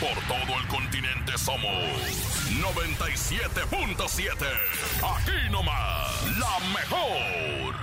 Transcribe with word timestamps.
Por 0.00 0.18
todo 0.26 0.58
el 0.58 0.66
continente 0.68 1.38
somos 1.38 1.72
97.7. 2.60 4.46
Aquí 5.16 5.50
nomás, 5.50 6.38
la 6.38 6.58
mejor. 6.74 7.74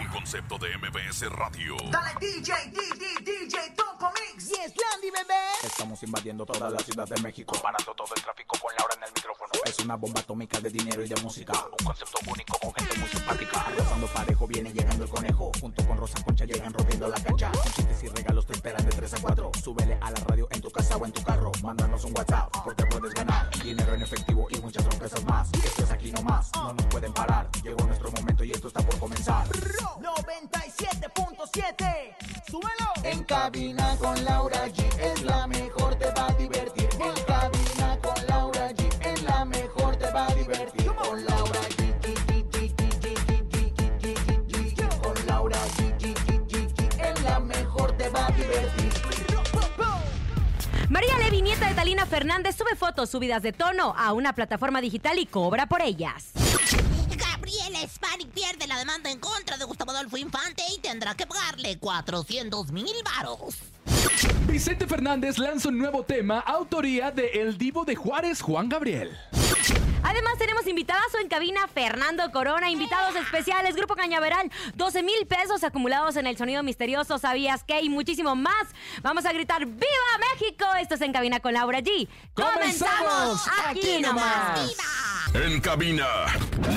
Un 0.00 0.08
concepto 0.08 0.58
de 0.58 0.76
MBS 0.78 1.30
Radio. 1.30 1.76
Dale 1.90 2.14
DJ, 2.20 2.52
DJ, 2.70 3.20
DJ, 3.22 3.70
Topo 3.76 4.10
Mix. 4.12 4.48
Yes, 4.48 4.72
Landy, 4.76 5.10
bebé. 5.10 5.34
Estamos 5.62 6.02
invadiendo 6.02 6.44
toda 6.46 6.70
la 6.70 6.78
Ciudad 6.80 7.06
de 7.08 7.20
México, 7.22 7.58
parando 7.62 7.94
todo 7.94 8.14
el 8.14 8.22
tráfico 8.22 8.58
con 8.58 8.74
Laura 8.76 8.94
en 8.96 9.02
el 9.04 9.10
micrófono. 9.14 9.35
Es 9.64 9.78
una 9.80 9.96
bomba 9.96 10.20
atómica 10.20 10.60
de 10.60 10.70
dinero 10.70 11.04
y 11.04 11.08
de 11.08 11.20
música, 11.22 11.52
un 11.78 11.86
concepto 11.86 12.18
único 12.30 12.56
con 12.58 12.72
gente 12.74 12.98
muy 12.98 13.08
simpática. 13.08 13.64
Pasando 13.76 14.06
parejo 14.08 14.46
viene 14.46 14.72
llegando 14.72 15.04
el 15.04 15.10
conejo, 15.10 15.50
junto 15.60 15.86
con 15.86 15.96
Rosa 15.96 16.22
Concha 16.24 16.44
llegan 16.44 16.72
rompiendo 16.72 17.08
la 17.08 17.20
cancha. 17.20 17.50
Con 17.52 17.62
chistes 17.72 18.04
y 18.04 18.08
regalos 18.08 18.46
te 18.46 18.52
esperan 18.52 18.84
de 18.84 18.90
3 18.90 19.14
a 19.14 19.20
4. 19.20 19.50
Súbele 19.62 19.98
a 20.00 20.10
la 20.10 20.20
radio 20.20 20.48
en 20.50 20.60
tu 20.60 20.70
casa 20.70 20.96
o 20.96 21.06
en 21.06 21.12
tu 21.12 21.22
carro, 21.22 21.52
mándanos 21.62 22.04
un 22.04 22.16
WhatsApp 22.16 22.50
porque 22.64 22.84
puedes 22.86 23.14
ganar 23.14 23.48
dinero 23.62 23.94
en 23.94 24.02
efectivo 24.02 24.48
y 24.50 24.58
muchas 24.60 24.84
sorpresas 24.84 25.24
más. 25.24 25.48
Esto 25.64 25.84
es 25.84 25.90
aquí 25.90 26.12
nomás, 26.12 26.50
no 26.54 26.72
nos 26.72 26.86
pueden 26.86 27.12
parar. 27.12 27.48
Llegó 27.62 27.84
nuestro 27.86 28.10
momento 28.12 28.44
y 28.44 28.52
esto 28.52 28.68
está 28.68 28.80
por 28.82 28.98
comenzar. 28.98 29.46
97.7. 29.48 32.16
Súbelo. 32.48 32.70
En 33.02 33.24
cabina 33.24 33.96
con 33.98 34.24
Laura 34.24 34.68
G 34.68 34.84
es 34.98 35.22
la 35.22 35.46
mejor, 35.46 35.96
te 35.96 36.10
va 36.12 36.28
a 36.28 36.32
divertir. 36.34 36.65
Nieta 51.56 51.68
de 51.68 51.74
Talina 51.74 52.06
Fernández, 52.06 52.56
sube 52.56 52.76
fotos 52.76 53.10
subidas 53.10 53.42
de 53.42 53.52
tono 53.52 53.94
a 53.96 54.12
una 54.12 54.34
plataforma 54.34 54.80
digital 54.80 55.18
y 55.18 55.26
cobra 55.26 55.66
por 55.66 55.80
ellas. 55.80 56.32
Gabriela 57.16 57.78
Spanik 57.88 58.28
pierde 58.28 58.66
la 58.66 58.78
demanda 58.78 59.10
en 59.10 59.18
contra 59.18 59.56
de 59.56 59.64
Gustavo 59.64 59.92
Adolfo 59.92 60.16
Infante 60.16 60.62
y 60.76 60.80
tendrá 60.80 61.14
que 61.14 61.26
pagarle 61.26 61.78
400 61.78 62.72
mil 62.72 62.94
varos. 63.04 63.56
Vicente 64.46 64.86
Fernández 64.86 65.38
lanza 65.38 65.68
un 65.68 65.78
nuevo 65.78 66.02
tema, 66.02 66.40
autoría 66.40 67.10
de 67.10 67.28
El 67.28 67.56
Divo 67.56 67.84
de 67.84 67.96
Juárez, 67.96 68.42
Juan 68.42 68.68
Gabriel. 68.68 69.16
Además, 70.08 70.38
tenemos 70.38 70.66
invitadas 70.68 71.02
en 71.20 71.28
cabina 71.28 71.66
Fernando 71.66 72.30
Corona, 72.30 72.70
invitados 72.70 73.16
especiales, 73.16 73.74
Grupo 73.74 73.96
Cañaveral, 73.96 74.52
12 74.74 75.02
mil 75.02 75.26
pesos 75.26 75.64
acumulados 75.64 76.14
en 76.16 76.28
el 76.28 76.36
sonido 76.36 76.62
misterioso, 76.62 77.18
¿sabías 77.18 77.64
qué? 77.64 77.80
Y 77.80 77.88
muchísimo 77.88 78.36
más. 78.36 78.68
Vamos 79.02 79.26
a 79.26 79.32
gritar 79.32 79.66
¡Viva 79.66 80.12
México! 80.32 80.64
Esto 80.80 80.94
es 80.94 81.00
En 81.00 81.12
Cabina 81.12 81.40
con 81.40 81.54
Laura 81.54 81.80
G. 81.80 82.08
¡Comenzamos! 82.34 83.48
Aquí 83.66 84.00
nomás. 84.00 84.76
En 85.34 85.60
cabina, 85.60 86.06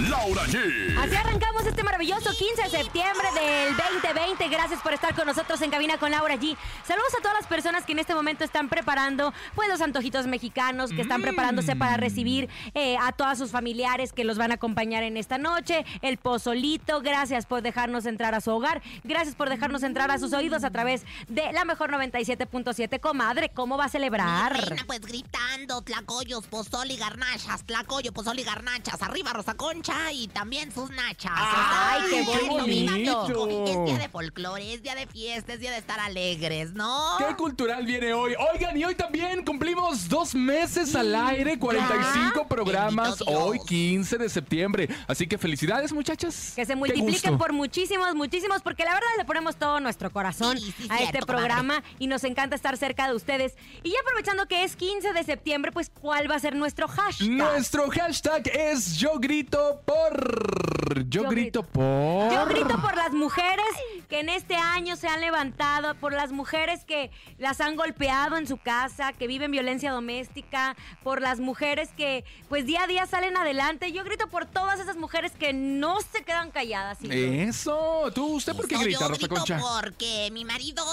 Laura 0.10 0.44
G. 0.48 0.98
Así 0.98 1.16
arrancamos 1.16 1.48
este 1.67 1.83
maravilloso 1.83 2.30
15 2.31 2.64
de 2.64 2.70
septiembre 2.70 3.27
del 3.33 3.75
2020. 3.75 4.47
Gracias 4.47 4.81
por 4.81 4.93
estar 4.93 5.14
con 5.14 5.25
nosotros 5.25 5.61
en 5.61 5.70
Cabina 5.70 5.97
con 5.97 6.11
Laura 6.11 6.36
G. 6.36 6.55
Saludos 6.86 7.14
a 7.17 7.21
todas 7.21 7.33
las 7.37 7.47
personas 7.47 7.86
que 7.86 7.92
en 7.92 7.99
este 7.99 8.15
momento 8.15 8.43
están 8.43 8.70
preparando 8.70 9.33
pues 9.55 9.67
los 9.67 9.81
antojitos 9.81 10.25
mexicanos, 10.25 10.92
que 10.92 11.02
están 11.02 11.21
preparándose 11.21 11.75
para 11.75 11.97
recibir 11.97 12.49
eh, 12.75 12.97
a 13.02 13.11
todas 13.11 13.37
sus 13.37 13.52
familiares 13.52 14.14
que 14.14 14.23
los 14.23 14.37
van 14.37 14.52
a 14.52 14.55
acompañar 14.55 15.03
en 15.03 15.17
esta 15.17 15.37
noche. 15.37 15.86
El 16.02 16.17
pozolito, 16.17 17.02
gracias 17.02 17.45
por 17.45 17.61
dejarnos 17.61 18.05
entrar 18.05 18.36
a 18.36 18.41
su 18.41 18.52
hogar. 18.52 18.81
Gracias 19.03 19.36
por 19.36 19.49
dejarnos 19.49 19.83
entrar 19.83 20.11
a 20.11 20.17
sus 20.17 20.31
oídos 20.33 20.64
a 20.64 20.71
través 20.71 21.03
de 21.27 21.52
la 21.52 21.65
mejor 21.65 21.91
97.7. 21.91 22.99
Comadre, 22.99 23.49
¿cómo 23.49 23.77
va 23.77 23.86
a 23.86 23.89
celebrar? 23.89 24.55
Reina, 24.55 24.83
pues 24.87 25.02
gritando, 25.02 25.81
tlacoyos, 25.81 26.47
pozol 26.47 26.91
y 26.91 26.95
garnachas, 26.97 27.65
tlacoyo, 27.65 28.14
pozol 28.14 28.39
y 28.39 28.43
garnachas, 28.43 29.02
arriba 29.02 29.33
Rosa 29.33 29.55
Concha 29.55 30.11
y 30.14 30.27
también 30.30 30.71
sus 30.71 30.89
nachas. 30.91 31.48
¡Ay, 31.52 32.02
qué 32.10 32.48
bonito! 32.48 33.65
Es 33.65 33.86
día 33.86 33.98
de 33.98 34.10
folclore, 34.10 34.73
es 34.73 34.83
día 34.83 34.95
de 34.95 35.08
fiesta, 35.08 35.54
es 35.54 35.60
día 35.60 35.71
de 35.71 35.77
estar 35.77 35.99
alegres, 35.99 36.73
¿no? 36.73 37.15
¿Qué 37.17 37.36
cultural 37.36 37.86
viene 37.86 38.14
hoy? 38.14 38.33
Oigan, 38.54 38.77
y 38.77 38.86
hoy 38.86 38.95
también 38.95 39.43
cumplimos 39.43 40.08
dos 40.08 40.36
meses 40.36 40.95
al 40.95 41.14
aire, 41.15 41.58
45 41.58 42.48
programas, 42.48 43.21
hoy 43.26 43.59
15 43.65 44.17
de 44.17 44.30
septiembre. 44.30 44.89
Así 45.08 45.27
que 45.27 45.38
felicidades, 45.38 45.92
muchachas. 45.92 46.54
Que 46.55 46.65
se 46.65 46.76
multipliquen 46.76 47.38
por 47.38 47.54
muchísimos, 47.54 48.14
muchísimos, 48.15 48.61
porque 48.61 48.83
la 48.83 48.93
verdad 48.93 49.09
le 49.17 49.26
ponemos 49.26 49.55
todo 49.55 49.80
nuestro 49.80 50.11
corazón 50.11 50.58
Sí, 50.58 50.73
sí, 50.77 50.88
a 50.89 50.98
cierto, 50.98 51.17
este 51.17 51.26
programa 51.26 51.83
y 51.98 52.08
nos 52.08 52.23
encanta 52.23 52.55
estar 52.55 52.77
cerca 52.77 53.08
de 53.08 53.15
ustedes. 53.15 53.55
Y 53.83 53.92
ya 53.92 53.98
aprovechando 54.02 54.48
que 54.48 54.64
es 54.64 54.76
15 54.76 55.14
de 55.14 55.23
septiembre, 55.23 55.71
pues 55.71 55.89
¿cuál 55.89 56.30
va 56.30 56.36
a 56.36 56.39
ser 56.39 56.55
nuestro 56.55 56.88
hashtag? 56.88 57.30
Nuestro 57.30 57.89
hashtag 57.89 58.48
es 58.54 58.98
yo 58.98 59.20
grito 59.20 59.82
por... 59.86 60.70
Yo, 61.08 61.23
Yo 61.23 61.30
grito 61.30 61.39
grito. 61.42 61.64
por... 61.64 62.32
Yo 62.32 62.45
grito 62.45 62.82
por 62.82 62.95
las 62.95 63.11
mujeres 63.14 63.66
que 64.09 64.20
en 64.21 64.30
este 64.30 64.55
año 64.55 64.95
se 64.95 65.08
han 65.08 65.21
levantado, 65.21 65.93
por 65.95 66.14
las 66.14 66.31
mujeres 66.31 66.83
que 66.83 67.11
las 67.37 67.61
han 67.61 67.75
golpeado 67.75 68.37
en 68.37 68.47
su 68.47 68.58
casa, 68.58 69.14
que 69.14 69.27
viven 69.27 69.52
violencia 69.52 69.92
doméstica, 69.92 70.75
por 71.03 71.21
las 71.21 71.39
mujeres 71.39 71.89
que 71.95 72.25
pues 72.49 72.65
día 72.65 72.83
a 72.83 72.87
día 72.87 73.05
salen 73.05 73.37
adelante. 73.37 73.92
Yo 73.92 74.03
grito 74.03 74.27
por 74.30 74.47
todas 74.47 74.80
esas 74.80 74.97
mujeres 74.97 75.33
que 75.33 75.53
no 75.53 76.02
se 76.02 76.23
quedan 76.23 76.49
calladas. 76.49 76.97
Silvio. 76.97 77.31
Eso. 77.49 78.11
¿Tú, 78.15 78.33
usted 78.33 78.55
por 78.55 78.67
qué 78.67 78.75
Eso 78.75 78.83
grita, 78.83 78.99
yo 79.02 79.08
Rosa 79.09 79.20
grito 79.20 79.36
Concha? 79.36 79.59
porque 79.59 80.30
mi 80.31 80.43
marido 80.43 80.83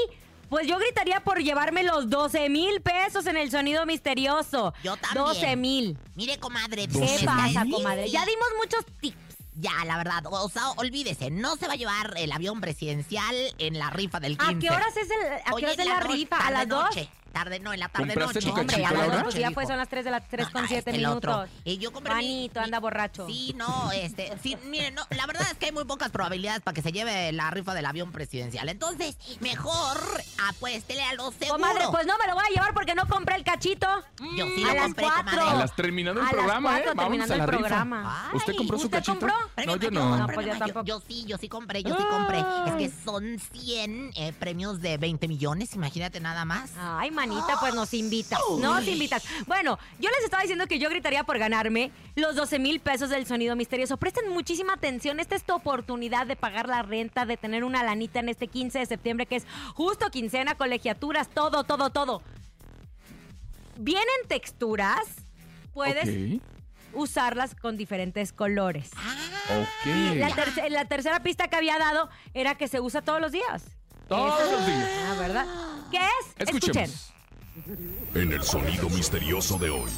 pues 0.48 0.66
yo 0.66 0.78
gritaría 0.78 1.20
por 1.20 1.38
llevarme 1.38 1.82
los 1.84 2.10
12 2.10 2.48
mil 2.48 2.80
pesos 2.82 3.26
en 3.26 3.36
el 3.36 3.50
sonido 3.50 3.86
misterioso. 3.86 4.74
Yo 4.82 4.96
también. 4.96 5.24
12 5.24 5.56
mil. 5.56 5.98
Mire, 6.16 6.38
comadre. 6.38 6.88
¿Qué 6.88 7.18
pasa, 7.24 7.64
comadre? 7.70 8.10
Ya 8.10 8.24
dimos 8.26 8.48
muchos 8.58 8.84
tips. 9.00 9.16
Ya, 9.54 9.84
la 9.84 9.96
verdad. 9.96 10.22
O 10.30 10.48
sea, 10.48 10.70
olvídese, 10.76 11.30
no 11.30 11.56
se 11.56 11.66
va 11.66 11.74
a 11.74 11.76
llevar 11.76 12.14
el 12.16 12.32
avión 12.32 12.60
presidencial 12.60 13.34
en 13.58 13.78
la 13.78 13.90
rifa 13.90 14.20
del 14.20 14.38
15. 14.38 14.54
¿A 14.54 14.58
qué 14.58 14.70
horas 14.70 14.96
es, 14.96 15.10
el, 15.10 15.32
a 15.32 15.44
qué 15.44 15.52
Oye, 15.52 15.66
horas 15.66 15.78
es 15.78 15.86
la 15.86 16.00
noche, 16.00 16.12
rifa? 16.12 16.36
¿A 16.46 16.50
las 16.50 16.68
2? 16.68 16.88
Noche. 17.30 17.40
Tarde, 17.40 17.60
no, 17.60 17.72
en 17.72 17.80
la 17.80 17.88
tarde 17.88 18.08
¿Compraste 18.08 18.34
noche. 18.40 18.50
tu 18.52 18.60
Hombre, 18.60 18.76
a 18.76 18.92
las 18.92 18.92
Laura? 19.08 19.22
pues 19.22 19.34
ya 19.36 19.50
fue, 19.52 19.66
son 19.66 19.76
las 19.78 19.88
3 19.88 20.04
de 20.04 20.10
las 20.10 20.28
3 20.28 20.48
con 20.50 20.64
Ah, 20.64 20.68
7 20.68 20.90
el 20.90 21.06
otro. 21.06 21.32
minutos. 21.38 21.50
Y 21.64 21.78
yo 21.78 21.92
compré 21.92 22.12
Juanito, 22.12 22.60
mi- 22.60 22.64
anda 22.64 22.80
borracho. 22.80 23.26
Sí, 23.26 23.54
no, 23.56 23.90
este, 23.92 24.32
sí, 24.42 24.56
miren, 24.66 24.94
no, 24.94 25.02
la 25.10 25.26
verdad 25.26 25.46
es 25.50 25.56
que 25.56 25.66
hay 25.66 25.72
muy 25.72 25.84
pocas 25.84 26.10
probabilidades 26.10 26.60
para 26.62 26.74
que 26.74 26.82
se 26.82 26.92
lleve 26.92 27.32
la 27.32 27.50
rifa 27.50 27.74
del 27.74 27.86
avión 27.86 28.12
presidencial. 28.12 28.68
Entonces, 28.68 29.16
mejor 29.40 29.98
apuéstele 30.48 31.02
a 31.02 31.14
los 31.14 31.34
seguros. 31.34 31.52
Comadre, 31.52 31.84
pues 31.90 32.06
no 32.06 32.14
me 32.18 32.26
lo 32.26 32.34
voy 32.34 32.44
a 32.46 32.48
llevar 32.54 32.74
porque 32.74 32.94
no 32.94 33.06
compré 33.08 33.36
el 33.36 33.44
cachito. 33.44 33.86
Yo 34.36 34.46
sí 34.46 34.62
a 34.64 34.68
lo 34.68 34.74
las 34.74 34.82
compré, 34.84 35.04
cuatro. 35.04 35.24
comadre. 35.30 35.50
A 35.50 35.54
las 35.54 35.76
terminando 35.76 36.20
el 36.20 36.26
A 36.26 36.30
las 36.30 36.34
programa, 36.34 36.78
¿eh? 36.78 36.84
Vamos 36.94 37.20
a 37.22 37.26
la 37.26 37.34
el 37.34 37.40
rifa. 37.48 37.58
programa. 37.58 38.30
¿Usted 38.34 38.56
compró 38.56 38.78
su 38.78 38.84
¿usted 38.86 38.98
cachito? 38.98 39.18
compró? 39.18 39.34
No, 39.66 39.76
yo 39.76 39.90
no. 39.90 40.16
No, 40.18 40.26
pues 40.26 40.46
yo 40.46 40.52
mayor. 40.52 40.58
tampoco. 40.58 40.86
Yo 40.86 41.00
sí, 41.06 41.24
yo 41.26 41.38
sí 41.38 41.48
compré, 41.48 41.82
yo 41.82 41.96
sí 41.96 42.04
compré. 42.10 42.38
Es 42.66 42.72
que 42.74 42.90
son 43.04 43.38
100 43.38 44.10
eh, 44.16 44.32
premios 44.38 44.80
de 44.80 44.98
20 44.98 45.28
millones, 45.28 45.74
imagínate 45.74 46.20
nada 46.20 46.44
más. 46.44 46.70
Ay, 46.78 47.10
manita, 47.26 47.56
pues 47.60 47.74
nos 47.74 47.92
invitas. 47.94 48.38
Nos 48.58 48.86
invitas. 48.86 49.22
Bueno, 49.46 49.78
yo 49.98 50.10
les 50.10 50.24
estaba 50.24 50.42
diciendo 50.42 50.66
que 50.66 50.78
yo 50.78 50.88
gritaría 50.90 51.24
por 51.24 51.38
ganarme 51.38 51.90
los 52.16 52.34
12 52.36 52.58
mil 52.58 52.80
pesos 52.80 53.10
del 53.10 53.26
sonido 53.26 53.56
misterioso. 53.56 53.96
Presten 53.96 54.28
muchísima 54.30 54.74
atención. 54.74 55.20
Esta 55.20 55.36
es 55.36 55.44
tu 55.44 55.54
oportunidad 55.54 56.26
de 56.26 56.36
pagar 56.36 56.68
la 56.68 56.82
renta, 56.82 57.26
de 57.26 57.36
tener 57.36 57.64
una 57.64 57.82
lanita 57.84 58.20
en 58.20 58.28
este 58.28 58.46
15 58.48 58.78
de 58.80 58.86
septiembre, 58.86 59.26
que 59.26 59.36
es 59.36 59.46
justo 59.74 60.10
quincena, 60.10 60.54
colegiaturas, 60.54 61.28
todo, 61.28 61.64
todo, 61.64 61.90
todo. 61.90 62.22
vienen 63.76 64.04
texturas, 64.28 65.00
puedes 65.72 66.40
usarlas 66.92 67.54
con 67.54 67.76
diferentes 67.76 68.32
colores. 68.32 68.90
La, 70.16 70.28
terce- 70.30 70.68
la 70.70 70.84
tercera 70.86 71.22
pista 71.22 71.48
que 71.48 71.56
había 71.56 71.78
dado 71.78 72.08
era 72.34 72.56
que 72.56 72.68
se 72.68 72.80
usa 72.80 73.02
todos 73.02 73.20
los 73.20 73.32
días. 73.32 73.62
Todos 74.10 74.50
los 74.50 74.66
días. 74.66 74.88
Ah, 75.06 75.14
¿verdad? 75.20 75.46
¿Qué 75.88 75.98
es? 75.98 76.48
Escuchen. 76.52 76.90
En 78.12 78.32
el 78.32 78.42
sonido 78.42 78.90
misterioso 78.90 79.56
de 79.56 79.70
hoy. 79.70 79.90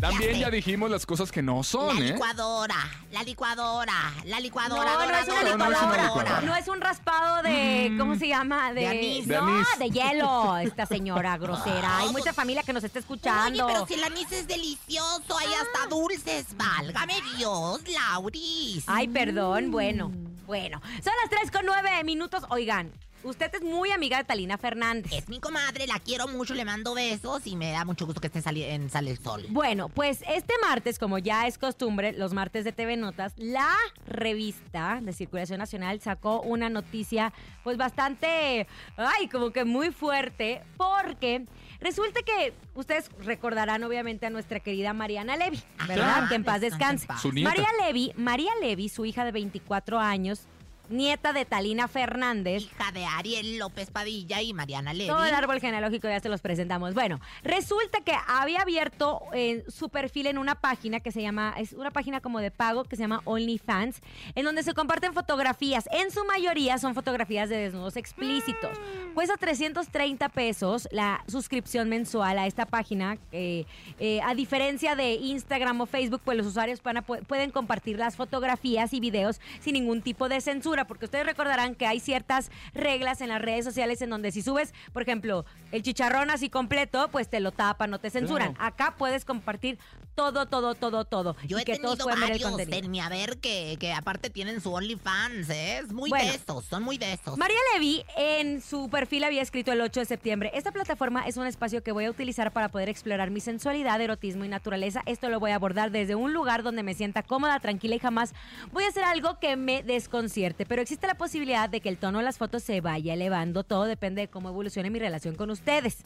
También 0.00 0.38
Ya 0.38 0.50
dijimos 0.50 0.90
las 0.90 1.04
cosas 1.06 1.30
que 1.30 1.42
no 1.42 1.62
son, 1.62 1.98
la 1.98 2.04
¿eh? 2.06 2.12
licuadora, 2.12 2.76
la 3.12 3.22
licuadora, 3.22 3.92
la 4.24 4.40
licuadora. 4.40 4.92
No, 4.94 5.06
no 5.06 5.16
es 5.18 5.28
una 5.28 5.42
no, 5.42 5.56
no 5.58 5.64
es 5.64 5.82
una 5.82 5.92
licuadora. 5.96 6.02
licuadora. 6.04 6.40
No 6.42 6.56
es 6.56 6.68
un 6.68 6.80
raspado 6.80 7.42
de. 7.42 7.94
¿Cómo 7.98 8.16
se 8.16 8.28
llama? 8.28 8.72
De, 8.72 8.80
De 8.80 8.86
anís. 8.88 9.28
De 9.28 9.36
no, 9.36 9.46
anís. 9.46 9.66
de 9.78 9.90
hielo. 9.90 10.56
Esta 10.58 10.86
señora 10.86 11.36
grosera. 11.38 11.98
Hay 11.98 12.08
mucha 12.12 12.32
familia 12.32 12.62
que 12.62 12.72
nos 12.72 12.84
está 12.84 12.98
Oye, 12.98 13.04
escuchando. 13.04 13.66
pero 13.66 13.86
si 13.86 13.94
el 13.94 14.04
anís 14.04 14.30
es 14.32 14.46
delicioso, 14.46 15.38
hay 15.38 15.48
hasta 15.54 15.86
dulces, 15.88 16.46
válgame 16.56 17.14
Dios, 17.36 17.80
Lauris. 17.88 18.84
Ay, 18.86 19.08
perdón. 19.08 19.70
Bueno, 19.70 20.10
bueno. 20.46 20.80
Son 21.04 21.12
las 21.22 21.30
3 21.30 21.50
con 21.50 21.66
9 21.66 22.04
minutos. 22.04 22.42
Oigan, 22.48 22.90
usted 23.22 23.54
es 23.54 23.62
muy 23.62 23.90
amiga 23.90 24.18
de 24.18 24.24
Talina 24.24 24.58
Fernández. 24.58 25.12
Es 25.12 25.28
mi 25.28 25.40
comadre, 25.40 25.86
la 25.86 25.98
quiero 25.98 26.28
mucho, 26.28 26.54
le 26.54 26.64
mando 26.64 26.94
besos 26.94 27.46
y 27.46 27.56
me 27.56 27.72
da 27.72 27.84
mucho 27.84 28.06
gusto 28.06 28.20
que 28.20 28.26
esté 28.28 28.40
en 28.74 28.90
Sale 28.90 29.10
el 29.10 29.18
Sol. 29.18 29.46
Bueno, 29.50 29.88
pues 29.88 30.22
este 30.28 30.54
martes, 30.62 30.98
como 30.98 31.18
ya 31.18 31.46
es 31.46 31.58
costumbre, 31.58 32.12
los 32.12 32.32
martes 32.32 32.64
de 32.64 32.72
TV 32.72 32.96
Notas, 32.96 33.34
la 33.36 33.74
revista 34.06 35.00
de 35.02 35.12
Circulación 35.12 35.58
Nacional 35.58 36.00
sacó 36.00 36.40
una 36.40 36.68
noticia 36.68 37.32
pues 37.64 37.76
bastante, 37.76 38.66
ay, 38.96 39.28
como 39.28 39.50
que 39.50 39.64
muy 39.64 39.90
fuerte, 39.90 40.62
porque 40.76 41.46
resulta 41.80 42.20
que 42.22 42.54
ustedes 42.74 43.10
recordarán 43.20 43.84
obviamente 43.84 44.26
a 44.26 44.30
nuestra 44.30 44.60
querida 44.60 44.92
Mariana 44.92 45.36
Levy, 45.36 45.62
¿verdad? 45.86 46.14
Claro. 46.14 46.28
Que 46.28 46.34
en 46.36 46.44
paz 46.44 46.60
Descanse 46.60 47.04
en 47.04 47.08
paz. 47.08 47.24
María 47.24 47.68
Levy, 47.84 48.12
María 48.16 48.52
Levy, 48.60 48.88
su 48.88 49.04
hija 49.04 49.24
de 49.24 49.32
24 49.32 49.98
años, 49.98 50.46
nieta 50.90 51.32
de 51.32 51.44
Talina 51.44 51.88
Fernández, 51.88 52.62
Hija 52.64 52.92
de 52.92 53.04
Ariel 53.04 53.58
López 53.58 53.90
Padilla 53.90 54.42
y 54.42 54.52
Mariana 54.52 54.92
Levy. 54.92 55.08
todo 55.08 55.24
el 55.24 55.34
árbol 55.34 55.60
genealógico 55.60 56.08
ya 56.08 56.20
se 56.20 56.28
los 56.28 56.40
presentamos. 56.40 56.94
Bueno, 56.94 57.20
resulta 57.42 58.00
que 58.00 58.12
había 58.26 58.60
abierto 58.60 59.22
eh, 59.32 59.64
su 59.68 59.88
perfil 59.88 60.26
en 60.26 60.38
una 60.38 60.54
página 60.54 61.00
que 61.00 61.12
se 61.12 61.22
llama, 61.22 61.54
es 61.56 61.72
una 61.72 61.90
página 61.90 62.20
como 62.20 62.40
de 62.40 62.50
pago 62.50 62.84
que 62.84 62.96
se 62.96 63.02
llama 63.02 63.22
OnlyFans, 63.24 64.00
en 64.34 64.44
donde 64.44 64.62
se 64.62 64.74
comparten 64.74 65.12
fotografías. 65.14 65.88
En 65.92 66.10
su 66.10 66.24
mayoría 66.24 66.78
son 66.78 66.94
fotografías 66.94 67.48
de 67.48 67.56
desnudos 67.56 67.96
explícitos. 67.96 68.78
Cuesta 69.14 69.36
330 69.36 70.28
pesos 70.30 70.88
la 70.90 71.24
suscripción 71.26 71.88
mensual 71.88 72.38
a 72.38 72.46
esta 72.46 72.66
página. 72.66 73.18
eh, 73.32 73.64
eh, 73.98 74.20
a 74.22 74.34
diferencia 74.34 74.96
de 74.96 75.14
Instagram 75.14 75.80
o 75.80 75.86
Facebook, 75.86 76.20
pues 76.24 76.36
los 76.36 76.46
usuarios 76.46 76.80
pueden 76.80 77.50
compartir 77.50 77.98
las 77.98 78.16
fotografías 78.16 78.92
y 78.92 79.00
videos 79.00 79.40
sin 79.60 79.74
ningún 79.74 80.02
tipo 80.02 80.28
de 80.28 80.40
censura, 80.80 80.86
porque 80.86 81.04
ustedes 81.06 81.26
recordarán 81.26 81.74
que 81.74 81.86
hay 81.86 82.00
ciertas 82.00 82.50
reglas 82.74 83.20
en 83.20 83.28
las 83.28 83.40
redes 83.40 83.64
sociales 83.64 84.02
en 84.02 84.10
donde 84.10 84.32
si 84.32 84.42
subes, 84.42 84.72
por 84.92 85.02
ejemplo, 85.02 85.44
el 85.72 85.82
chicharrón 85.82 86.30
así 86.30 86.48
completo, 86.50 87.08
pues 87.10 87.28
te 87.28 87.40
lo 87.40 87.52
tapan, 87.52 87.90
no 87.90 87.98
te 87.98 88.10
censuran. 88.10 88.54
Claro. 88.54 88.66
Acá 88.66 88.94
puedes 88.96 89.24
compartir 89.24 89.78
todo, 90.20 90.46
todo, 90.46 90.74
todo, 90.74 91.04
todo. 91.06 91.36
Yo 91.46 91.58
y 91.58 91.62
he 91.62 91.64
que 91.64 91.78
todos 91.78 91.98
tenido 91.98 92.14
el 92.14 92.20
varios 92.20 92.58
en 92.60 92.90
mi 92.90 93.00
haber 93.00 93.38
que, 93.38 93.76
que 93.80 93.92
aparte 93.92 94.28
tienen 94.28 94.60
su 94.60 94.72
OnlyFans, 94.72 95.48
¿eh? 95.48 95.78
Es 95.78 95.92
muy 95.92 96.10
Bueno. 96.10 96.30
de 96.30 96.62
son 96.68 96.82
muy 96.82 96.98
de 96.98 97.14
estos. 97.14 97.38
María 97.38 97.56
Levy 97.72 98.04
en 98.16 98.60
su 98.60 98.90
perfil 98.90 99.24
había 99.24 99.40
escrito 99.40 99.72
el 99.72 99.80
8 99.80 100.00
de 100.00 100.06
septiembre, 100.06 100.50
esta 100.54 100.72
plataforma 100.72 101.26
es 101.26 101.38
un 101.38 101.46
espacio 101.46 101.82
que 101.82 101.92
voy 101.92 102.04
a 102.04 102.10
utilizar 102.10 102.52
para 102.52 102.68
poder 102.68 102.90
explorar 102.90 103.30
mi 103.30 103.40
sensualidad, 103.40 104.00
erotismo 104.00 104.44
y 104.44 104.48
naturaleza. 104.48 105.02
Esto 105.06 105.30
lo 105.30 105.40
voy 105.40 105.52
a 105.52 105.54
abordar 105.54 105.90
desde 105.90 106.14
un 106.14 106.34
lugar 106.34 106.62
donde 106.62 106.82
me 106.82 106.94
sienta 106.94 107.22
cómoda, 107.22 107.58
tranquila 107.60 107.94
y 107.94 107.98
jamás 107.98 108.34
voy 108.72 108.84
a 108.84 108.88
hacer 108.88 109.04
algo 109.04 109.38
que 109.38 109.56
me 109.56 109.82
desconcierte. 109.82 110.66
Pero 110.66 110.82
existe 110.82 111.06
la 111.06 111.14
posibilidad 111.14 111.68
de 111.70 111.80
que 111.80 111.88
el 111.88 111.96
tono 111.96 112.18
de 112.18 112.24
las 112.24 112.36
fotos 112.36 112.62
se 112.62 112.80
vaya 112.82 113.14
elevando. 113.14 113.64
Todo 113.64 113.84
depende 113.84 114.22
de 114.22 114.28
cómo 114.28 114.50
evolucione 114.50 114.90
mi 114.90 114.98
relación 114.98 115.34
con 115.34 115.50
ustedes. 115.50 115.98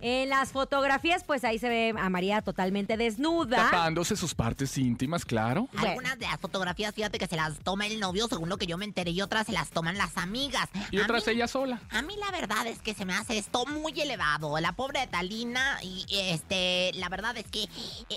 En 0.00 0.28
las 0.28 0.52
fotografías, 0.52 1.24
pues 1.24 1.44
ahí 1.44 1.58
se 1.58 1.68
ve 1.68 1.94
a 1.98 2.08
María 2.08 2.42
totalmente 2.42 2.96
desnuda. 2.96 3.56
Tapándose 3.70 4.16
sus 4.16 4.34
partes 4.34 4.76
íntimas, 4.78 5.24
claro. 5.24 5.68
Bueno. 5.72 5.88
Algunas 5.88 6.18
de 6.18 6.26
las 6.26 6.38
fotografías, 6.40 6.94
fíjate 6.94 7.18
que 7.18 7.26
se 7.26 7.36
las 7.36 7.58
toma 7.60 7.86
el 7.86 8.00
novio, 8.00 8.26
según 8.28 8.48
lo 8.48 8.56
que 8.56 8.66
yo 8.66 8.78
me 8.78 8.84
enteré, 8.84 9.10
y 9.10 9.20
otras 9.22 9.46
se 9.46 9.52
las 9.52 9.70
toman 9.70 9.98
las 9.98 10.16
amigas. 10.16 10.68
Y 10.90 11.00
A 11.00 11.04
otras 11.04 11.26
mí- 11.26 11.32
ella 11.34 11.48
sola. 11.48 11.80
A 11.90 12.02
mí 12.02 12.14
la 12.16 12.30
verdad 12.30 12.66
es 12.66 12.78
que 12.80 12.94
se 12.94 13.04
me 13.04 13.14
hace 13.14 13.38
esto 13.38 13.66
muy 13.66 13.98
elevado. 14.00 14.58
La 14.60 14.72
pobre 14.72 15.06
Talina, 15.06 15.78
y 15.82 16.06
este, 16.10 16.92
la 16.94 17.08
verdad 17.08 17.36
es 17.36 17.46
que 17.46 17.64
eh, 17.64 17.68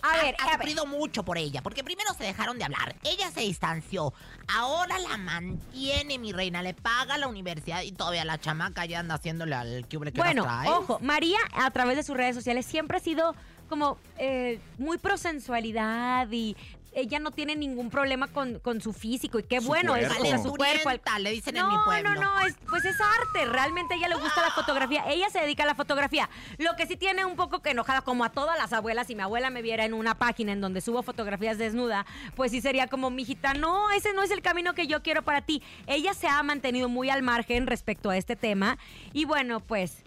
A 0.03 0.13
ha, 0.13 0.23
ver, 0.23 0.35
ha 0.39 0.43
a 0.43 0.47
ver. 0.47 0.55
sufrido 0.57 0.85
mucho 0.85 1.23
por 1.23 1.37
ella, 1.37 1.61
porque 1.61 1.83
primero 1.83 2.13
se 2.13 2.23
dejaron 2.23 2.57
de 2.57 2.63
hablar, 2.65 2.95
ella 3.03 3.29
se 3.31 3.41
distanció, 3.41 4.13
ahora 4.47 4.97
la 4.99 5.17
mantiene 5.17 6.17
mi 6.19 6.31
reina, 6.31 6.61
le 6.61 6.73
paga 6.73 7.17
la 7.17 7.27
universidad 7.27 7.81
y 7.81 7.91
todavía 7.91 8.25
la 8.25 8.39
chamaca 8.39 8.85
ya 8.85 8.99
anda 8.99 9.15
haciéndole 9.15 9.55
al 9.55 9.87
cubre 9.87 10.11
que 10.11 10.19
Bueno, 10.19 10.43
nos 10.45 10.53
trae. 10.53 10.69
ojo, 10.69 10.99
María 11.01 11.37
a 11.65 11.71
través 11.71 11.95
de 11.97 12.03
sus 12.03 12.15
redes 12.17 12.35
sociales 12.35 12.65
siempre 12.65 12.97
ha 12.97 13.01
sido 13.01 13.35
como 13.69 13.97
eh, 14.17 14.59
muy 14.77 14.97
pro 14.97 15.17
sensualidad 15.17 16.27
y 16.31 16.55
ella 16.95 17.17
no 17.17 17.31
tiene 17.31 17.55
ningún 17.55 17.89
problema 17.89 18.27
con, 18.27 18.59
con 18.59 18.79
su 18.79 18.93
físico 18.93 19.39
y 19.39 19.43
qué 19.43 19.59
Su 19.61 19.65
bueno 19.65 19.95
es 19.95 20.07
o 20.11 20.25
sea, 20.25 20.37
su 20.37 20.53
cuerpo. 20.53 20.83
Calenturienta, 20.83 21.17
le 21.17 21.31
dicen 21.31 21.57
en 21.57 21.67
mi 21.67 21.73
No, 21.73 21.83
pueblo. 21.85 22.13
no, 22.13 22.21
no, 22.21 22.39
es, 22.45 22.55
pues 22.69 22.85
es 22.85 22.97
arte. 23.01 23.51
Realmente 23.51 23.95
a 23.95 23.97
ella 23.97 24.09
le 24.09 24.15
gusta 24.15 24.43
la 24.43 24.51
fotografía. 24.51 25.03
Ella 25.07 25.27
se 25.31 25.39
dedica 25.39 25.63
a 25.63 25.65
la 25.65 25.73
fotografía. 25.73 26.29
Lo 26.59 26.75
que 26.75 26.85
sí 26.85 26.95
tiene 26.95 27.25
un 27.25 27.35
poco 27.35 27.63
que 27.63 27.71
enojada, 27.71 28.01
como 28.01 28.23
a 28.23 28.29
todas 28.29 28.59
las 28.59 28.73
abuelas, 28.73 29.07
si 29.07 29.15
mi 29.15 29.23
abuela 29.23 29.49
me 29.49 29.63
viera 29.63 29.85
en 29.85 29.95
una 29.95 30.19
página 30.19 30.51
en 30.51 30.61
donde 30.61 30.81
subo 30.81 31.01
fotografías 31.01 31.57
desnuda, 31.57 32.05
pues 32.35 32.51
sí 32.51 32.61
sería 32.61 32.85
como, 32.85 33.09
mijita, 33.09 33.55
no, 33.55 33.89
ese 33.89 34.13
no 34.13 34.21
es 34.21 34.29
el 34.29 34.43
camino 34.43 34.75
que 34.75 34.85
yo 34.85 35.01
quiero 35.01 35.23
para 35.23 35.41
ti. 35.41 35.63
Ella 35.87 36.13
se 36.13 36.27
ha 36.27 36.43
mantenido 36.43 36.89
muy 36.89 37.09
al 37.09 37.23
margen 37.23 37.65
respecto 37.65 38.11
a 38.11 38.17
este 38.17 38.35
tema. 38.35 38.77
Y 39.13 39.25
bueno, 39.25 39.61
pues. 39.61 40.02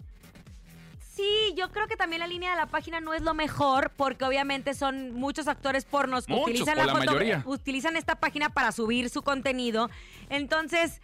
Sí, 1.17 1.53
yo 1.57 1.71
creo 1.71 1.87
que 1.87 1.97
también 1.97 2.19
la 2.19 2.27
línea 2.27 2.51
de 2.51 2.57
la 2.57 2.67
página 2.67 3.01
no 3.01 3.13
es 3.13 3.21
lo 3.23 3.33
mejor 3.33 3.91
porque 3.97 4.23
obviamente 4.23 4.73
son 4.75 5.13
muchos 5.13 5.47
actores 5.47 5.83
pornos 5.83 6.27
que 6.27 6.33
Muchos, 6.33 6.49
utilizan 6.49 6.77
la, 6.77 6.85
la 6.85 6.93
foto- 6.93 7.05
mayoría. 7.07 7.43
utilizan 7.45 7.97
esta 7.97 8.15
página 8.15 8.49
para 8.49 8.71
subir 8.71 9.09
su 9.09 9.23
contenido. 9.23 9.89
Entonces, 10.29 11.01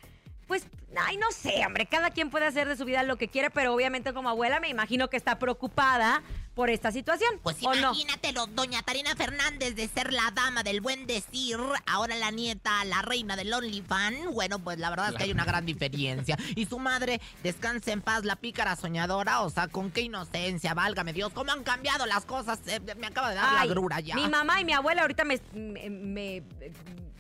pues, 0.48 0.68
ay, 0.95 1.18
no 1.18 1.31
sé, 1.31 1.65
hombre, 1.65 1.88
cada 1.88 2.12
quien 2.12 2.30
puede 2.30 2.45
hacer 2.45 2.68
de 2.68 2.77
su 2.77 2.86
vida 2.86 3.01
lo 3.04 3.18
que 3.18 3.27
quiere, 3.27 3.49
pero 3.49 3.73
obviamente 3.73 4.14
como 4.14 4.30
abuela 4.30 4.59
me 4.59 4.69
imagino 4.69 5.09
que 5.09 5.18
está 5.18 5.40
preocupada 5.40 6.21
por 6.54 6.69
esta 6.69 6.92
situación. 6.92 7.40
Pues 7.42 7.57
¿O 7.64 7.74
no? 7.74 7.80
imagínatelo, 7.94 8.48
doña 8.48 8.81
Tarina 8.83 9.16
Fernández 9.16 9.76
de 9.76 9.88
ser 9.88 10.14
la 10.14 10.31
dama 10.31 10.64
del 10.64 10.81
buen 10.81 11.07
decir, 11.07 11.57
ahora 11.88 12.16
la 12.16 12.31
nieta, 12.31 12.83
la 12.86 13.02
reina 13.02 13.36
del 13.36 13.54
OnlyFans. 13.54 14.31
Bueno, 14.33 14.60
pues 14.60 14.78
la 14.78 14.90
verdad 14.90 15.10
es 15.10 15.16
que 15.16 15.24
hay 15.24 15.31
una 15.31 15.45
gran 15.45 15.66
diferencia. 15.66 16.38
Y 16.56 16.66
su 16.68 16.78
madre, 16.80 17.19
descanse 17.42 17.92
en 17.92 18.02
paz, 18.02 18.24
la 18.26 18.36
pícara 18.36 18.76
soñadora, 18.76 19.42
o 19.42 19.50
sea, 19.50 19.68
con 19.68 19.90
qué 19.92 20.02
inocencia, 20.02 20.74
válgame 20.74 21.14
Dios, 21.14 21.31
cómo 21.33 21.52
han 21.52 21.64
cambiado 21.64 22.06
las 22.06 22.26
cosas. 22.26 22.60
Eh, 22.68 22.80
me 22.98 23.07
acaba 23.07 23.30
de 23.30 23.36
dar 23.36 23.45
Ay, 23.50 23.68
la 23.68 23.74
grura 23.74 24.00
ya. 24.00 24.16
Mi 24.16 24.28
mamá 24.28 24.62
y 24.62 24.66
mi 24.66 24.74
abuela 24.74 25.02
ahorita 25.02 25.24
me, 25.24 25.40
me- 25.54 25.90
me- 25.90 26.44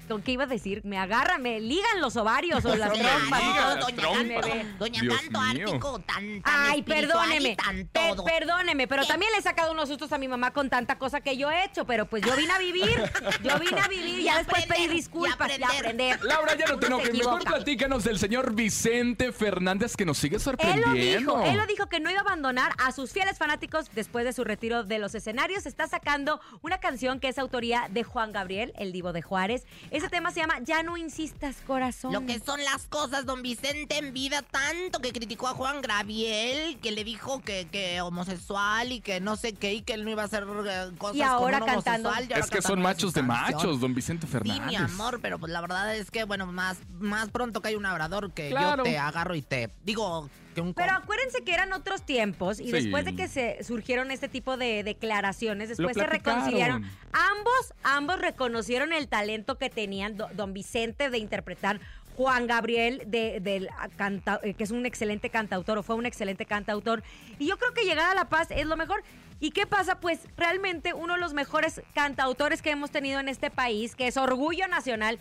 ¿Con 0.07 0.21
qué 0.21 0.33
iba 0.33 0.43
a 0.43 0.47
decir? 0.47 0.81
Me 0.83 0.97
agarran, 0.97 1.41
me 1.41 1.61
ligan 1.61 2.01
los 2.01 2.17
ovarios 2.17 2.63
o 2.65 2.75
las 2.75 2.91
trompas. 2.91 3.41
las 3.41 3.79
doña. 3.79 4.03
Canto, 4.03 4.47
doña 4.77 5.01
Canto. 5.07 5.39
Ártico, 5.39 5.99
tan, 5.99 6.41
tan 6.41 6.71
Ay, 6.71 6.83
perdóneme. 6.83 7.55
tan 7.55 7.87
pe- 7.87 8.13
perdóneme, 8.25 8.85
pero 8.89 9.03
¿Qué? 9.03 9.07
También 9.23 9.31
le 9.31 9.39
he 9.39 9.41
sacado 9.41 9.71
unos 9.71 9.87
sustos 9.87 10.11
a 10.11 10.17
mi 10.17 10.27
mamá 10.27 10.51
con 10.51 10.69
tanta 10.69 10.97
cosa 10.97 11.21
que 11.21 11.37
yo 11.37 11.49
he 11.49 11.63
hecho. 11.63 11.85
Pero 11.85 12.05
pues 12.05 12.23
yo 12.25 12.35
vine 12.35 12.51
a 12.51 12.57
vivir. 12.57 13.11
Yo 13.43 13.57
vine 13.59 13.79
a 13.79 13.87
vivir 13.87 14.19
y 14.19 14.23
ya 14.23 14.37
después 14.37 14.63
aprender, 14.63 14.91
y 14.91 14.95
disculpas 14.95 15.49
y 15.49 15.63
aprender. 15.63 15.77
aprender. 15.77 16.23
Laura, 16.23 16.55
ya 16.57 16.65
no 16.67 16.79
te 16.79 16.87
enojes. 16.87 17.13
Mejor 17.13 17.43
platícanos 17.43 18.03
del 18.03 18.19
señor 18.19 18.53
Vicente 18.53 19.31
Fernández 19.31 19.95
que 19.95 20.05
nos 20.05 20.17
sigue 20.17 20.35
Él 20.35 20.39
lo 20.39 20.43
sorprendiendo. 20.43 21.37
dijo, 21.37 21.45
él 21.45 21.57
lo 21.57 21.65
dijo 21.65 21.87
que 21.87 21.99
no 21.99 22.09
iba 22.09 22.19
a 22.19 22.23
abandonar 22.23 22.73
a 22.77 22.91
sus 22.91 23.11
fieles 23.11 23.37
fanáticos 23.37 23.89
después 23.93 24.25
de 24.25 24.33
su 24.33 24.43
retiro 24.43 24.83
de 24.83 24.99
los 24.99 25.15
escenarios. 25.15 25.65
Está 25.65 25.87
sacando 25.87 26.41
una 26.61 26.79
canción 26.79 27.19
que 27.19 27.29
es 27.29 27.37
autoría 27.37 27.87
de 27.89 28.03
Juan 28.03 28.31
Gabriel, 28.31 28.73
el 28.77 28.91
divo 28.91 29.13
de 29.13 29.21
Juárez. 29.21 29.65
Ese 29.91 30.09
tema 30.09 30.31
se 30.31 30.41
llama 30.41 30.59
Ya 30.61 30.83
no 30.83 30.97
insistas, 30.97 31.57
corazón. 31.65 32.13
Lo 32.13 32.25
que 32.25 32.39
son 32.39 32.63
las 32.63 32.87
cosas, 32.87 33.25
don 33.25 33.41
Vicente 33.41 33.97
en 33.97 34.13
vida, 34.13 34.41
tanto 34.41 34.99
que 34.99 35.11
criticó 35.11 35.47
a 35.47 35.53
Juan 35.53 35.81
Gabriel, 35.81 36.77
que 36.81 36.91
le 36.91 37.03
dijo 37.03 37.41
que, 37.41 37.67
que 37.71 38.01
homosexual 38.01 38.91
y 38.91 39.01
que 39.01 39.12
no 39.21 39.35
sé 39.35 39.53
qué, 39.53 39.73
y 39.73 39.81
que 39.81 39.93
él 39.93 40.03
no 40.05 40.11
iba 40.11 40.21
a 40.21 40.25
hacer 40.25 40.43
eh, 40.43 40.91
cosas 40.97 41.15
Y 41.15 41.21
ahora 41.21 41.59
con 41.59 41.69
un 41.69 41.75
cantando. 41.75 42.09
homosexual, 42.09 42.29
y 42.29 42.33
ahora 42.33 42.45
Es 42.45 42.51
que 42.51 42.61
son 42.61 42.81
machos 42.81 43.13
de 43.13 43.21
machos, 43.23 43.79
don 43.79 43.93
Vicente 43.93 44.27
Sí, 44.27 44.31
Fernández. 44.33 44.65
mi 44.67 44.75
amor, 44.75 45.19
pero 45.21 45.39
pues 45.39 45.51
la 45.51 45.61
verdad 45.61 45.95
es 45.95 46.11
que, 46.11 46.23
bueno, 46.23 46.45
más, 46.47 46.77
más 46.99 47.29
pronto 47.29 47.61
que 47.61 47.69
hay 47.69 47.75
un 47.75 47.83
labrador 47.83 48.31
que 48.31 48.49
Claro. 48.49 48.77
yo 48.77 48.83
te 48.91 48.97
agarro 48.97 49.35
y 49.35 49.41
te 49.41 49.69
digo 49.83 50.29
que 50.55 50.61
un... 50.61 50.73
Pero 50.75 50.91
acuérdense 50.93 51.43
que 51.43 51.51
eran 51.53 51.73
otros 51.73 52.03
tiempos 52.03 52.59
y 52.59 52.65
Sí. 52.65 52.71
después 52.71 53.05
de 53.05 53.15
que 53.15 53.27
se 53.27 53.63
surgieron 53.63 54.11
este 54.11 54.27
tipo 54.29 54.55
de 54.57 54.83
declaraciones, 54.83 55.69
después 55.69 55.95
se 55.97 56.05
reconciliaron. 56.05 56.83
Ambos, 57.11 57.73
ambos 57.83 58.19
reconocieron 58.19 58.93
el 58.93 59.07
talento 59.07 59.57
que 59.57 59.69
tenían 59.69 60.15
do- 60.17 60.29
don 60.33 60.53
Vicente 60.53 61.09
de 61.09 61.17
interpretar 61.17 61.79
Juan 62.15 62.47
Gabriel, 62.47 63.03
de, 63.07 63.39
del 63.39 63.69
canta- 63.97 64.39
eh, 64.43 64.53
que 64.53 64.63
es 64.63 64.71
un 64.71 64.85
excelente 64.85 65.29
cantautor 65.29 65.77
o 65.77 65.83
fue 65.83 65.95
un 65.95 66.05
excelente 66.05 66.45
cantautor. 66.45 67.03
Y 67.39 67.47
yo 67.47 67.57
creo 67.57 67.73
que 67.73 67.83
llegar 67.85 68.09
a 68.11 68.15
La 68.15 68.29
Paz 68.29 68.47
es 68.51 68.65
lo 68.65 68.75
mejor. 68.77 69.03
¿Y 69.39 69.51
qué 69.51 69.65
pasa? 69.67 69.99
Pues 69.99 70.19
realmente 70.37 70.93
uno 70.93 71.15
de 71.15 71.19
los 71.19 71.33
mejores 71.33 71.81
cantautores 71.93 72.61
que 72.61 72.69
hemos 72.71 72.91
tenido 72.91 73.19
en 73.19 73.27
este 73.27 73.49
país, 73.49 73.95
que 73.95 74.07
es 74.07 74.15
orgullo 74.17 74.67
nacional, 74.67 75.19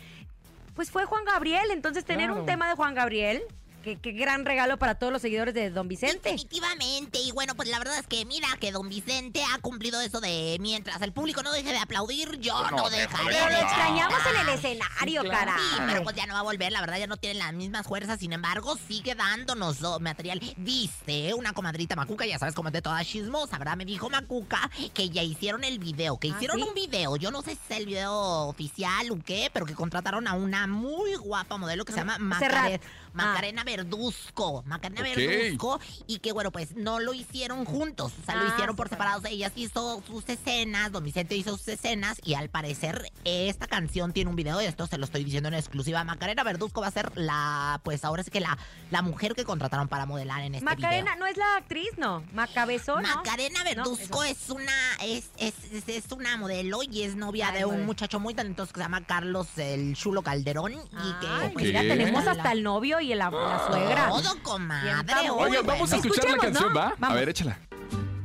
pues 0.75 0.91
fue 0.91 1.05
Juan 1.05 1.25
Gabriel. 1.25 1.71
Entonces 1.71 2.05
tener 2.05 2.31
un 2.31 2.45
tema 2.45 2.69
de 2.69 2.75
Juan 2.75 2.93
Gabriel, 2.95 3.41
qué, 3.83 3.97
qué 3.99 4.11
gran 4.13 4.45
regalo 4.45 4.77
para 4.77 4.95
todos 4.95 5.13
los 5.13 5.21
seguidores 5.21 5.53
de 5.53 5.69
Don 5.69 5.87
Vicente. 5.87 6.31
Definitivamente. 6.31 7.19
Y 7.19 7.31
bueno, 7.31 7.53
pues 7.55 7.69
la 7.69 7.77
verdad 7.79 7.97
es 7.99 8.07
que 8.07 8.25
mira 8.25 8.47
que 8.59 8.71
don 8.71 8.89
Vicente 8.89 9.43
ha 9.53 9.59
cumplido 9.59 10.01
eso 10.01 10.19
de 10.21 10.57
mientras 10.59 11.01
el 11.01 11.11
público 11.11 11.43
no 11.43 11.51
deje 11.51 11.69
de 11.71 11.77
aplaudir, 11.77 12.39
yo 12.39 12.53
no, 12.71 12.77
No 12.77 12.89
dejaré 12.89 13.07
deja 13.07 13.17
de 13.23 13.29
Pero 13.33 13.49
lo 13.49 13.57
extrañamos 13.67 14.19
en 14.33 14.41
el 14.41 14.49
escenario, 14.55 15.21
Sí, 15.21 15.27
claro. 15.29 15.51
cara. 15.51 15.57
Sí, 15.57 15.81
pero 15.87 16.03
pues 16.03 16.15
ya 16.15 16.25
no 16.25 16.33
va 16.33 16.39
a 16.39 16.43
volver, 16.43 16.71
la 16.71 16.81
verdad 16.81 16.97
ya 16.97 17.07
no 17.07 17.17
tiene 17.17 17.39
las 17.39 17.53
mismas 17.53 17.85
fuerzas, 17.85 18.19
sin 18.19 18.33
embargo 18.33 18.77
sigue 18.87 19.15
dándonos 19.15 19.79
material. 20.01 20.39
Dice 20.57 21.33
una 21.33 21.53
comadrita 21.53 21.95
Macuca, 21.95 22.25
ya 22.25 22.39
sabes 22.39 22.55
cómo 22.55 22.69
es 22.69 22.73
de 22.73 22.81
toda 22.81 23.03
chismosa, 23.03 23.57
¿verdad? 23.57 23.75
Me 23.77 23.85
dijo 23.85 24.09
Macuca 24.09 24.69
que 24.93 25.09
ya 25.09 25.21
hicieron 25.23 25.63
el 25.63 25.79
video, 25.79 26.17
que 26.17 26.29
¿Ah, 26.29 26.35
hicieron 26.35 26.57
sí? 26.57 26.63
un 26.67 26.73
video, 26.73 27.15
yo 27.17 27.31
no 27.31 27.41
sé 27.41 27.51
si 27.51 27.59
es 27.73 27.77
el 27.79 27.85
video 27.85 28.13
oficial 28.47 29.11
o 29.11 29.19
qué, 29.23 29.49
pero 29.53 29.65
que 29.65 29.73
contrataron 29.75 30.27
a 30.27 30.33
una 30.33 30.67
muy 30.67 31.15
guapa 31.15 31.57
modelo 31.57 31.85
que 31.85 31.91
se 31.93 31.99
llama 31.99 32.17
Serrat. 32.39 32.71
Macare- 32.73 32.81
Macarena 33.13 33.63
Verduzco, 33.77 34.63
Macarena 34.65 35.01
Ok. 35.01 35.15
Verduzco, 35.15 35.79
y 36.07 36.19
que 36.19 36.31
bueno, 36.31 36.51
pues 36.51 36.75
no 36.75 36.99
lo 36.99 37.13
hicieron 37.13 37.65
juntos, 37.65 38.11
o 38.21 38.25
sea, 38.25 38.35
lo 38.35 38.43
Ah, 38.45 38.53
hicieron 38.53 38.75
por 38.75 38.89
separados. 38.89 39.21
separados. 39.23 39.25
Ellas 39.33 39.51
hizo 39.55 40.01
sus 40.07 40.27
escenas, 40.29 40.91
Don 40.91 41.03
Vicente 41.03 41.35
hizo 41.35 41.57
sus 41.57 41.67
escenas, 41.67 42.17
y 42.23 42.35
al 42.35 42.49
parecer 42.49 43.11
esta 43.23 43.67
canción 43.67 44.13
tiene 44.13 44.29
un 44.29 44.35
video, 44.35 44.61
y 44.61 44.65
esto 44.65 44.87
se 44.87 44.97
lo 44.97 45.05
estoy 45.05 45.23
diciendo 45.23 45.47
en 45.49 45.55
exclusiva. 45.55 46.03
Macarena 46.03 46.43
Verduzco 46.43 46.81
va 46.81 46.87
a 46.87 46.91
ser 46.91 47.11
la, 47.15 47.81
pues 47.83 48.05
ahora 48.05 48.23
sí 48.23 48.31
que 48.31 48.39
la, 48.39 48.57
la 48.91 49.01
mujer 49.01 49.33
que 49.35 49.43
contrataron 49.43 49.87
para 49.87 50.05
modelar 50.05 50.41
en 50.41 50.55
este 50.55 50.65
Macarena, 50.65 51.11
video. 51.15 51.15
no 51.19 51.25
es 51.27 51.37
la 51.37 51.55
actriz, 51.57 51.89
no. 51.97 52.23
Macabezón, 52.33 53.03
¿no? 53.03 53.15
Macarena 53.17 53.63
Verduzco 53.63 54.23
es 54.23 54.49
una 54.49 54.71
es, 55.03 55.29
es, 55.37 55.53
es, 55.71 55.87
es 55.89 56.11
una 56.11 56.37
modelo 56.37 56.81
y 56.83 57.03
es 57.03 57.15
novia 57.15 57.49
Ay, 57.49 57.59
de 57.59 57.65
un 57.65 57.71
modelo. 57.71 57.85
muchacho 57.87 58.19
muy 58.19 58.33
talentoso 58.33 58.71
que 58.73 58.79
se 58.79 58.83
llama 58.85 59.05
Carlos 59.05 59.47
el 59.57 59.95
Chulo 59.95 60.21
Calderón 60.21 60.73
y 60.73 60.75
que 61.21 61.27
Ay, 61.27 61.49
pues, 61.53 61.65
mira, 61.65 61.81
Ok. 61.81 61.87
tenemos 61.87 62.27
hasta 62.27 62.51
el 62.51 62.63
novio 62.63 62.99
y 62.99 63.13
la, 63.13 63.29
la 63.29 63.62
suegra. 63.67 64.09
todo 64.09 64.43
comadre. 64.43 65.03
Bien, 65.03 65.31
Oye, 65.31 65.31
Oiga, 65.31 65.61
vamos 65.63 65.91
a 65.93 65.95
escuchar 65.97 66.29
la 66.29 66.37
canción, 66.37 66.73
¿no? 66.73 66.79
¿va? 66.79 66.87
A 66.89 66.93
Vamos. 66.99 67.15
ver, 67.17 67.29
échala. 67.29 67.57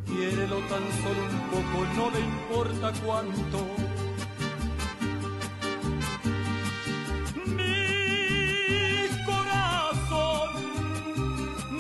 Quiérelo 0.06 0.56
tan 0.60 0.82
solo 1.02 1.22
un 1.30 1.40
poco, 1.50 1.86
no 1.96 2.10
le 2.10 2.20
importa 2.20 2.92
cuánto. 3.04 3.66
Mi 7.46 9.08
corazón 9.24 10.50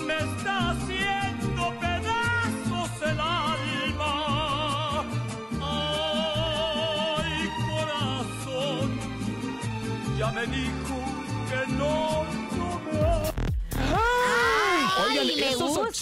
me 0.06 0.16
está 0.18 0.70
haciendo 0.70 1.62
pedazos 1.80 2.90
el 3.02 3.20
alma. 3.20 5.04
Ay, 5.60 7.50
corazón, 7.68 8.90
ya 10.18 10.30
me 10.32 10.46
dijo 10.46 10.96
que 11.48 11.72
no 11.74 12.17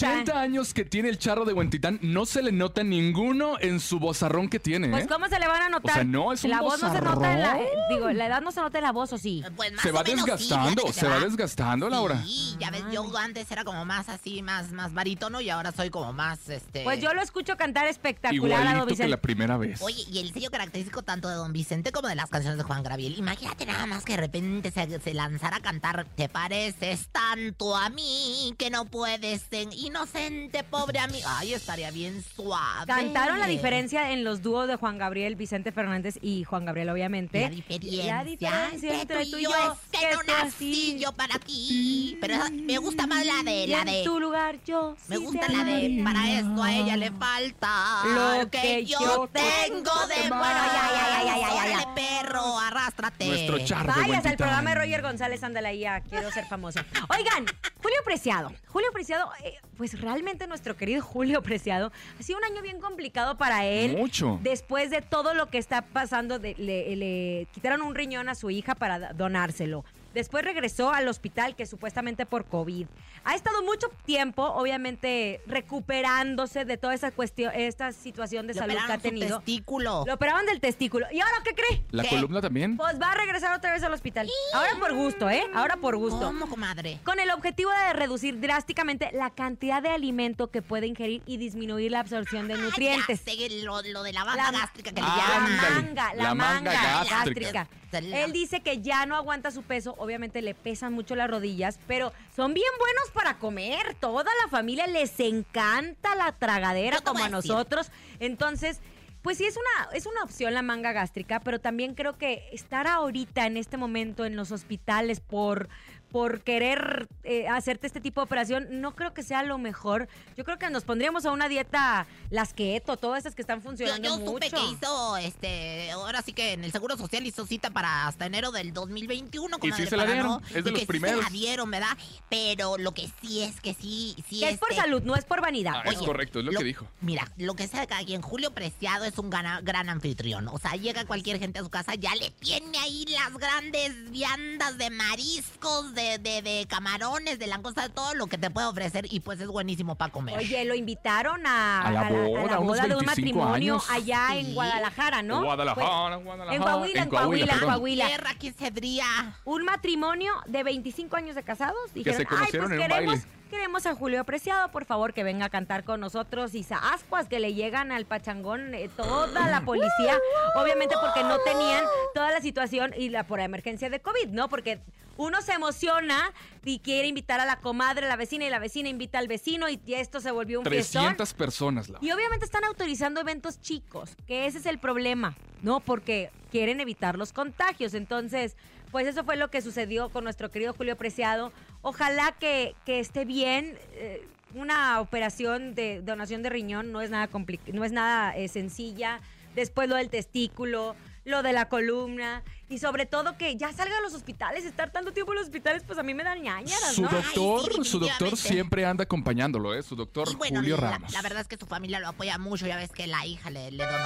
80 0.03 0.39
años 0.39 0.73
que 0.73 0.85
tiene 0.85 1.09
el 1.09 1.17
charro 1.17 1.45
de 1.45 1.53
Huentitán 1.53 1.99
no 2.01 2.25
se 2.25 2.41
le 2.41 2.51
nota 2.51 2.83
ninguno 2.83 3.57
en 3.59 3.79
su 3.79 3.99
vozarrón 3.99 4.49
que 4.49 4.59
tiene, 4.59 4.89
Pues 4.89 5.05
¿eh? 5.05 5.07
cómo 5.09 5.27
se 5.27 5.39
le 5.39 5.47
van 5.47 5.61
a 5.63 5.69
notar. 5.69 5.91
O 5.91 5.93
sea, 5.95 6.03
no, 6.03 6.33
es 6.33 6.43
un 6.43 6.49
La 6.51 6.61
voz 6.61 6.81
no 6.81 6.91
se 6.93 7.01
nota 7.01 7.33
en 7.33 7.41
la, 7.41 7.53
vozarrón. 7.53 7.67
eh, 7.67 7.69
digo, 7.89 8.09
la 8.11 8.25
edad 8.27 8.41
no 8.41 8.51
se 8.51 8.61
nota 8.61 8.77
en 8.77 8.83
la 8.83 8.91
voz 8.91 9.13
o 9.13 9.17
sí. 9.17 9.43
Pues 9.55 9.71
más 9.73 9.81
Se 9.81 9.89
o 9.89 9.93
va 9.93 10.03
menos 10.03 10.19
sí, 10.19 10.25
desgastando, 10.25 10.93
se 10.93 11.07
va 11.07 11.19
desgastando, 11.19 11.89
Laura. 11.89 12.21
Sí, 12.23 12.55
ya 12.59 12.69
ves, 12.71 12.83
yo 12.91 13.05
antes 13.17 13.49
era 13.51 13.63
como 13.63 13.85
más 13.85 14.09
así, 14.09 14.41
más, 14.41 14.71
más 14.71 14.93
barítono 14.93 15.41
y 15.41 15.49
ahora 15.49 15.71
soy 15.71 15.89
como 15.89 16.13
más, 16.13 16.47
este... 16.49 16.83
Pues 16.83 17.01
yo 17.01 17.13
lo 17.13 17.21
escucho 17.21 17.57
cantar 17.57 17.87
espectacular 17.87 18.53
a 18.61 18.63
Don 18.63 18.67
Igualito 18.67 18.85
que 18.87 18.91
Vicente. 18.93 19.09
la 19.09 19.21
primera 19.21 19.57
vez. 19.57 19.81
Oye, 19.81 20.03
y 20.11 20.19
el 20.19 20.33
sello 20.33 20.49
característico 20.51 21.03
tanto 21.03 21.27
de 21.29 21.35
Don 21.35 21.53
Vicente 21.53 21.91
como 21.91 22.07
de 22.07 22.15
las 22.15 22.29
canciones 22.29 22.57
de 22.57 22.63
Juan 22.63 22.83
Gabriel. 22.83 23.15
Imagínate 23.17 23.65
nada 23.65 23.85
más 23.85 24.03
que 24.05 24.13
de 24.13 24.17
repente 24.17 24.71
se, 24.71 24.99
se 24.99 25.13
lanzara 25.13 25.57
a 25.57 25.61
cantar 25.61 26.05
Te 26.15 26.29
pareces 26.29 27.09
tanto 27.11 27.75
a 27.75 27.89
mí 27.89 28.53
que 28.57 28.69
no 28.69 28.85
puedes 28.85 29.41
ser 29.43 29.67
inocente, 29.87 30.63
pobre 30.63 30.99
a 30.99 31.07
mí. 31.07 31.19
Ay, 31.25 31.53
estaría 31.53 31.91
bien 31.91 32.23
suave. 32.23 32.85
Cantaron 32.87 33.39
la 33.39 33.47
diferencia 33.47 34.11
en 34.11 34.23
los 34.23 34.41
dúos 34.41 34.67
de 34.67 34.75
Juan 34.75 34.97
Gabriel, 34.97 35.35
Vicente 35.35 35.71
Fernández 35.71 36.17
y 36.21 36.43
Juan 36.43 36.65
Gabriel, 36.65 36.89
obviamente. 36.89 37.41
La 37.41 37.49
diferencia, 37.49 38.15
La 38.15 38.23
diferencia 38.23 39.01
entre 39.01 39.25
tú 39.25 39.37
y 39.37 39.43
yo 39.43 39.49
es 39.49 39.79
que, 39.91 40.07
que 40.07 40.13
no 40.13 40.23
nací 40.23 40.99
yo 40.99 41.11
para 41.13 41.39
ti. 41.39 42.17
Pero 42.21 42.37
me 42.51 42.77
gusta 42.77 43.07
más 43.07 43.25
la 43.25 43.43
de 43.43 43.67
la 43.67 43.81
en 43.81 43.85
de 43.85 44.03
tu 44.03 44.19
lugar 44.19 44.57
yo 44.65 44.95
Me 45.07 45.17
sí 45.17 45.23
gusta 45.23 45.47
la 45.49 45.63
de 45.63 46.01
para 46.03 46.31
esto 46.31 46.63
a 46.63 46.73
ella 46.73 46.97
le 46.97 47.11
falta 47.11 48.03
Lo 48.05 48.49
que, 48.49 48.61
que 48.61 48.85
yo, 48.85 48.99
yo 48.99 49.29
tengo 49.31 50.07
de 50.07 50.29
bueno. 50.29 50.43
Ya, 50.43 50.89
ya, 50.91 51.23
ya, 51.23 51.23
ya, 51.23 51.37
ya, 51.37 51.67
ya, 51.67 51.79
ya. 51.79 51.95
perro, 51.95 52.59
arrástrate. 52.59 53.27
Nuestro 53.27 53.59
charro 53.59 53.93
Vayas 53.95 54.25
al 54.25 54.37
programa 54.37 54.71
de 54.71 54.75
Roger 54.75 55.01
González, 55.01 55.43
ándale 55.43 55.69
ahí, 55.69 55.79
ya, 55.79 56.01
quiero 56.01 56.31
ser 56.31 56.45
famoso. 56.45 56.79
Oigan, 57.09 57.45
Julio 57.81 57.97
Preciado. 58.03 58.51
Julio 58.67 58.91
Preciado, 58.91 59.29
eh, 59.43 59.57
pues 59.77 59.99
realmente 60.01 60.47
nuestro 60.47 60.75
querido 60.75 61.01
Julio 61.01 61.41
Preciado, 61.43 61.91
ha 62.19 62.23
sido 62.23 62.39
un 62.39 62.45
año 62.45 62.61
bien 62.61 62.79
complicado 62.81 63.37
para 63.37 63.65
él. 63.65 63.95
Mucho. 63.95 64.39
Después 64.41 64.89
de 64.89 65.01
todo 65.01 65.33
lo 65.33 65.49
que 65.49 65.57
está 65.59 65.83
pasando, 65.83 66.39
de- 66.39 66.55
le, 66.57 66.95
le 66.95 67.47
quitaron 67.51 67.81
un 67.81 67.95
riñón 67.95 68.27
a 68.29 68.35
su 68.35 68.49
hija 68.49 68.75
para 68.75 69.13
donárselo. 69.13 69.85
Después 70.13 70.43
regresó 70.43 70.91
al 70.91 71.07
hospital, 71.07 71.55
que 71.55 71.65
supuestamente 71.65 72.25
por 72.25 72.45
COVID. 72.45 72.87
Ha 73.23 73.35
estado 73.35 73.61
mucho 73.63 73.87
tiempo, 74.05 74.43
obviamente, 74.43 75.41
recuperándose 75.47 76.65
de 76.65 76.77
toda 76.77 76.93
esa 76.93 77.11
cuestión, 77.11 77.51
esta 77.55 77.91
situación 77.91 78.47
de 78.47 78.53
Le 78.53 78.59
salud 78.59 78.73
que 78.73 78.79
ha 78.79 78.83
operaron 78.83 79.01
su 79.01 79.09
tenido. 79.09 79.37
testículo. 79.37 80.03
Lo 80.07 80.13
operaban 80.13 80.45
del 80.45 80.59
testículo. 80.59 81.05
¿Y 81.11 81.19
ahora 81.19 81.35
qué 81.43 81.53
cree? 81.53 81.83
¿La 81.91 82.03
¿Qué? 82.03 82.09
columna 82.09 82.41
también? 82.41 82.77
Pues 82.77 82.99
va 83.01 83.11
a 83.11 83.15
regresar 83.15 83.55
otra 83.55 83.71
vez 83.73 83.83
al 83.83 83.93
hospital. 83.93 84.29
Ahora 84.53 84.71
por 84.79 84.93
gusto, 84.93 85.29
¿eh? 85.29 85.43
Ahora 85.53 85.77
por 85.77 85.97
gusto. 85.97 86.19
¿Cómo, 86.19 86.47
comadre? 86.49 86.99
Con 87.03 87.19
el 87.19 87.29
objetivo 87.31 87.69
de 87.71 87.93
reducir 87.93 88.39
drásticamente 88.39 89.09
la 89.13 89.29
cantidad 89.29 89.81
de 89.81 89.89
alimento 89.89 90.49
que 90.49 90.61
puede 90.61 90.87
ingerir 90.87 91.21
y 91.25 91.37
disminuir 91.37 91.91
la 91.91 91.99
absorción 91.99 92.47
de 92.47 92.57
nutrientes. 92.57 93.21
Ay, 93.27 93.37
ya 93.37 93.49
sé, 93.49 93.63
lo, 93.63 93.81
lo 93.83 94.03
de 94.03 94.13
la 94.13 94.23
banda 94.23 94.51
La- 94.51 94.59
gástrica 94.59 94.91
que 94.91 95.01
le 95.01 95.07
Ah, 95.07 95.15
La 95.17 95.33
llaman. 95.33 95.51
ándale. 95.51 95.75
manga, 95.87 96.13
la, 96.15 96.23
La 96.23 96.35
manga, 96.35 96.71
manga 96.71 96.71
gástrica. 96.71 97.15
gástrica. 97.15 97.67
Él 97.91 98.31
dice 98.31 98.61
que 98.61 98.81
ya 98.81 99.05
no 99.05 99.15
aguanta 99.15 99.51
su 99.51 99.63
peso, 99.63 99.95
obviamente 99.97 100.41
le 100.41 100.53
pesan 100.53 100.93
mucho 100.93 101.15
las 101.15 101.29
rodillas, 101.29 101.79
pero 101.87 102.13
son 102.35 102.53
bien 102.53 102.71
buenos 102.79 103.11
para 103.13 103.39
comer. 103.39 103.95
Toda 103.99 104.31
la 104.43 104.49
familia 104.49 104.87
les 104.87 105.19
encanta 105.19 106.15
la 106.15 106.31
tragadera 106.33 106.99
como 107.01 107.23
a 107.23 107.29
nosotros. 107.29 107.91
Entonces, 108.19 108.81
pues 109.21 109.37
sí 109.39 109.45
es 109.45 109.57
una 109.57 109.91
es 109.93 110.05
una 110.05 110.23
opción 110.23 110.53
la 110.53 110.61
manga 110.61 110.93
gástrica, 110.93 111.39
pero 111.41 111.59
también 111.59 111.95
creo 111.95 112.17
que 112.17 112.47
estar 112.53 112.87
ahorita 112.87 113.45
en 113.45 113.57
este 113.57 113.77
momento 113.77 114.25
en 114.25 114.35
los 114.35 114.51
hospitales 114.51 115.19
por 115.19 115.69
por 116.11 116.41
querer 116.41 117.07
eh, 117.23 117.47
hacerte 117.47 117.87
este 117.87 117.99
tipo 118.01 118.21
de 118.21 118.25
operación, 118.25 118.67
no 118.81 118.95
creo 118.95 119.13
que 119.13 119.23
sea 119.23 119.43
lo 119.43 119.57
mejor. 119.57 120.07
Yo 120.37 120.43
creo 120.45 120.57
que 120.57 120.69
nos 120.69 120.83
pondríamos 120.83 121.25
a 121.25 121.31
una 121.31 121.49
dieta, 121.49 122.07
las 122.29 122.53
keto, 122.53 122.97
todas 122.97 123.19
esas 123.19 123.35
que 123.35 123.41
están 123.41 123.61
funcionando 123.61 124.07
yo 124.07 124.17
mucho. 124.17 124.31
supe 124.31 124.49
que 124.49 124.63
hizo, 124.71 125.17
este, 125.17 125.91
ahora 125.91 126.21
sí 126.21 126.33
que 126.33 126.53
en 126.53 126.63
el 126.63 126.71
Seguro 126.71 126.97
Social 126.97 127.25
hizo 127.25 127.45
cita 127.45 127.69
para 127.71 128.07
hasta 128.07 128.25
enero 128.25 128.51
del 128.51 128.73
2021. 128.73 129.57
Y 129.57 129.59
comadre, 129.59 129.83
sí 129.83 129.89
se 129.89 129.97
la 129.97 130.05
dieron, 130.05 130.27
no- 130.27 130.41
es 130.47 130.53
de 130.53 130.59
y 130.59 130.63
los 130.63 130.73
que 130.73 130.79
sí 130.79 130.85
primeros. 130.85 131.17
se 131.19 131.23
la 131.23 131.29
dieron, 131.29 131.71
¿verdad? 131.71 131.97
Pero 132.29 132.77
lo 132.77 132.93
que 132.93 133.09
sí 133.21 133.43
es 133.43 133.59
que 133.61 133.73
sí, 133.73 134.15
sí. 134.29 134.39
que 134.39 134.49
es 134.49 134.57
por 134.57 134.73
salud, 134.73 135.01
no 135.03 135.15
es 135.15 135.25
por 135.25 135.41
vanidad. 135.41 135.73
Ah, 135.85 135.89
es 135.91 135.97
correcto, 135.99 136.39
es 136.39 136.45
lo 136.45 136.51
que 136.51 136.63
dijo. 136.63 136.87
Mira, 137.01 137.27
lo 137.37 137.55
que 137.55 137.67
sea 137.67 137.81
de 137.81 137.87
cada 137.87 138.03
quien, 138.05 138.21
Julio 138.21 138.51
Preciado 138.51 139.05
es 139.05 139.17
un 139.17 139.29
gana- 139.29 139.61
gran 139.61 139.89
anfitrión. 139.89 140.47
O 140.47 140.57
sea, 140.59 140.71
llega 140.73 141.05
cualquier 141.05 141.39
gente 141.39 141.59
a 141.59 141.63
su 141.63 141.69
casa, 141.69 141.95
ya 141.95 142.15
le 142.15 142.31
tiene 142.31 142.77
ahí 142.79 143.05
las 143.09 143.37
grandes 143.37 144.09
viandas 144.11 144.77
de 144.77 144.89
mariscos, 144.89 145.93
de, 145.97 146.17
de, 146.19 146.41
de 146.41 146.65
camarones, 146.69 147.39
de 147.39 147.47
langosta, 147.47 147.81
de 147.81 147.89
todo 147.89 148.13
lo 148.13 148.27
que 148.27 148.37
te 148.37 148.49
puede 148.49 148.67
ofrecer 148.67 149.05
y 149.11 149.19
pues 149.19 149.41
es 149.41 149.47
buenísimo 149.47 149.95
para 149.95 150.11
comer. 150.11 150.37
Oye, 150.37 150.63
lo 150.63 150.75
invitaron 150.75 151.45
a, 151.45 151.81
A 151.81 151.91
la 151.91 152.03
boda, 152.09 152.59
unos 152.59 152.77
boda 152.77 152.87
de 152.87 152.95
un 152.95 153.05
25 153.05 153.05
matrimonio 153.05 153.73
años. 153.73 153.89
allá 153.89 154.27
Sí. 154.31 154.37
en 154.39 154.53
Guadalajara, 154.53 155.21
¿no? 155.23 155.43
Guadalajara, 155.43 156.15
Pues, 156.15 156.25
Guadalajara. 156.25 156.55
En 156.55 156.61
Coahuila, 156.61 157.03
en 157.03 157.09
Coahuila, 157.09 157.53
en. 157.53 157.59
Coahuila. 157.59 158.07
Tierra 158.07 158.33
que 158.35 158.53
cedría. 158.53 159.05
Un 159.43 159.65
matrimonio 159.65 160.31
de 160.45 160.63
25 160.63 161.15
años 161.17 161.35
de 161.35 161.43
casados. 161.43 161.93
Dijeron, 161.93 162.17
se 162.17 162.25
conocieron 162.25 162.71
Ay, 162.71 162.77
en 162.79 162.79
pues 162.79 162.89
un 162.91 162.95
queremos, 162.97 163.23
baile". 163.23 163.36
Queremos 163.47 163.85
a 163.85 163.95
Julio 163.95 164.21
Apreciado, 164.21 164.69
por 164.71 164.85
favor, 164.85 165.13
que 165.13 165.23
venga 165.23 165.45
a 165.45 165.49
cantar 165.49 165.83
con 165.83 165.99
nosotros. 165.99 166.53
Y 166.55 166.63
sa- 166.63 166.93
ascuas 166.93 167.27
que 167.27 167.39
le 167.39 167.53
llegan 167.53 167.91
al 167.91 168.05
pachangón 168.05 168.73
eh, 168.73 168.89
toda 168.95 169.47
la 169.47 169.61
policía. 169.61 170.17
Obviamente 170.55 170.95
porque 171.01 171.23
no 171.23 171.37
tenían 171.39 171.83
toda 172.13 172.31
la 172.31 172.41
situación 172.41 172.93
y 172.97 173.09
la 173.09 173.23
por 173.25 173.39
emergencia 173.39 173.89
de 173.89 173.99
COVID, 173.99 174.29
¿no? 174.29 174.49
Porque 174.49 174.79
uno 175.17 175.41
se 175.41 175.53
emociona 175.53 176.31
y 176.63 176.79
quiere 176.79 177.07
invitar 177.07 177.39
a 177.39 177.45
la 177.45 177.59
comadre, 177.59 178.05
a 178.05 178.09
la 178.09 178.17
vecina, 178.17 178.45
y 178.45 178.49
la 178.51 178.59
vecina 178.59 178.87
invita 178.89 179.17
al 179.17 179.27
vecino 179.27 179.67
y 179.67 179.79
esto 179.87 180.19
se 180.21 180.29
volvió 180.29 180.59
un 180.59 180.65
fiestón. 180.65 181.01
300 181.01 181.33
personas, 181.33 181.89
Laura. 181.89 182.05
Y 182.05 182.11
obviamente 182.11 182.45
están 182.45 182.63
autorizando 182.65 183.19
eventos 183.21 183.59
chicos, 183.59 184.15
que 184.27 184.45
ese 184.45 184.59
es 184.59 184.67
el 184.67 184.77
problema, 184.77 185.35
¿no? 185.63 185.79
Porque 185.79 186.29
quieren 186.51 186.79
evitar 186.81 187.17
los 187.17 187.33
contagios. 187.33 187.95
Entonces, 187.95 188.55
pues 188.91 189.07
eso 189.07 189.23
fue 189.23 189.37
lo 189.37 189.49
que 189.49 189.61
sucedió 189.61 190.09
con 190.09 190.23
nuestro 190.23 190.51
querido 190.51 190.73
Julio 190.75 190.95
Preciado. 190.95 191.51
Ojalá 191.81 192.33
que, 192.39 192.75
que 192.85 192.99
esté 192.99 193.25
bien. 193.25 193.77
eh, 193.93 194.27
una 194.53 195.01
operación 195.01 195.75
de 195.75 196.01
donación 196.01 196.41
de 196.41 196.49
riñón 196.49 196.91
no 196.93 197.01
es 197.01 197.09
nada, 197.09 197.29
no 197.73 197.83
es 197.83 197.91
nada 197.91 198.35
eh, 198.35 198.47
sencilla. 198.47 199.19
Después 199.55 199.89
lo 199.89 199.95
del 199.97 200.09
testículo, 200.09 200.95
lo 201.25 201.43
de 201.43 201.51
la 201.51 201.67
columna 201.67 202.43
y 202.69 202.77
sobre 202.79 203.05
todo 203.05 203.37
que 203.37 203.55
ya 203.57 203.73
salga 203.73 203.97
a 203.97 204.01
los 204.01 204.13
hospitales. 204.13 204.63
Estar 204.65 204.91
tanto 204.91 205.11
tiempo 205.11 205.33
en 205.33 205.39
los 205.39 205.45
hospitales, 205.47 205.83
pues 205.85 205.99
a 205.99 206.03
mí 206.03 206.13
me 206.13 206.23
dan 206.23 206.41
ñañaras, 206.41 206.93
Su 206.93 207.01
¿no? 207.01 207.09
doctor, 207.09 207.69
Ay, 207.71 207.83
sí, 207.83 207.89
su 207.89 207.99
doctor 207.99 208.37
siempre 208.37 208.85
anda 208.85 209.03
acompañándolo, 209.03 209.73
¿eh? 209.75 209.83
Su 209.83 209.95
doctor 209.95 210.29
Y 210.31 210.35
bueno, 210.35 210.59
Julio 210.61 210.77
la, 210.77 210.91
Ramos. 210.91 211.11
la 211.11 211.21
verdad 211.21 211.41
es 211.41 211.47
que 211.47 211.57
su 211.57 211.65
familia 211.65 211.99
lo 211.99 212.07
apoya 212.07 212.37
mucho. 212.37 212.65
Ya 212.67 212.77
ves 212.77 212.91
que 212.91 213.05
la 213.05 213.25
hija 213.25 213.49
le, 213.49 213.69
le 213.71 213.83
donó. 213.83 213.97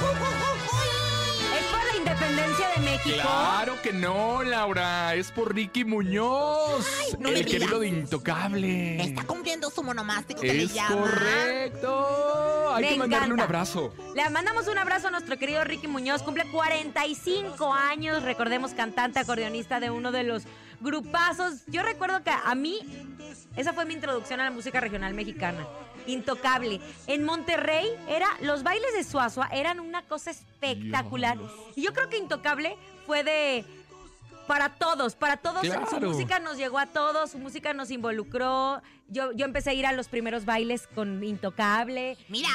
Independencia 0.00 0.49
de 2.80 2.90
México. 2.90 3.18
Claro 3.22 3.80
que 3.82 3.92
no, 3.92 4.42
Laura. 4.42 5.14
Es 5.14 5.30
por 5.30 5.54
Ricky 5.54 5.84
Muñoz, 5.84 6.86
no 7.18 7.30
me 7.30 7.40
el 7.40 7.46
querido 7.46 7.78
de 7.78 7.88
Intocable. 7.88 9.02
Está 9.02 9.24
cumpliendo 9.24 9.70
su 9.70 9.82
monomástico 9.82 10.40
que 10.40 10.52
le 10.54 10.62
Es 10.64 10.74
llama. 10.74 10.96
correcto. 11.02 12.72
Hay 12.74 12.84
Me 12.84 12.88
que 12.90 12.96
mandarle 12.96 13.34
un 13.34 13.40
abrazo. 13.40 13.92
Le 14.14 14.28
mandamos 14.30 14.68
un 14.68 14.78
abrazo 14.78 15.08
a 15.08 15.10
nuestro 15.10 15.36
querido 15.38 15.64
Ricky 15.64 15.88
Muñoz. 15.88 16.22
Cumple 16.22 16.44
45 16.50 17.72
años. 17.72 18.22
Recordemos, 18.22 18.72
cantante, 18.72 19.18
acordeonista 19.18 19.80
de 19.80 19.90
uno 19.90 20.12
de 20.12 20.22
los 20.24 20.44
grupazos. 20.80 21.62
Yo 21.66 21.82
recuerdo 21.82 22.22
que 22.22 22.30
a 22.30 22.54
mí, 22.54 22.78
esa 23.56 23.72
fue 23.72 23.84
mi 23.84 23.94
introducción 23.94 24.40
a 24.40 24.44
la 24.44 24.50
música 24.50 24.80
regional 24.80 25.14
mexicana. 25.14 25.66
Intocable. 26.06 26.80
En 27.06 27.24
Monterrey, 27.24 27.86
era, 28.08 28.28
los 28.40 28.62
bailes 28.62 28.92
de 28.94 29.04
Suazua 29.04 29.48
eran 29.52 29.80
una 29.80 30.02
cosa 30.02 30.30
espectacular. 30.30 31.38
Y 31.76 31.82
yo 31.82 31.92
creo 31.92 32.08
que 32.08 32.18
Intocable 32.18 32.76
fue 33.06 33.24
de. 33.24 33.64
Para 34.46 34.74
todos, 34.74 35.14
para 35.14 35.36
todos. 35.36 35.64
Su 35.88 36.00
música 36.00 36.40
nos 36.40 36.56
llegó 36.56 36.78
a 36.78 36.86
todos, 36.86 37.30
su 37.30 37.38
música 37.38 37.72
nos 37.72 37.90
involucró. 37.90 38.82
Yo, 39.08 39.32
yo 39.32 39.44
empecé 39.44 39.70
a 39.70 39.74
ir 39.74 39.86
a 39.86 39.92
los 39.92 40.08
primeros 40.08 40.44
bailes 40.44 40.88
con 40.88 41.22
Intocable. 41.22 42.16
Mira, 42.28 42.48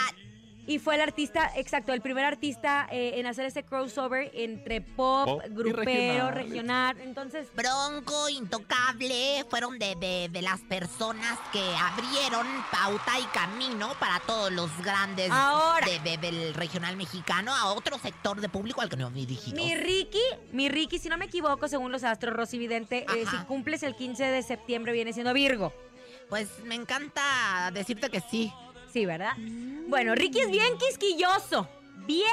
Y 0.67 0.79
fue 0.79 0.95
el 0.95 1.01
artista, 1.01 1.51
exacto, 1.55 1.93
el 1.93 2.01
primer 2.01 2.25
artista 2.25 2.88
eh, 2.91 3.19
en 3.19 3.27
hacer 3.27 3.45
ese 3.45 3.63
crossover 3.63 4.31
entre 4.34 4.81
pop, 4.81 5.41
grupero, 5.50 6.31
regional. 6.31 6.34
regional. 6.34 6.98
Entonces, 7.01 7.48
Bronco, 7.55 8.29
Intocable, 8.29 9.45
fueron 9.50 9.77
de, 9.77 9.95
de- 9.95 10.27
de 10.31 10.41
las 10.41 10.62
personas 10.62 11.38
que 11.53 11.62
abrieron 11.79 12.48
pauta 12.72 13.19
y 13.19 13.24
camino 13.25 13.93
para 14.00 14.19
todos 14.22 14.51
los 14.51 14.69
grandes 14.84 15.29
Ahora. 15.31 15.86
de- 15.86 16.00
de- 16.00 16.17
del 16.17 16.53
regional 16.55 16.98
mexicano 16.98 17.53
a 17.53 17.72
otro 17.74 18.00
sector 18.00 18.41
de 18.41 18.50
público 18.50 18.81
al 18.81 18.89
que 18.89 18.98
no 18.98 19.10
me 19.12 19.17
dirigidos. 19.19 19.53
mi 19.63 19.75
Ricky, 19.75 20.19
mi 20.51 20.67
Ricky, 20.69 20.98
si 20.98 21.10
no 21.10 21.17
me 21.17 21.25
equivoco, 21.25 21.67
según 21.67 21.91
los 21.91 22.03
astros, 22.03 22.36
Rosy 22.36 22.57
Vidente, 22.57 23.05
eh, 23.15 23.25
si 23.29 23.38
cumples 23.45 23.84
el 23.84 23.95
15 23.95 24.24
de 24.25 24.41
septiembre 24.41 24.93
viene 24.93 25.13
siendo 25.13 25.31
Virgo. 25.34 25.72
Pues 26.27 26.48
me 26.63 26.74
encanta 26.74 27.69
decirte 27.72 28.10
que 28.10 28.19
sí. 28.19 28.51
Sí, 28.95 29.05
¿verdad? 29.05 29.33
Bueno, 29.89 30.15
Ricky 30.15 30.39
es 30.39 30.49
bien 30.49 30.77
quisquilloso. 30.77 31.67
Bien 32.07 32.29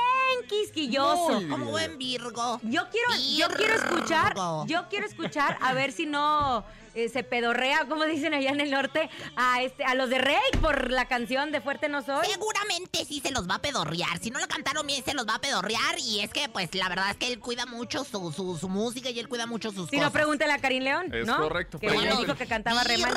quisquilloso. 0.48 1.40
Muy 1.40 1.48
Como 1.48 1.56
bien. 1.64 1.70
buen 1.72 1.98
Virgo. 1.98 2.60
Yo 2.62 2.82
quiero, 2.88 3.08
yo 3.36 3.48
quiero 3.56 3.74
escuchar, 3.74 4.34
Virgo. 4.34 4.64
yo 4.68 4.88
quiero 4.88 5.06
escuchar 5.06 5.58
a 5.60 5.72
ver 5.72 5.90
si 5.90 6.06
no 6.06 6.64
eh, 6.94 7.08
se 7.08 7.22
pedorrea, 7.22 7.86
como 7.88 8.04
dicen 8.04 8.34
allá 8.34 8.50
en 8.50 8.60
el 8.60 8.70
norte, 8.70 9.08
a 9.36 9.62
este, 9.62 9.84
a 9.84 9.94
los 9.94 10.10
de 10.10 10.18
Rey 10.18 10.36
por 10.60 10.90
la 10.90 11.06
canción 11.06 11.52
de 11.52 11.60
Fuerte 11.60 11.88
No 11.88 12.02
Soy. 12.02 12.26
Seguramente 12.26 13.04
sí 13.04 13.20
se 13.20 13.30
los 13.30 13.48
va 13.48 13.56
a 13.56 13.58
pedorrear. 13.60 14.18
Si 14.20 14.30
no 14.30 14.38
lo 14.40 14.48
cantaron 14.48 14.86
bien, 14.86 15.04
se 15.04 15.14
los 15.14 15.26
va 15.26 15.36
a 15.36 15.40
pedorrear. 15.40 15.98
Y 15.98 16.20
es 16.20 16.30
que, 16.30 16.48
pues, 16.48 16.74
la 16.74 16.88
verdad 16.88 17.10
es 17.10 17.16
que 17.16 17.26
él 17.28 17.38
cuida 17.40 17.66
mucho 17.66 18.04
su, 18.04 18.32
su, 18.32 18.56
su 18.58 18.68
música 18.68 19.10
y 19.10 19.18
él 19.20 19.28
cuida 19.28 19.46
mucho 19.46 19.70
sus 19.72 19.88
Si 19.90 19.96
cosas. 19.96 20.06
no, 20.06 20.12
pregúntele 20.12 20.52
a 20.52 20.58
Karim 20.58 20.82
León, 20.82 21.12
Es 21.14 21.26
¿no? 21.26 21.38
correcto, 21.38 21.78
Que 21.78 21.86
bueno, 21.86 22.00
pregúntale. 22.02 22.26
dijo 22.26 22.38
que 22.38 22.46
cantaba 22.46 22.84
re 22.84 22.98
mal. 22.98 23.16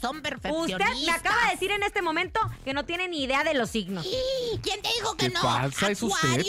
Son 0.00 0.22
perfeccionistas. 0.22 0.90
Usted 0.92 1.06
me 1.06 1.12
acaba 1.12 1.44
de 1.46 1.50
decir 1.52 1.70
en 1.70 1.82
este 1.82 2.02
momento 2.02 2.40
que 2.64 2.74
no 2.74 2.84
tiene 2.84 3.08
ni 3.08 3.22
idea 3.24 3.44
de 3.44 3.54
los 3.54 3.70
signos. 3.70 4.04
¿Y 4.06 4.58
¿Quién 4.58 4.80
te 4.82 4.88
dijo 4.98 5.16
que 5.16 5.28
¿Qué 5.28 5.32
no? 5.34 5.40
falsa 5.40 5.90
es 5.90 6.02
usted? 6.02 6.42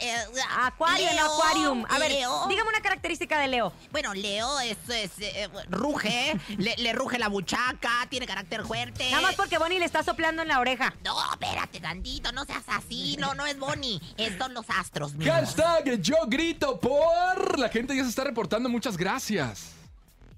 Eh, 0.00 0.14
Acuario, 0.60 1.10
Leo, 1.12 1.24
no 1.26 1.34
Aquarium. 1.36 1.84
A 1.88 1.98
ver, 1.98 2.10
Leo. 2.12 2.46
dígame 2.48 2.68
una 2.70 2.80
característica 2.80 3.38
de 3.38 3.48
Leo. 3.48 3.72
Bueno, 3.90 4.14
Leo 4.14 4.58
es, 4.60 4.76
es, 4.88 5.10
eh, 5.18 5.48
ruge, 5.68 6.38
le, 6.58 6.74
le 6.76 6.92
ruge 6.92 7.18
la 7.18 7.28
buchaca, 7.28 8.06
tiene 8.08 8.26
carácter 8.26 8.64
fuerte. 8.64 9.10
Nada 9.10 9.22
más 9.22 9.34
porque 9.34 9.58
Bonnie 9.58 9.78
le 9.78 9.84
está 9.84 10.02
soplando 10.02 10.42
en 10.42 10.48
la 10.48 10.58
oreja. 10.60 10.94
No, 11.04 11.16
espérate 11.32 11.80
tantito, 11.80 12.32
no 12.32 12.44
seas 12.44 12.64
así, 12.68 13.16
no, 13.18 13.34
no 13.34 13.46
es 13.46 13.58
Bonnie, 13.58 14.00
es- 14.16 14.36
son 14.38 14.54
los 14.54 14.68
astros 14.70 15.14
mismos. 15.14 15.34
Hashtag 15.34 16.00
yo 16.00 16.16
grito 16.26 16.78
por. 16.80 17.58
La 17.58 17.68
gente 17.68 17.94
ya 17.96 18.02
se 18.04 18.10
está 18.10 18.24
reportando. 18.24 18.68
Muchas 18.68 18.96
gracias. 18.96 19.72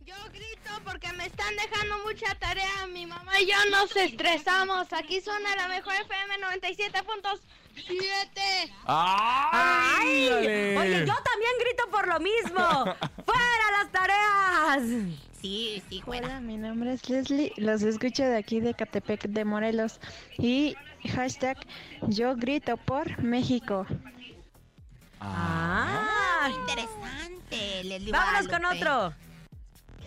Yo 0.04 0.14
grito 0.32 0.70
porque 0.84 1.12
me 1.12 1.26
están 1.26 1.54
dejando 1.56 1.98
mucha 2.04 2.34
tarea. 2.36 2.86
Mi 2.92 3.06
mamá 3.06 3.38
y 3.40 3.46
yo 3.46 3.56
nos 3.70 3.94
estresamos. 3.96 4.92
Aquí 4.92 5.20
suena 5.20 5.54
la 5.56 5.68
mejor 5.68 5.94
FM 5.94 6.38
97.7. 7.74 8.72
¡Ay! 8.86 10.28
dale. 10.28 10.78
Oye, 10.78 10.98
yo 11.06 11.14
también 11.14 11.52
grito 11.60 11.84
por 11.90 12.08
lo 12.08 12.20
mismo. 12.20 12.60
¡Fuera 13.26 13.70
las 13.78 13.92
tareas! 13.92 14.82
Sí, 15.40 15.82
sí, 15.88 16.00
fuera. 16.02 16.26
Hola, 16.28 16.40
mi 16.40 16.56
nombre 16.56 16.92
es 16.92 17.08
Leslie, 17.08 17.52
los 17.56 17.82
escucho 17.82 18.22
de 18.22 18.36
aquí 18.36 18.60
de 18.60 18.74
Catepec 18.74 19.24
de 19.26 19.44
Morelos 19.44 19.98
y 20.38 20.76
hashtag 21.10 21.56
yo 22.02 22.36
grito 22.36 22.76
por 22.76 23.20
México. 23.20 23.84
Ah, 25.20 26.48
Interesante, 26.48 27.84
Leslie 27.84 28.12
vámonos 28.12 28.48
con 28.48 28.64
otro. 28.66 29.14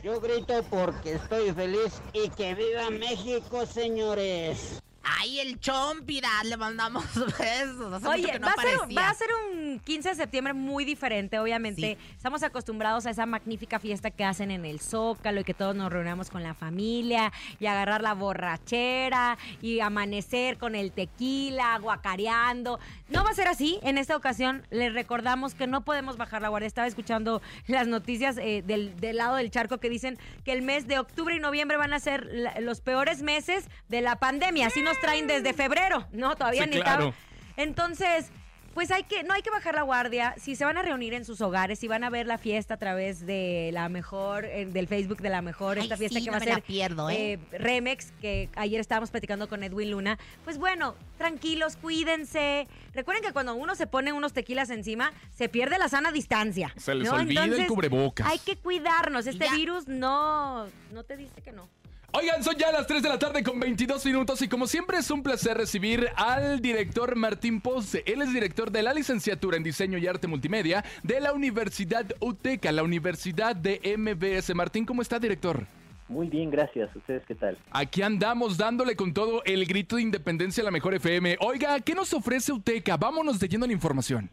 Yo 0.03 0.21
grito 0.21 0.63
porque 0.69 1.15
estoy 1.15 1.51
feliz 1.51 2.01
y 2.13 2.29
que 2.29 2.53
viva 2.55 2.89
México, 2.91 3.65
señores. 3.65 4.81
Ay, 5.19 5.39
el 5.39 5.59
chompira, 5.59 6.29
le 6.43 6.57
mandamos 6.57 7.05
besos. 7.15 7.93
Hace 7.93 8.05
mucho 8.05 8.09
Oye, 8.09 8.31
que 8.31 8.39
no 8.39 8.47
va, 8.47 8.53
a 8.53 8.61
ser, 8.61 8.97
va 8.97 9.09
a 9.09 9.13
ser 9.13 9.27
un 9.53 9.79
15 9.79 10.09
de 10.09 10.15
septiembre 10.15 10.53
muy 10.53 10.83
diferente, 10.85 11.37
obviamente. 11.39 11.97
Estamos 12.15 12.41
acostumbrados 12.43 13.05
a 13.05 13.11
esa 13.11 13.25
magnífica 13.25 13.79
fiesta 13.79 14.09
que 14.11 14.23
hacen 14.23 14.49
en 14.51 14.65
el 14.65 14.79
Zócalo 14.79 15.41
y 15.41 15.43
que 15.43 15.53
todos 15.53 15.75
nos 15.75 15.91
reunamos 15.91 16.29
con 16.29 16.41
la 16.43 16.53
familia 16.55 17.31
y 17.59 17.67
agarrar 17.67 18.01
la 18.01 18.13
borrachera 18.13 19.37
y 19.61 19.79
amanecer 19.79 20.57
con 20.57 20.75
el 20.75 20.91
tequila, 20.91 21.77
guacareando. 21.79 22.79
No 23.09 23.23
va 23.23 23.29
a 23.29 23.33
ser 23.35 23.47
así. 23.47 23.79
En 23.83 23.97
esta 23.97 24.15
ocasión 24.15 24.65
les 24.71 24.93
recordamos 24.93 25.53
que 25.53 25.67
no 25.67 25.81
podemos 25.85 26.17
bajar 26.17 26.41
la 26.41 26.49
guardia. 26.49 26.67
Estaba 26.67 26.87
escuchando 26.87 27.41
las 27.67 27.87
noticias 27.87 28.37
eh, 28.37 28.63
del, 28.65 28.95
del 28.99 29.17
lado 29.17 29.35
del 29.35 29.51
charco 29.51 29.77
que 29.79 29.89
dicen 29.89 30.17
que 30.43 30.51
el 30.53 30.61
mes 30.63 30.87
de 30.87 30.97
octubre 30.99 31.35
y 31.35 31.39
noviembre 31.39 31.77
van 31.77 31.93
a 31.93 31.99
ser 31.99 32.25
la- 32.31 32.59
los 32.59 32.81
peores 32.81 33.21
meses 33.21 33.65
de 33.89 34.01
la 34.01 34.15
pandemia. 34.17 34.67
Así 34.67 34.81
nos 34.81 34.94
traen 34.99 35.27
desde 35.27 35.53
febrero. 35.53 36.07
No, 36.11 36.35
todavía 36.35 36.63
Sí, 36.63 36.69
ni 36.71 36.81
claro. 36.81 37.13
entonces, 37.57 38.31
pues 38.73 38.91
hay 38.91 39.03
que, 39.03 39.23
no 39.23 39.33
hay 39.33 39.41
que 39.41 39.49
bajar 39.49 39.73
la 39.73 39.83
guardia. 39.83 40.35
Si 40.37 40.57
se 40.57 40.65
van 40.65 40.75
a 40.77 40.81
reunir 40.81 41.13
en 41.13 41.23
sus 41.23 41.39
hogares, 41.39 41.79
si 41.79 41.87
van 41.87 42.03
a 42.03 42.09
ver 42.09 42.27
la 42.27 42.37
fiesta 42.37 42.73
a 42.73 42.77
través 42.77 43.25
de 43.25 43.69
la 43.71 43.87
mejor, 43.87 44.43
eh, 44.43 44.65
del 44.65 44.89
Facebook 44.89 45.21
de 45.21 45.29
la 45.29 45.41
mejor, 45.41 45.77
Ay, 45.77 45.83
esta 45.83 45.95
fiesta 45.95 46.19
sí, 46.19 46.25
que 46.25 46.31
no 46.31 46.37
va 46.37 46.43
a 46.43 46.45
ser 46.55 46.61
pierdo, 46.61 47.09
¿eh? 47.09 47.33
eh, 47.33 47.39
Remex, 47.57 48.11
que 48.19 48.49
ayer 48.57 48.81
estábamos 48.81 49.11
platicando 49.11 49.47
con 49.47 49.63
Edwin 49.63 49.91
Luna. 49.91 50.19
Pues 50.43 50.57
bueno, 50.57 50.95
tranquilos, 51.17 51.77
cuídense. 51.77 52.67
Recuerden 52.93 53.23
que 53.23 53.31
cuando 53.31 53.55
uno 53.55 53.75
se 53.75 53.87
pone 53.87 54.11
unos 54.11 54.33
tequilas 54.33 54.69
encima, 54.69 55.13
se 55.33 55.47
pierde 55.47 55.77
la 55.77 55.87
sana 55.87 56.11
distancia. 56.11 56.73
Se 56.75 56.95
les 56.95 57.09
¿no? 57.09 57.15
olvida 57.15 57.43
el 57.45 57.51
Entonces, 57.51 57.67
cubrebocas. 57.69 58.27
Hay 58.27 58.39
que 58.39 58.57
cuidarnos. 58.57 59.25
Este 59.25 59.45
Ya. 59.45 59.53
virus 59.53 59.87
no, 59.87 60.67
no 60.91 61.03
te 61.05 61.15
dice 61.15 61.41
que 61.41 61.53
no. 61.53 61.69
Oigan, 62.17 62.41
son 62.43 62.55
ya 62.55 62.71
las 62.71 62.87
3 62.87 63.03
de 63.03 63.09
la 63.09 63.19
tarde 63.19 63.43
con 63.43 63.59
22 63.59 64.05
minutos 64.05 64.41
y 64.41 64.47
como 64.47 64.67
siempre 64.67 64.99
es 64.99 65.11
un 65.11 65.21
placer 65.21 65.57
recibir 65.57 66.07
al 66.15 66.61
director 66.61 67.13
Martín 67.17 67.59
Ponce. 67.59 68.03
Él 68.05 68.21
es 68.21 68.31
director 68.31 68.71
de 68.71 68.83
la 68.83 68.93
licenciatura 68.93 69.57
en 69.57 69.63
Diseño 69.63 69.97
y 69.97 70.07
Arte 70.07 70.25
Multimedia 70.25 70.85
de 71.03 71.19
la 71.19 71.33
Universidad 71.33 72.05
UTECA, 72.21 72.71
la 72.71 72.83
Universidad 72.83 73.53
de 73.53 73.81
MBS. 73.97 74.55
Martín, 74.55 74.85
¿cómo 74.85 75.01
está, 75.01 75.19
director? 75.19 75.65
Muy 76.07 76.27
bien, 76.27 76.49
gracias. 76.49 76.95
¿Ustedes 76.95 77.21
qué 77.27 77.35
tal? 77.35 77.57
Aquí 77.71 78.01
andamos 78.01 78.57
dándole 78.57 78.95
con 78.95 79.13
todo 79.13 79.43
el 79.43 79.65
grito 79.65 79.97
de 79.97 80.03
independencia 80.03 80.61
a 80.61 80.65
la 80.65 80.71
mejor 80.71 80.93
FM. 80.93 81.35
Oiga, 81.41 81.81
¿qué 81.81 81.95
nos 81.95 82.13
ofrece 82.13 82.53
UTECA? 82.53 82.95
Vámonos 82.95 83.41
de 83.41 83.49
lleno 83.49 83.67
la 83.67 83.73
información. 83.73 84.29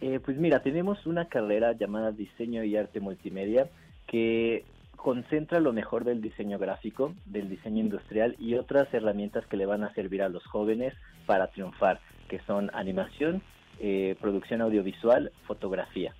Eh, 0.00 0.20
pues 0.24 0.36
mira, 0.36 0.62
tenemos 0.62 1.04
una 1.04 1.26
carrera 1.28 1.72
llamada 1.72 2.12
Diseño 2.12 2.62
y 2.62 2.76
Arte 2.76 3.00
Multimedia 3.00 3.68
que 4.06 4.64
concentra 5.04 5.60
lo 5.60 5.74
mejor 5.74 6.04
del 6.04 6.22
diseño 6.22 6.58
gráfico, 6.58 7.14
del 7.26 7.50
diseño 7.50 7.80
industrial 7.80 8.36
y 8.38 8.54
otras 8.54 8.88
herramientas 8.94 9.44
que 9.46 9.58
le 9.58 9.66
van 9.66 9.84
a 9.84 9.92
servir 9.92 10.22
a 10.22 10.30
los 10.30 10.42
jóvenes 10.46 10.94
para 11.26 11.48
triunfar, 11.48 12.00
que 12.26 12.40
son 12.46 12.70
animación, 12.72 13.42
eh, 13.80 14.16
producción 14.18 14.62
audiovisual, 14.62 15.30
fotografía. 15.46 16.14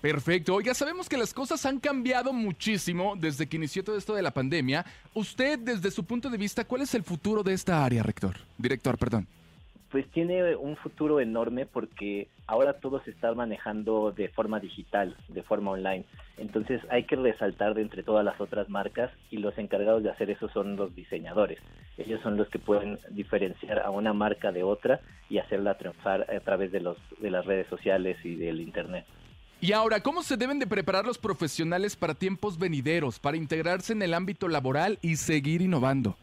Perfecto. 0.00 0.54
Oiga, 0.54 0.72
sabemos 0.72 1.08
que 1.08 1.16
las 1.16 1.34
cosas 1.34 1.66
han 1.66 1.80
cambiado 1.80 2.32
muchísimo 2.32 3.14
desde 3.16 3.48
que 3.48 3.56
inició 3.56 3.82
todo 3.82 3.98
esto 3.98 4.14
de 4.14 4.22
la 4.22 4.30
pandemia. 4.30 4.86
Usted, 5.14 5.58
desde 5.58 5.90
su 5.90 6.04
punto 6.04 6.30
de 6.30 6.38
vista, 6.38 6.64
¿cuál 6.64 6.82
es 6.82 6.94
el 6.94 7.02
futuro 7.02 7.42
de 7.42 7.54
esta 7.54 7.84
área, 7.84 8.04
rector? 8.04 8.36
Director, 8.56 8.98
perdón. 8.98 9.26
Pues 9.92 10.10
tiene 10.10 10.56
un 10.56 10.76
futuro 10.76 11.20
enorme 11.20 11.66
porque 11.66 12.28
ahora 12.46 12.72
todo 12.80 13.02
se 13.04 13.10
está 13.10 13.34
manejando 13.34 14.10
de 14.10 14.28
forma 14.30 14.58
digital, 14.58 15.14
de 15.28 15.42
forma 15.42 15.72
online. 15.72 16.06
Entonces 16.38 16.80
hay 16.88 17.04
que 17.04 17.14
resaltar 17.14 17.74
de 17.74 17.82
entre 17.82 18.02
todas 18.02 18.24
las 18.24 18.40
otras 18.40 18.70
marcas 18.70 19.10
y 19.30 19.36
los 19.36 19.56
encargados 19.58 20.02
de 20.02 20.10
hacer 20.10 20.30
eso 20.30 20.48
son 20.48 20.76
los 20.76 20.94
diseñadores. 20.96 21.58
Ellos 21.98 22.22
son 22.22 22.38
los 22.38 22.48
que 22.48 22.58
pueden 22.58 22.98
diferenciar 23.10 23.80
a 23.80 23.90
una 23.90 24.14
marca 24.14 24.50
de 24.50 24.62
otra 24.62 25.02
y 25.28 25.36
hacerla 25.36 25.76
triunfar 25.76 26.26
a 26.34 26.40
través 26.40 26.72
de, 26.72 26.80
los, 26.80 26.96
de 27.20 27.30
las 27.30 27.44
redes 27.44 27.66
sociales 27.66 28.16
y 28.24 28.34
del 28.36 28.62
Internet. 28.62 29.04
Y 29.60 29.72
ahora, 29.72 30.00
¿cómo 30.00 30.22
se 30.22 30.38
deben 30.38 30.58
de 30.58 30.66
preparar 30.66 31.04
los 31.04 31.18
profesionales 31.18 31.96
para 31.96 32.14
tiempos 32.14 32.58
venideros, 32.58 33.18
para 33.18 33.36
integrarse 33.36 33.92
en 33.92 34.00
el 34.00 34.14
ámbito 34.14 34.48
laboral 34.48 34.98
y 35.02 35.16
seguir 35.16 35.60
innovando? 35.60 36.16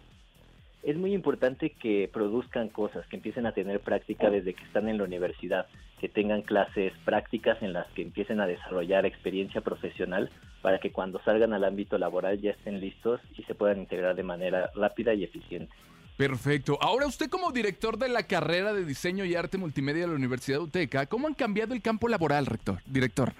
Es 0.84 0.98
muy 0.98 1.14
importante 1.14 1.72
que 1.72 2.10
produzcan 2.12 2.70
cosas, 2.70 3.06
que 3.08 3.18
empiecen 3.18 3.46
a 3.46 3.52
tener 3.52 3.82
práctica 3.82 4.30
desde 4.30 4.54
que 4.54 4.64
están 4.64 4.88
en 4.88 4.98
la 4.98 5.04
universidad, 5.04 5.68
que 6.00 6.08
tengan 6.08 6.42
clases 6.42 6.94
prácticas 7.04 7.62
en 7.62 7.74
las 7.74 7.88
que 7.88 8.02
empiecen 8.02 8.40
a 8.40 8.48
desarrollar 8.48 9.06
experiencia 9.06 9.62
profesional 9.62 10.30
para 10.62 10.80
que 10.80 10.92
cuando 10.92 11.22
salgan 11.24 11.54
al 11.54 11.66
ámbito 11.66 11.98
laboral 11.98 12.40
ya 12.40 12.52
estén 12.52 12.80
listos 12.80 13.20
y 13.38 13.44
se 13.44 13.56
puedan 13.56 13.80
integrar 13.80 14.16
de 14.16 14.24
manera 14.24 14.72
rápida 14.74 15.14
y 15.14 15.24
eficiente. 15.24 15.74
Perfecto. 16.16 16.78
Ahora 16.82 17.08
usted 17.08 17.30
como 17.30 17.52
director 17.52 17.98
de 17.98 18.10
la 18.10 18.24
carrera 18.24 18.74
de 18.74 18.84
diseño 18.84 19.24
y 19.24 19.36
arte 19.36 19.58
multimedia 19.58 20.02
de 20.02 20.10
la 20.10 20.16
Universidad 20.16 20.60
UTECA, 20.60 21.06
¿cómo 21.06 21.28
han 21.28 21.34
cambiado 21.34 21.74
el 21.74 21.82
campo 21.82 22.10
laboral, 22.10 22.46
rector, 22.46 22.80
director? 22.86 23.34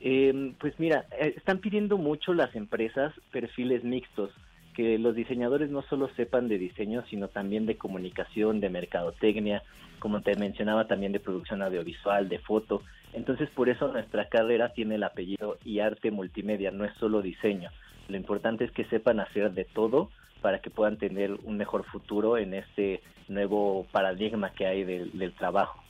Eh, 0.00 0.52
pues 0.60 0.74
mira, 0.78 1.06
eh, 1.20 1.34
están 1.36 1.58
pidiendo 1.58 1.96
mucho 1.96 2.32
las 2.32 2.54
empresas 2.54 3.12
perfiles 3.32 3.82
mixtos 3.82 4.32
que 4.78 4.96
los 4.96 5.16
diseñadores 5.16 5.70
no 5.70 5.82
solo 5.90 6.08
sepan 6.14 6.46
de 6.46 6.56
diseño, 6.56 7.02
sino 7.10 7.26
también 7.26 7.66
de 7.66 7.76
comunicación, 7.76 8.60
de 8.60 8.70
mercadotecnia, 8.70 9.64
como 9.98 10.20
te 10.20 10.36
mencionaba, 10.36 10.86
también 10.86 11.10
de 11.10 11.18
producción 11.18 11.62
audiovisual, 11.62 12.28
de 12.28 12.38
foto. 12.38 12.84
Entonces, 13.12 13.50
por 13.50 13.68
eso 13.68 13.88
nuestra 13.88 14.28
carrera 14.28 14.72
tiene 14.72 14.94
el 14.94 15.02
apellido 15.02 15.58
y 15.64 15.80
arte 15.80 16.12
multimedia, 16.12 16.70
no 16.70 16.84
es 16.84 16.94
solo 17.00 17.22
diseño. 17.22 17.72
Lo 18.06 18.16
importante 18.16 18.66
es 18.66 18.70
que 18.70 18.84
sepan 18.84 19.18
hacer 19.18 19.50
de 19.50 19.64
todo 19.64 20.10
para 20.42 20.60
que 20.60 20.70
puedan 20.70 20.96
tener 20.96 21.32
un 21.42 21.56
mejor 21.56 21.84
futuro 21.84 22.38
en 22.38 22.54
este 22.54 23.02
nuevo 23.26 23.84
paradigma 23.90 24.52
que 24.52 24.64
hay 24.64 24.84
del, 24.84 25.10
del 25.18 25.32
trabajo. 25.32 25.82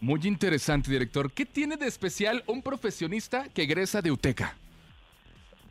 Muy 0.00 0.18
interesante, 0.24 0.90
director. 0.90 1.30
¿Qué 1.30 1.46
tiene 1.46 1.76
de 1.76 1.86
especial 1.86 2.42
un 2.48 2.60
profesionista 2.60 3.48
que 3.54 3.62
egresa 3.62 4.02
de 4.02 4.10
UTECA? 4.10 4.56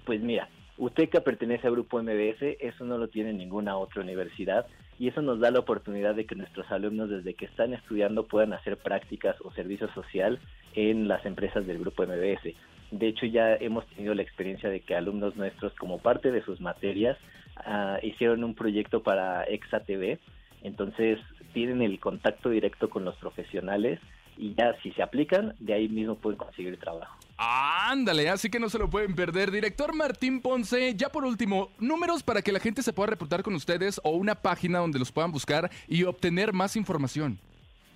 Pues 0.05 0.21
mira, 0.21 0.47
UTECA 0.81 1.21
pertenece 1.21 1.67
al 1.67 1.73
grupo 1.73 2.01
MBS, 2.01 2.57
eso 2.59 2.85
no 2.85 2.97
lo 2.97 3.07
tiene 3.07 3.33
ninguna 3.33 3.77
otra 3.77 4.01
universidad 4.01 4.65
y 4.97 5.09
eso 5.09 5.21
nos 5.21 5.39
da 5.39 5.51
la 5.51 5.59
oportunidad 5.59 6.15
de 6.15 6.25
que 6.25 6.33
nuestros 6.33 6.71
alumnos 6.71 7.11
desde 7.11 7.35
que 7.35 7.45
están 7.45 7.75
estudiando 7.75 8.25
puedan 8.25 8.51
hacer 8.51 8.77
prácticas 8.77 9.35
o 9.41 9.51
servicio 9.51 9.93
social 9.93 10.39
en 10.73 11.07
las 11.07 11.23
empresas 11.23 11.67
del 11.67 11.77
grupo 11.77 12.01
MBS. 12.01 12.55
De 12.89 13.07
hecho, 13.07 13.27
ya 13.27 13.53
hemos 13.53 13.85
tenido 13.89 14.15
la 14.15 14.23
experiencia 14.23 14.69
de 14.71 14.79
que 14.79 14.95
alumnos 14.95 15.35
nuestros, 15.35 15.71
como 15.75 15.99
parte 15.99 16.31
de 16.31 16.41
sus 16.41 16.59
materias, 16.59 17.15
uh, 17.59 18.03
hicieron 18.03 18.43
un 18.43 18.55
proyecto 18.55 19.03
para 19.03 19.43
Exa 19.43 19.81
TV. 19.81 20.17
Entonces, 20.63 21.19
tienen 21.53 21.83
el 21.83 21.99
contacto 21.99 22.49
directo 22.49 22.89
con 22.89 23.05
los 23.05 23.15
profesionales 23.17 23.99
y 24.35 24.55
ya 24.55 24.75
si 24.81 24.91
se 24.93 25.03
aplican, 25.03 25.53
de 25.59 25.75
ahí 25.75 25.87
mismo 25.87 26.15
pueden 26.15 26.39
conseguir 26.39 26.79
trabajo. 26.79 27.19
Ándale, 27.43 28.29
así 28.29 28.51
que 28.51 28.59
no 28.59 28.69
se 28.69 28.77
lo 28.77 28.87
pueden 28.87 29.15
perder. 29.15 29.49
Director 29.49 29.95
Martín 29.95 30.41
Ponce, 30.41 30.93
ya 30.95 31.09
por 31.09 31.25
último, 31.25 31.71
números 31.79 32.21
para 32.21 32.43
que 32.43 32.51
la 32.51 32.59
gente 32.59 32.83
se 32.83 32.93
pueda 32.93 33.07
reportar 33.07 33.41
con 33.41 33.55
ustedes 33.55 33.99
o 34.03 34.11
una 34.11 34.35
página 34.35 34.77
donde 34.77 34.99
los 34.99 35.11
puedan 35.11 35.31
buscar 35.31 35.71
y 35.87 36.03
obtener 36.03 36.53
más 36.53 36.75
información. 36.75 37.39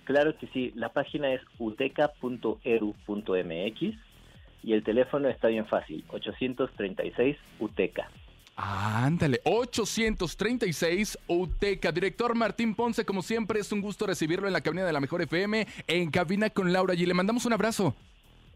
Claro 0.02 0.36
que 0.36 0.48
sí, 0.48 0.72
la 0.74 0.88
página 0.88 1.32
es 1.32 1.40
uteca.edu.mx 1.60 2.60
y 4.64 4.72
el 4.72 4.82
teléfono 4.82 5.28
está 5.28 5.46
bien 5.46 5.66
fácil, 5.66 6.04
836 6.08 7.36
UTECA. 7.60 8.10
Ándale, 8.56 9.40
836 9.44 11.18
UTECA. 11.28 11.92
Director 11.92 12.34
Martín 12.34 12.74
Ponce, 12.74 13.04
como 13.04 13.22
siempre, 13.22 13.60
es 13.60 13.70
un 13.70 13.80
gusto 13.80 14.08
recibirlo 14.08 14.48
en 14.48 14.54
la 14.54 14.60
cabina 14.62 14.84
de 14.84 14.92
la 14.92 14.98
Mejor 14.98 15.22
FM, 15.22 15.68
en 15.86 16.10
cabina 16.10 16.50
con 16.50 16.72
Laura 16.72 16.94
y 16.94 17.06
le 17.06 17.14
mandamos 17.14 17.46
un 17.46 17.52
abrazo. 17.52 17.94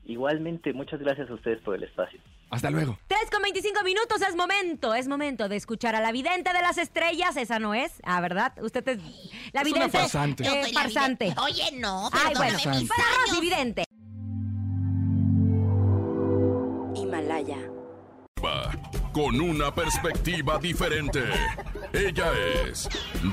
Igualmente, 0.06 0.72
muchas 0.72 0.98
gracias 1.00 1.30
a 1.30 1.34
ustedes 1.34 1.60
por 1.60 1.74
el 1.76 1.82
espacio. 1.84 2.20
Hasta 2.50 2.68
luego. 2.70 2.98
3 3.06 3.30
con 3.30 3.42
25 3.42 3.84
minutos, 3.84 4.20
es 4.28 4.34
momento, 4.34 4.92
es 4.94 5.06
momento 5.06 5.48
de 5.48 5.54
escuchar 5.54 5.94
a 5.94 6.00
la 6.00 6.10
vidente 6.10 6.52
de 6.52 6.60
las 6.62 6.78
estrellas. 6.78 7.36
Esa 7.36 7.60
no 7.60 7.74
es, 7.74 7.92
ah, 8.02 8.20
¿verdad? 8.20 8.52
Usted 8.60 8.86
es 8.88 8.98
la 9.52 9.60
Es 9.60 9.68
una 9.70 9.86
vidente. 9.86 9.98
farsante. 9.98 10.44
Yo 10.44 10.52
eh, 10.52 10.72
farsante. 10.72 11.24
vidente. 11.26 11.40
Oye, 11.42 11.78
no, 11.78 12.10
Ay, 12.12 12.34
bueno, 12.36 12.56
mis 12.58 12.66
años. 12.66 13.40
vidente. 13.40 13.84
Himalaya. 16.96 17.58
Con 19.12 19.40
una 19.40 19.74
perspectiva 19.74 20.58
diferente. 20.58 21.24
Ella 21.92 22.30
es 22.64 22.88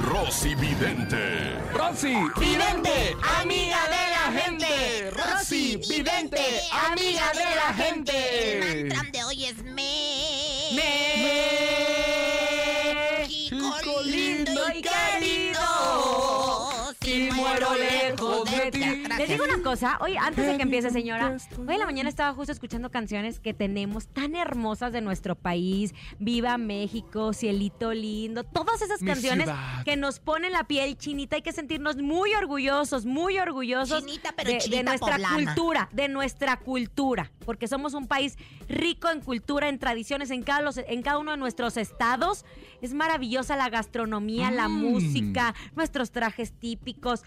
Rosy 0.10 0.56
Vidente. 0.56 1.54
Rosy, 1.72 2.16
Vidente, 2.40 3.16
amiga 3.40 3.78
de 3.86 4.10
la 4.12 4.42
gente. 4.42 5.12
Rosy, 5.12 5.78
vidente, 5.88 6.42
amiga 6.72 7.32
de 7.34 7.46
la 7.56 7.70
El 7.70 7.76
gente. 7.76 8.86
mantra 8.96 9.12
de 9.12 9.24
hoy 9.24 9.46
es 9.46 9.64
me. 9.64 10.72
México 10.74 11.77
Les 19.18 19.30
digo 19.30 19.44
una 19.46 19.62
cosa, 19.64 19.98
hoy 20.02 20.16
antes 20.18 20.46
de 20.46 20.58
que 20.58 20.64
empiece, 20.64 20.90
señora, 20.92 21.36
hoy 21.58 21.74
en 21.74 21.80
la 21.80 21.86
mañana 21.86 22.10
estaba 22.10 22.34
justo 22.34 22.52
escuchando 22.52 22.92
canciones 22.92 23.40
que 23.40 23.54
tenemos 23.54 24.08
tan 24.08 24.36
hermosas 24.36 24.92
de 24.94 25.02
nuestro 25.02 25.36
país. 25.36 25.94
Viva 26.20 26.58
México, 26.58 27.34
Cielito 27.34 27.94
Lindo, 27.94 28.44
todas 28.44 28.82
esas 28.82 29.02
canciones 29.02 29.50
que 29.86 29.96
nos 29.98 30.20
ponen 30.20 30.52
la 30.52 30.66
piel 30.66 30.98
chinita. 30.98 31.36
Hay 31.38 31.42
que 31.42 31.52
sentirnos 31.54 31.98
muy 31.98 32.34
orgullosos, 32.34 33.06
muy 33.06 33.40
orgullosos 33.40 34.06
Chinita, 34.06 34.34
pero 34.36 34.52
de, 34.52 34.60
de 34.70 34.84
nuestra 34.84 35.14
poblana. 35.16 35.36
cultura, 35.36 35.90
de 35.92 36.08
nuestra 36.08 36.58
cultura, 36.60 37.32
porque 37.46 37.68
somos 37.68 37.94
un 37.94 38.08
país 38.08 38.38
rico 38.70 39.10
en 39.10 39.22
cultura, 39.22 39.70
en 39.70 39.80
tradiciones, 39.80 40.30
en 40.32 40.44
cada, 40.44 40.62
los- 40.62 40.78
en 40.78 41.02
cada 41.02 41.18
uno 41.18 41.32
de 41.32 41.38
nuestros 41.38 41.78
estados. 41.78 42.46
Es 42.82 42.94
maravillosa 42.94 43.56
la 43.56 43.70
gastronomía, 43.70 44.52
la 44.52 44.68
Mm. 44.68 44.82
música, 44.82 45.56
nuestros 45.76 46.12
trajes 46.12 46.52
típicos. 46.54 47.24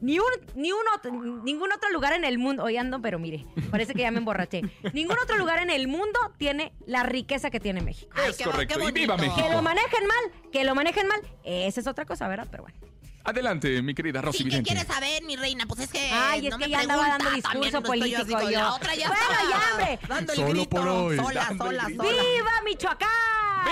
Ni 0.00 0.18
un, 0.18 0.24
ni 0.54 0.70
un 0.72 0.78
otro- 0.96 1.12
ningún 1.44 1.72
otro 1.72 1.90
lugar 1.90 2.12
en 2.12 2.24
el 2.24 2.38
mundo, 2.38 2.62
hoy 2.64 2.76
ando, 2.76 3.00
pero 3.00 3.18
mire, 3.18 3.46
parece 3.70 3.94
que 3.94 4.02
ya 4.02 4.10
me 4.10 4.18
emborraché. 4.18 4.62
Ningún 4.92 5.16
otro 5.22 5.36
lugar 5.38 5.60
en 5.62 5.70
el 5.70 5.88
mundo 5.88 6.18
tiene 6.38 6.72
la 6.86 7.02
riqueza 7.02 7.50
que 7.50 7.60
tiene 7.60 7.80
México. 7.80 8.10
Ay, 8.14 8.30
Es 8.30 8.36
qué- 8.36 8.44
correcto. 8.44 8.78
qué 8.78 8.88
Y 8.88 8.92
viva. 8.92 9.16
México. 9.16 9.36
Que 9.36 9.50
lo 9.54 9.62
manejen 9.62 10.06
mal, 10.06 10.50
que 10.52 10.64
lo 10.64 10.74
manejen 10.74 11.06
mal, 11.08 11.20
esa 11.44 11.80
es 11.80 11.86
otra 11.86 12.04
cosa, 12.04 12.28
¿verdad? 12.28 12.46
Pero 12.50 12.64
bueno. 12.64 12.78
Adelante, 13.24 13.80
mi 13.82 13.94
querida 13.94 14.20
Rosy 14.20 14.38
Sí, 14.38 14.44
¿qué 14.44 14.50
Vidente. 14.50 14.70
quieres 14.70 14.86
saber, 14.92 15.22
mi 15.22 15.36
reina? 15.36 15.64
Pues 15.66 15.78
es 15.82 15.90
que. 15.92 16.00
Ay, 16.12 16.46
es 16.48 16.50
no 16.50 16.58
que 16.58 16.64
me 16.64 16.70
ya 16.72 16.80
andaba 16.80 17.06
dando 17.06 17.30
discurso 17.30 17.78
estoy 17.78 17.82
político 18.00 18.40
yo. 18.42 18.50
La 18.50 18.74
otra 18.74 18.94
ya 18.96 19.06
Bueno, 19.08 19.24
ya, 19.48 19.70
hombre. 19.70 19.98
Dando 20.08 20.32
el 20.32 20.38
Solo 20.38 20.50
grito. 20.50 20.68
por 20.70 20.88
hoy, 20.88 21.16
Sola, 21.18 21.48
sola, 21.56 21.56
sola. 21.56 21.88
¡Viva 21.88 22.50
Michoacán! 22.64 23.08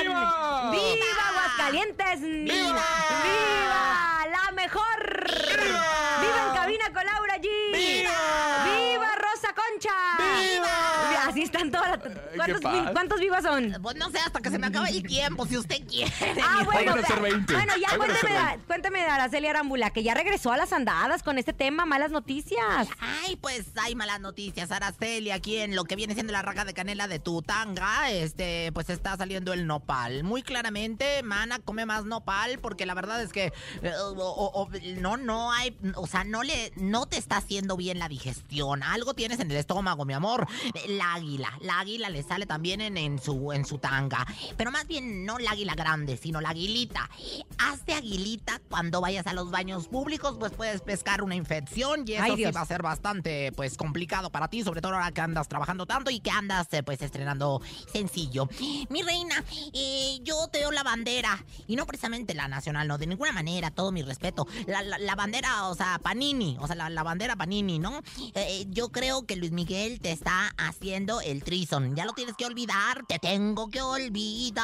¡Viva! 0.00 0.70
¡Viva 0.70 1.28
Aguascalientes! 1.30 2.20
¡Viva! 2.20 2.84
¡Viva! 3.24 4.26
¡La 4.30 4.52
mejor! 4.52 5.26
¡Viva! 5.26 6.46
en 6.46 6.54
cabina 6.54 6.84
con 6.92 7.04
Laura 7.06 7.36
G! 7.38 7.48
¡Viva! 7.72 8.64
¡Viva 8.64 9.14
Rosa 9.16 9.52
Concha! 9.80 10.18
¡Viva! 10.18 10.99
Así 11.30 11.42
están 11.42 11.70
todas 11.70 11.90
las... 11.90 11.98
¿Cuántos, 12.36 12.60
paz. 12.60 12.72
vi- 12.86 12.92
¿Cuántos 12.92 13.20
vivas 13.20 13.42
son? 13.44 13.76
Pues 13.82 13.96
no 13.96 14.10
sé, 14.10 14.18
hasta 14.18 14.40
que 14.40 14.50
se 14.50 14.58
me 14.58 14.66
acabe 14.68 14.90
el 14.90 15.02
tiempo, 15.02 15.46
si 15.46 15.56
usted 15.56 15.84
quiere. 15.86 16.12
Ah, 16.42 16.62
bueno, 16.72 16.94
van 16.94 17.04
a 17.04 17.06
ser 17.06 17.20
20. 17.20 17.52
bueno, 17.54 17.72
ya 17.80 17.88
Ahí 17.90 17.98
van 17.98 18.10
a 18.10 18.14
ser 18.14 18.20
cuénteme, 18.22 18.46
20. 18.48 18.66
cuénteme 18.66 18.98
de 19.00 19.06
Araceli 19.06 19.46
Arambula, 19.46 19.90
que 19.90 20.02
ya 20.02 20.14
regresó 20.14 20.52
a 20.52 20.56
las 20.56 20.72
andadas 20.72 21.22
con 21.22 21.38
este 21.38 21.52
tema, 21.52 21.86
malas 21.86 22.10
noticias. 22.10 22.88
Ay, 23.24 23.36
pues 23.36 23.66
hay 23.82 23.94
malas 23.94 24.20
noticias, 24.20 24.70
Araceli, 24.70 25.30
aquí 25.30 25.58
en 25.58 25.76
lo 25.76 25.84
que 25.84 25.96
viene 25.96 26.14
siendo 26.14 26.32
la 26.32 26.42
raja 26.42 26.64
de 26.64 26.74
canela 26.74 27.08
de 27.08 27.18
tu 27.18 27.42
tanga, 27.42 28.10
este, 28.10 28.70
pues 28.72 28.90
está 28.90 29.16
saliendo 29.16 29.52
el 29.52 29.66
nopal. 29.66 30.24
Muy 30.24 30.42
claramente, 30.42 31.22
mana, 31.22 31.58
come 31.60 31.86
más 31.86 32.04
nopal, 32.04 32.58
porque 32.60 32.86
la 32.86 32.94
verdad 32.94 33.22
es 33.22 33.32
que 33.32 33.52
eh, 33.82 33.92
o- 34.02 34.12
o- 34.12 34.62
o- 34.62 34.70
no, 34.98 35.16
no 35.16 35.52
hay, 35.52 35.76
o 35.94 36.06
sea, 36.06 36.24
no 36.24 36.42
le, 36.42 36.72
no 36.76 37.06
te 37.06 37.16
está 37.16 37.36
haciendo 37.38 37.76
bien 37.76 37.98
la 37.98 38.08
digestión. 38.08 38.82
Algo 38.82 39.14
tienes 39.14 39.40
en 39.40 39.50
el 39.50 39.56
estómago, 39.56 40.04
mi 40.04 40.14
amor. 40.14 40.46
La 40.88 41.18
águila. 41.30 41.58
La 41.60 41.80
águila 41.80 42.10
le 42.10 42.22
sale 42.22 42.46
también 42.46 42.80
en, 42.80 42.96
en 42.96 43.18
su, 43.20 43.52
en 43.52 43.64
su 43.64 43.78
tanga. 43.78 44.26
Pero 44.56 44.70
más 44.70 44.86
bien 44.86 45.24
no 45.24 45.38
la 45.38 45.52
águila 45.52 45.74
grande, 45.74 46.16
sino 46.16 46.40
la 46.40 46.50
aguilita. 46.50 47.08
Haz 47.58 47.84
de 47.86 47.94
aguilita 47.94 48.60
cuando 48.68 49.00
vayas 49.00 49.26
a 49.26 49.32
los 49.32 49.50
baños 49.50 49.86
públicos, 49.88 50.36
pues 50.38 50.52
puedes 50.52 50.80
pescar 50.80 51.22
una 51.22 51.34
infección 51.34 52.04
y 52.06 52.12
eso 52.14 52.22
Ay, 52.24 52.36
sí 52.36 52.44
va 52.44 52.60
a 52.60 52.66
ser 52.66 52.82
bastante 52.82 53.52
pues 53.52 53.76
complicado 53.76 54.30
para 54.30 54.48
ti, 54.48 54.62
sobre 54.62 54.80
todo 54.80 54.94
ahora 54.94 55.12
que 55.12 55.20
andas 55.20 55.48
trabajando 55.48 55.86
tanto 55.86 56.10
y 56.10 56.20
que 56.20 56.30
andas 56.30 56.66
eh, 56.72 56.82
pues 56.82 57.00
estrenando 57.02 57.60
sencillo. 57.92 58.48
Mi 58.88 59.02
reina, 59.02 59.44
eh, 59.72 60.18
yo 60.22 60.48
te 60.48 60.62
doy 60.62 60.74
la 60.74 60.82
bandera 60.82 61.44
y 61.66 61.76
no 61.76 61.86
precisamente 61.86 62.34
la 62.34 62.48
nacional, 62.48 62.88
no, 62.88 62.98
de 62.98 63.06
ninguna 63.06 63.32
manera, 63.32 63.70
todo 63.70 63.92
mi 63.92 64.02
respeto. 64.02 64.46
La, 64.66 64.82
la- 64.82 64.98
la 64.98 65.14
bandera, 65.14 65.68
o 65.68 65.74
sea, 65.74 65.98
Panini, 66.02 66.56
o 66.60 66.66
sea, 66.66 66.76
la, 66.76 66.90
la 66.90 67.02
bandera 67.02 67.36
Panini, 67.36 67.78
¿no? 67.78 68.02
Eh, 68.34 68.66
yo 68.70 68.90
creo 68.90 69.26
que 69.26 69.36
Luis 69.36 69.52
Miguel 69.52 70.00
te 70.00 70.10
está 70.12 70.52
haciendo 70.58 71.09
el 71.18 71.42
trison. 71.42 71.96
Ya 71.96 72.04
lo 72.04 72.12
tienes 72.12 72.36
que 72.36 72.44
olvidar, 72.44 73.04
te 73.08 73.18
tengo 73.18 73.68
que 73.68 73.82
olvidar. 73.82 74.60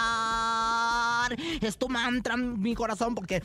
Es 1.61 1.77
tu 1.77 1.89
mantra, 1.89 2.37
mi 2.37 2.77
corazón, 2.77 3.17
porque 3.17 3.43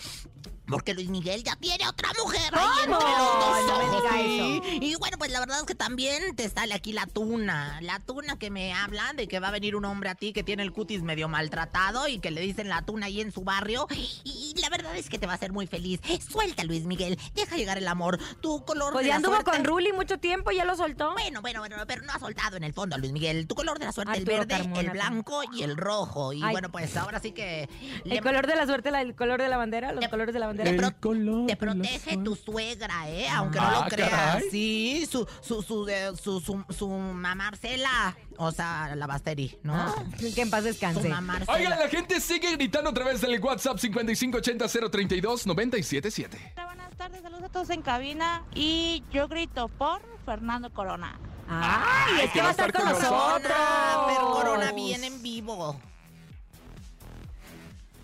porque 0.72 0.94
Luis 0.94 1.10
Miguel 1.10 1.44
ya 1.44 1.56
tiene 1.58 1.88
otra 1.88 2.10
mujer 2.22 2.42
ahí 2.54 2.80
entre 2.80 2.92
los 2.94 3.02
dos 3.02 3.68
No 3.68 3.78
me 3.78 3.84
ojos, 3.86 4.04
eso. 4.06 4.62
Y 4.82 4.96
bueno, 4.96 5.18
pues 5.18 5.32
la 5.32 5.40
verdad 5.40 5.60
es 5.60 5.66
que 5.66 5.76
también 5.76 6.36
te 6.36 6.50
sale 6.50 6.74
aquí 6.74 6.94
la 6.94 7.06
tuna. 7.06 7.80
La 7.82 8.00
tuna 8.00 8.38
que 8.40 8.50
me 8.50 8.74
habla 8.74 9.14
de 9.16 9.28
que 9.28 9.40
va 9.40 9.50
a 9.50 9.52
venir 9.52 9.76
un 9.76 9.86
hombre 9.86 10.10
a 10.10 10.16
ti 10.16 10.34
que 10.34 10.44
tiene 10.44 10.64
el 10.64 10.72
cutis 10.72 11.02
medio 11.04 11.28
maltratado 11.28 12.08
y 12.08 12.20
que 12.20 12.32
le 12.32 12.42
dicen 12.42 12.70
la 12.70 12.82
tuna 12.84 13.08
ahí 13.08 13.22
en 13.22 13.32
su 13.32 13.42
barrio. 13.44 13.88
Y, 14.24 14.54
y 14.56 14.62
la 14.62 14.70
verdad 14.70 14.96
es 14.96 15.10
que 15.10 15.20
te 15.20 15.26
va 15.28 15.34
a 15.34 15.36
hacer 15.36 15.52
muy 15.52 15.68
feliz. 15.68 16.00
Suelta, 16.30 16.64
Luis 16.64 16.86
Miguel. 16.86 17.18
Deja 17.36 17.56
llegar 17.58 17.78
el 17.78 17.88
amor. 17.88 18.18
Tu 18.42 18.64
color 18.66 18.94
Pues 18.94 19.04
de 19.04 19.10
ya 19.10 19.14
la 19.14 19.18
anduvo 19.18 19.34
suerte- 19.36 19.52
con 19.52 19.66
Ruli 19.66 19.92
mucho 19.94 20.18
tiempo, 20.20 20.52
ya 20.52 20.66
lo 20.66 20.76
soltó. 20.76 21.12
Bueno, 21.14 21.42
bueno, 21.42 21.60
bueno, 21.60 21.76
pero 21.88 22.04
no 22.04 22.14
ha 22.14 22.20
soltado 22.20 22.58
en 22.58 22.64
el 22.64 22.74
fondo, 22.74 22.98
Luis 22.98 23.12
Miguel. 23.12 23.48
Tu 23.48 23.56
color 23.56 23.80
de 23.80 23.86
la 23.86 23.92
suerte, 23.92 24.14
Arturo 24.14 24.32
el 24.32 24.38
verde, 24.48 24.58
Carmona, 24.64 24.82
el 24.82 24.90
blanco 24.92 25.42
y 25.54 25.64
el 25.64 25.78
rojo. 25.78 26.34
Y 26.34 26.42
Ay. 26.44 26.52
bueno, 26.52 26.72
pues 26.72 26.96
ahora 26.98 27.20
sí 27.20 27.32
que... 27.32 27.68
le- 28.06 28.16
El 28.16 28.22
color 28.22 28.48
de 28.48 28.56
la 28.56 28.66
suerte, 28.66 28.92
la- 28.92 29.02
el 29.02 29.16
color 29.16 29.42
de 29.42 29.50
la 29.50 29.58
bandera, 29.58 29.92
los 29.92 30.08
colores 30.08 30.34
de 30.34 30.40
la 30.40 30.48
bandera. 30.48 30.61
Te, 30.64 30.74
pro- 30.74 30.92
color 31.00 31.48
te 31.48 31.56
protege 31.56 32.18
tu 32.18 32.36
suegra, 32.36 33.10
¿eh? 33.10 33.28
Aunque 33.30 33.60
no 33.60 33.66
Ah, 33.68 33.82
lo 33.84 33.90
creas. 33.90 34.10
caray. 34.10 34.44
Sí, 34.52 35.08
su, 35.10 35.26
su, 35.42 35.62
su, 35.62 35.88
su, 36.22 36.40
su, 36.42 36.64
su 36.70 36.90
mamá 36.90 37.36
Marcela. 37.36 38.16
O 38.38 38.52
sea, 38.52 38.96
la 38.96 39.06
Basteri, 39.08 39.58
¿no? 39.64 39.76
Ah, 39.76 39.94
Que 40.34 40.42
en 40.42 40.50
paz 40.50 40.64
descanse. 40.64 41.12
Oigan, 41.48 41.80
la 41.80 41.88
gente 41.90 42.20
sigue 42.20 42.52
gritando 42.56 42.90
a 42.90 42.94
través 42.94 43.22
del 43.22 43.40
WhatsApp 43.40 43.78
5580-032-977. 43.78 46.30
Buenas 46.66 46.96
tardes, 46.98 47.22
saludos 47.22 47.44
a 47.44 47.50
todos 47.50 47.70
en 47.70 47.82
cabina 47.82 48.44
y 48.56 49.04
yo 49.12 49.28
grito 49.28 49.68
por 49.68 50.02
Fernando 50.26 50.72
Corona. 50.74 51.20
Ay, 51.48 52.22
es 52.26 52.32
que 52.32 52.42
va 52.42 52.48
a 52.50 52.52
estar 52.52 52.72
con 52.72 52.86
nosotros. 52.86 53.10
Corona, 53.10 54.06
Fer 54.08 54.18
Corona 54.22 54.72
viene 54.72 55.08
en 55.08 55.22
vivo. 55.22 55.80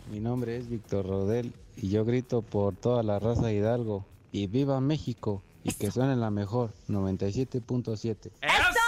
Mi 0.09 0.19
nombre 0.21 0.55
es 0.57 0.69
Víctor 0.69 1.05
Rodel 1.05 1.53
y 1.75 1.89
yo 1.89 2.05
grito 2.05 2.41
por 2.41 2.75
toda 2.75 3.03
la 3.03 3.19
raza 3.19 3.51
Hidalgo. 3.51 4.05
Y 4.31 4.47
viva 4.47 4.79
México 4.79 5.43
y 5.63 5.73
que 5.73 5.91
suene 5.91 6.15
la 6.15 6.29
mejor 6.29 6.71
97.7. 6.87 8.31
Encanta 8.41 8.79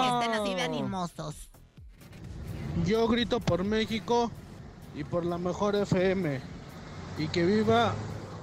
que 0.00 0.08
estén 0.08 0.40
así 0.40 0.54
de 0.54 0.62
animosos. 0.62 1.48
Yo 2.86 3.06
grito 3.08 3.40
por 3.40 3.64
México 3.64 4.30
y 4.94 5.04
por 5.04 5.26
la 5.26 5.36
mejor 5.38 5.76
FM. 5.76 6.40
Y 7.18 7.28
que 7.28 7.44
viva 7.44 7.92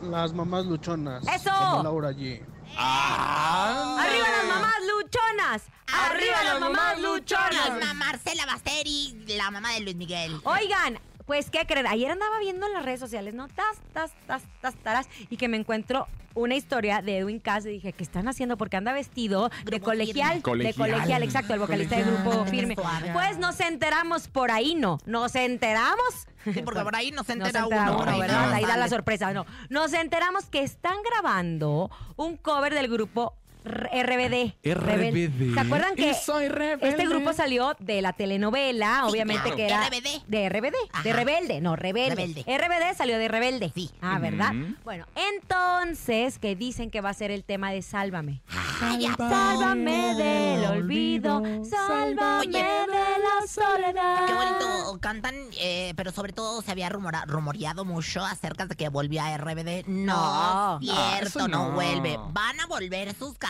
las 0.04 0.34
mamás 0.34 0.66
luchonas. 0.66 1.24
¡Eso! 1.28 1.50
Como 1.58 1.84
Laura 1.84 2.12
G. 2.12 2.42
¡Arriba 2.78 4.28
las 4.30 4.48
mamás 4.48 4.80
luchonas! 4.88 5.64
¡Arriba 5.94 6.44
las 6.44 6.60
mamás 6.60 7.00
luchonas! 7.00 7.74
Misma 7.74 7.94
Marcela 7.94 8.46
Basteri, 8.46 9.26
la 9.28 9.52
mamá 9.52 9.74
de 9.74 9.82
Luis 9.82 9.96
Miguel. 9.96 10.40
Oigan, 10.44 11.00
pues, 11.26 11.50
¿qué 11.50 11.66
creen? 11.66 11.88
Ayer 11.88 12.12
andaba 12.12 12.40
viendo 12.40 12.66
en 12.68 12.74
las 12.74 12.84
redes 12.84 13.00
sociales, 13.00 13.34
¿no? 13.34 13.48
Tas, 13.48 13.78
tas, 13.94 14.12
tas, 14.26 14.44
tas, 14.62 14.76
taras, 14.76 15.08
y 15.30 15.38
que 15.38 15.48
me 15.48 15.58
encuentro 15.58 16.08
una 16.36 16.56
historia 16.56 17.02
de 17.02 17.18
Edwin 17.20 17.40
Cass 17.40 17.66
y 17.66 17.70
dije, 17.70 17.94
¿qué 17.94 18.04
están 18.04 18.28
haciendo? 18.28 18.58
Porque 18.58 18.78
anda 18.78 18.94
vestido 18.94 19.50
de 19.66 19.80
colegial, 19.80 20.42
de 20.42 20.74
colegial, 20.74 21.24
exacto, 21.24 21.54
el 21.54 21.60
vocalista 21.60 21.98
del 21.98 22.06
grupo 22.06 22.46
firme. 22.46 22.76
Pues 23.14 23.38
nos 23.38 23.60
enteramos 23.60 24.28
por 24.28 24.52
ahí, 24.52 24.76
¿no? 24.76 24.98
Nos 25.06 25.36
enteramos. 25.36 26.28
Sí, 26.46 26.62
porque 26.64 26.82
por 26.82 26.96
ahí 26.96 27.12
Nos 27.12 27.30
entera 27.30 27.60
entera 27.60 27.92
uno. 27.92 28.18
¿verdad? 28.18 28.50
no 28.50 28.56
Ahí 28.56 28.64
da 28.66 28.78
la 28.78 28.88
sorpresa. 28.88 29.34
No, 29.34 29.46
nos 29.70 29.92
enteramos 29.94 30.46
que 30.46 30.64
están 30.64 30.96
grabando 31.04 31.92
un 32.16 32.38
cover 32.38 32.74
del 32.74 32.88
grupo 32.88 33.36
RBD. 33.66 34.54
RBD. 34.64 35.54
¿Se 35.54 35.60
acuerdan 35.60 35.96
que 35.96 36.10
este 36.12 37.08
grupo 37.08 37.34
salió 37.34 37.76
de 37.80 38.02
la 38.02 38.14
telenovela, 38.14 39.06
obviamente 39.06 39.42
claro. 39.44 39.56
que 39.58 39.66
era 39.66 39.88
RBD. 39.90 40.24
de 40.28 40.50
RBD, 40.50 40.76
Ajá. 40.94 41.04
de 41.04 41.14
Rebelde, 41.14 41.62
no, 41.62 41.76
Rebelde. 41.76 42.16
Rebelde. 42.16 42.42
RBD 42.58 42.96
salió 42.98 43.18
de 43.18 43.28
Rebelde. 43.28 43.72
Sí. 43.76 43.92
Ah, 44.02 44.18
¿verdad? 44.20 44.54
Bueno, 44.84 45.06
entonces 45.16 46.40
que 46.40 46.56
dicen 46.56 46.90
que 46.90 47.02
va 47.02 47.10
a 47.10 47.14
ser 47.14 47.32
el 47.32 47.44
tema 47.44 47.72
de 47.72 47.82
Sálvame. 47.82 48.42
Ay, 48.82 49.02
ya 49.02 49.16
Sálvame 49.18 50.16
del 50.16 50.66
olvido, 50.66 51.42
sálvame 51.70 52.40
Oye. 52.48 52.64
de 52.64 53.20
la 53.20 53.48
soledad. 53.48 54.26
Qué 54.26 54.34
bonito 54.34 55.00
cantan, 55.02 55.36
eh, 55.60 55.94
pero 55.98 56.12
sobre 56.12 56.32
todo 56.34 56.62
se 56.62 56.72
había 56.72 56.88
rumora- 56.90 57.26
rumoreado 57.28 57.84
mucho 57.84 58.24
acerca 58.24 58.66
de 58.68 58.76
que 58.76 58.88
volvía 58.90 59.26
a 59.26 59.38
RBD. 59.38 59.84
No, 59.88 60.78
No. 60.78 60.80
cierto, 60.80 61.40
eso 61.40 61.48
no. 61.50 61.70
no. 61.70 61.72
vuelve. 61.76 62.18
Van 62.32 62.60
a 62.62 62.66
volver 62.68 63.14
sus 63.16 63.34
canciones 63.38 63.49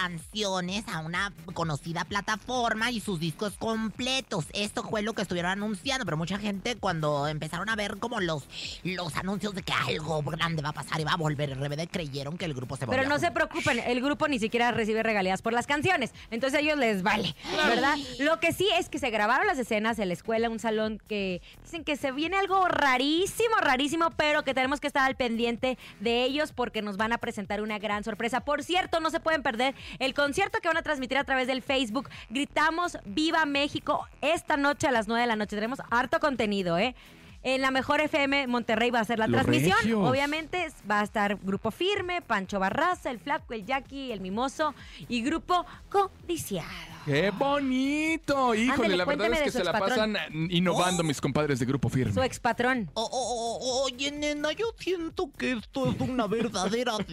a 0.88 1.00
una 1.00 1.34
conocida 1.54 2.06
plataforma 2.06 2.90
y 2.90 3.02
sus 3.02 3.20
discos 3.20 3.54
completos. 3.60 4.46
Esto 4.54 4.84
fue 4.84 5.02
lo 5.02 5.14
que 5.14 5.24
estuvieron 5.24 5.52
anunciando, 5.52 6.06
pero 6.06 6.16
mucha 6.16 6.40
gente 6.40 6.78
cuando 6.78 7.28
empezaron 7.28 7.70
a 7.70 7.76
ver 7.76 7.98
como 7.98 8.22
los, 8.22 8.48
los 8.84 9.16
anuncios 9.18 9.54
de 9.56 9.62
que 9.62 9.74
algo 9.74 10.22
grande 10.24 10.62
va 10.62 10.70
a 10.70 10.74
pasar 10.74 11.02
y 11.02 11.04
va 11.04 11.12
a 11.12 11.18
volver 11.18 11.58
RBD, 11.60 11.90
creyeron 11.92 12.38
que 12.38 12.46
el 12.46 12.54
grupo 12.54 12.78
se 12.78 12.86
volvía 12.86 13.00
Pero 13.00 13.10
no 13.10 13.16
a 13.16 13.20
se 13.20 13.32
preocupen, 13.32 13.80
el 13.80 14.02
grupo 14.02 14.28
ni 14.28 14.40
siquiera 14.40 14.72
recibe 14.72 15.04
regalías 15.04 15.42
por 15.42 15.52
las 15.52 15.68
canciones. 15.68 16.14
Entonces 16.32 16.60
a 16.60 16.62
ellos 16.62 16.78
les 16.78 17.04
vale, 17.04 17.36
¿verdad? 17.68 17.98
Lo 18.20 18.40
que 18.40 18.54
sí 18.54 18.68
es 18.78 18.88
que 18.88 19.00
se 19.00 19.10
grabaron 19.10 19.48
las 19.48 19.60
escenas 19.60 20.00
en 20.00 20.08
la 20.08 20.14
escuela, 20.14 20.50
un 20.50 20.60
salón 20.60 21.02
que 21.08 21.42
dicen 21.64 21.84
que 21.84 21.98
se 21.98 22.12
viene 22.14 22.38
algo 22.38 22.68
rarísimo, 22.68 23.56
rarísimo, 23.60 24.12
pero 24.12 24.44
que 24.44 24.54
tenemos 24.54 24.80
que 24.80 24.88
estar 24.88 25.04
al 25.04 25.18
pendiente 25.18 25.78
de 26.00 26.24
ellos 26.24 26.54
porque 26.54 26.82
nos 26.82 26.96
van 26.96 27.12
a 27.12 27.18
presentar 27.18 27.62
una 27.62 27.80
gran 27.80 28.06
sorpresa. 28.06 28.40
Por 28.42 28.64
cierto, 28.64 29.02
no 29.02 29.10
se 29.10 29.20
pueden 29.20 29.44
perder 29.44 29.76
el 29.98 30.14
concierto 30.14 30.60
que 30.62 30.68
van 30.68 30.78
a 30.78 30.82
transmitir 30.84 31.18
a 31.18 31.24
través 31.24 31.48
del 31.48 31.62
Facebook. 31.62 32.10
Gritamos 32.30 32.98
Viva 33.06 33.46
México 33.46 34.08
esta 34.22 34.58
noche 34.58 34.88
a 34.88 34.92
las 34.92 35.08
9 35.08 35.22
de 35.22 35.28
la 35.28 35.36
noche. 35.36 35.56
Tenemos 35.56 35.80
harto 35.90 36.20
contenido, 36.20 36.78
¿eh? 36.78 36.96
En 37.42 37.62
la 37.62 37.72
mejor 37.72 38.02
FM 38.02 38.48
Monterrey 38.48 38.92
va 38.92 39.00
a 39.00 39.06
ser 39.06 39.18
la 39.18 39.28
Los 39.28 39.42
transmisión. 39.44 39.78
regios. 39.78 40.10
Obviamente 40.10 40.68
va 40.90 41.00
a 41.00 41.04
estar 41.04 41.38
Grupo 41.42 41.72
Firme, 41.72 42.22
Pancho 42.22 42.60
Barraza, 42.60 43.10
El 43.12 43.20
Flaco, 43.20 43.54
El 43.54 43.66
Jackie, 43.66 44.12
El 44.12 44.20
Mimoso 44.20 44.76
y 45.08 45.22
Grupo 45.22 45.66
Codiciado. 45.90 46.68
¡Qué 47.10 47.32
bonito! 47.32 48.54
Híjole, 48.54 48.72
Ándale, 48.74 48.98
la 48.98 49.06
verdad 49.06 49.34
es 49.34 49.42
que 49.42 49.50
se 49.50 49.64
la 49.64 49.74
pasan 49.80 50.16
innovando 50.52 51.02
mis 51.02 51.20
compadres 51.20 51.58
de 51.58 51.66
Grupo 51.66 51.90
Firme. 51.90 52.14
Su 52.14 52.22
expatrón. 52.22 52.92
Oh, 52.94 53.02
oh, 53.02 53.10
oh, 53.12 53.58
oh, 53.60 53.84
oye, 53.86 54.12
nena, 54.12 54.52
yo 54.52 54.68
siento 54.78 55.32
que 55.36 55.54
esto 55.54 55.90
es 55.90 56.00
una 56.02 56.28
verdadera 56.28 56.98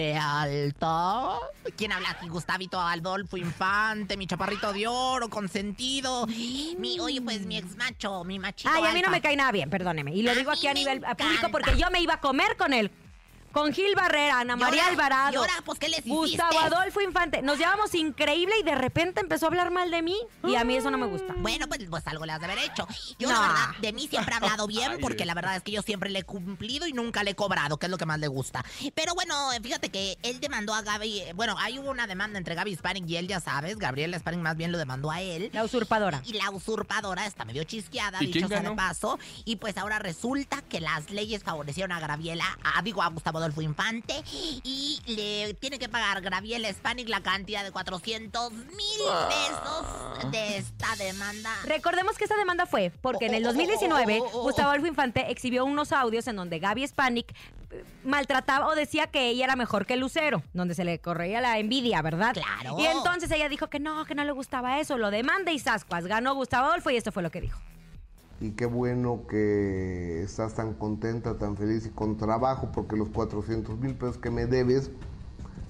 deslealtad. 0.00 1.38
¿Quién 1.76 1.90
habla 1.90 2.10
aquí? 2.10 2.28
Gustavito 2.28 2.78
Adolfo 2.80 3.36
Infante, 3.36 4.16
mi 4.16 4.28
chaparrito 4.28 4.72
de 4.72 4.86
oro, 4.86 5.28
consentido. 5.28 6.28
Mi, 6.28 7.00
oye, 7.00 7.20
pues 7.20 7.40
mi 7.46 7.56
ex 7.56 7.76
macho, 7.76 8.22
mi 8.22 8.38
machito. 8.38 8.70
Ay, 8.72 8.84
a 8.84 8.92
mí 8.92 9.00
no 9.00 9.08
alfa. 9.08 9.10
me 9.10 9.20
cae 9.22 9.34
nada 9.34 9.50
bien, 9.50 9.68
perdóneme. 9.70 10.14
Y 10.14 10.22
lo 10.22 10.30
A 10.30 10.34
digo 10.34 10.52
mí 10.52 10.56
aquí 10.56 10.68
a 10.68 10.70
me 10.72 10.78
nivel 10.78 11.04
a 11.04 11.16
público 11.16 11.46
encanta. 11.46 11.48
porque 11.50 11.76
yo 11.76 11.90
me 11.90 12.00
iba 12.00 12.14
a 12.14 12.20
comer 12.20 12.56
con 12.56 12.72
él. 12.72 12.92
Con 13.52 13.72
Gil 13.72 13.94
Barrera, 13.96 14.40
Ana 14.40 14.54
¿Y 14.54 14.56
María 14.56 14.82
ahora? 14.82 14.92
Alvarado. 14.92 15.32
¿Y 15.32 15.36
ahora? 15.36 15.52
Pues, 15.64 15.78
¿qué 15.78 15.88
les 15.88 15.98
hiciste? 16.00 16.14
Gustavo 16.14 16.58
Adolfo 16.60 17.00
Infante. 17.00 17.42
Nos 17.42 17.58
llevamos 17.58 17.94
increíble 17.94 18.54
y 18.60 18.62
de 18.62 18.74
repente 18.76 19.20
empezó 19.20 19.46
a 19.46 19.48
hablar 19.48 19.70
mal 19.72 19.90
de 19.90 20.02
mí. 20.02 20.16
Y 20.44 20.54
a 20.54 20.62
mí 20.64 20.76
eso 20.76 20.90
no 20.90 20.98
me 20.98 21.06
gusta. 21.06 21.34
Bueno, 21.36 21.66
pues, 21.66 21.80
pues 21.90 22.06
algo 22.06 22.24
le 22.26 22.32
has 22.32 22.38
de 22.40 22.46
haber 22.46 22.58
hecho. 22.58 22.86
Yo, 23.18 23.28
No. 23.28 23.34
la 23.34 23.48
verdad, 23.48 23.68
de 23.80 23.92
mí 23.92 24.06
siempre 24.08 24.34
ha 24.34 24.36
hablado 24.36 24.66
bien, 24.68 24.98
porque 25.00 25.24
la 25.24 25.34
verdad 25.34 25.56
es 25.56 25.62
que 25.62 25.72
yo 25.72 25.82
siempre 25.82 26.10
le 26.10 26.20
he 26.20 26.22
cumplido 26.22 26.86
y 26.86 26.92
nunca 26.92 27.24
le 27.24 27.32
he 27.32 27.34
cobrado, 27.34 27.76
que 27.78 27.86
es 27.86 27.90
lo 27.90 27.98
que 27.98 28.06
más 28.06 28.20
le 28.20 28.28
gusta. 28.28 28.64
Pero 28.94 29.14
bueno, 29.14 29.34
fíjate 29.62 29.90
que 29.90 30.16
él 30.22 30.38
demandó 30.40 30.72
a 30.74 30.82
Gaby. 30.82 31.18
eh, 31.20 31.32
Bueno, 31.34 31.56
hay 31.58 31.78
hubo 31.78 31.90
una 31.90 32.06
demanda 32.06 32.38
entre 32.38 32.54
Gaby 32.54 32.76
Spanning 32.76 33.08
y 33.08 33.16
él, 33.16 33.26
ya 33.26 33.40
sabes. 33.40 33.78
Gabriela 33.78 34.16
Spanning 34.18 34.42
más 34.42 34.56
bien 34.56 34.70
lo 34.70 34.78
demandó 34.78 35.10
a 35.10 35.20
él. 35.22 35.50
La 35.52 35.64
usurpadora. 35.64 36.22
Y 36.24 36.34
la 36.34 36.50
usurpadora 36.50 37.26
está 37.26 37.44
medio 37.44 37.64
chisqueada, 37.64 38.18
¿Y 38.18 38.30
quién 38.30 38.44
dicho 38.44 38.48
sea 38.48 38.60
de 38.60 38.70
paso. 38.76 39.18
Y 39.44 39.56
pues 39.56 39.76
ahora 39.76 39.98
resulta 39.98 40.62
que 40.62 40.80
las 40.80 41.10
leyes 41.10 41.42
favorecieron 41.42 41.90
a 41.92 41.98
Gabriela, 42.00 42.44
a, 42.62 42.80
digo, 42.82 43.02
a 43.02 43.08
Gustavo 43.08 43.39
Rodolfo 43.40 43.62
Infante 43.62 44.22
y 44.62 45.00
le 45.06 45.54
tiene 45.54 45.78
que 45.78 45.88
pagar 45.88 46.20
Graviel 46.20 46.66
Hispanic 46.66 47.08
la 47.08 47.22
cantidad 47.22 47.64
de 47.64 47.72
400 47.72 48.52
mil 48.52 48.66
pesos 49.28 50.30
de 50.30 50.58
esta 50.58 50.94
demanda. 50.96 51.50
Recordemos 51.64 52.18
que 52.18 52.24
esta 52.24 52.36
demanda 52.36 52.66
fue 52.66 52.92
porque 53.00 53.26
en 53.26 53.34
el 53.34 53.42
2019 53.42 54.18
Gustavo 54.18 54.68
Adolfo 54.68 54.86
Infante 54.86 55.30
exhibió 55.30 55.64
unos 55.64 55.92
audios 55.92 56.26
en 56.26 56.36
donde 56.36 56.58
Gaby 56.58 56.86
Spanik 56.86 57.32
eh, 57.70 57.82
maltrataba 58.04 58.66
o 58.66 58.74
decía 58.74 59.06
que 59.06 59.30
ella 59.30 59.46
era 59.46 59.56
mejor 59.56 59.86
que 59.86 59.96
Lucero, 59.96 60.42
donde 60.52 60.74
se 60.74 60.84
le 60.84 60.98
corría 60.98 61.40
la 61.40 61.58
envidia, 61.58 62.02
¿verdad? 62.02 62.34
Claro. 62.34 62.76
Y 62.78 62.84
entonces 62.84 63.30
ella 63.30 63.48
dijo 63.48 63.68
que 63.68 63.80
no, 63.80 64.04
que 64.04 64.14
no 64.14 64.24
le 64.24 64.32
gustaba 64.32 64.80
eso, 64.80 64.98
lo 64.98 65.10
demanda 65.10 65.50
y 65.50 65.58
Sascuas. 65.58 66.06
Ganó 66.06 66.34
Gustavo 66.34 66.66
Adolfo 66.66 66.90
y 66.90 66.96
esto 66.96 67.10
fue 67.10 67.22
lo 67.22 67.30
que 67.30 67.40
dijo. 67.40 67.58
Y 68.40 68.52
qué 68.52 68.64
bueno 68.64 69.26
que 69.28 70.22
estás 70.22 70.54
tan 70.54 70.72
contenta, 70.74 71.36
tan 71.36 71.56
feliz 71.56 71.86
y 71.86 71.90
con 71.90 72.16
trabajo, 72.16 72.70
porque 72.72 72.96
los 72.96 73.10
400 73.10 73.78
mil 73.78 73.94
pesos 73.94 74.16
que 74.16 74.30
me 74.30 74.46
debes, 74.46 74.90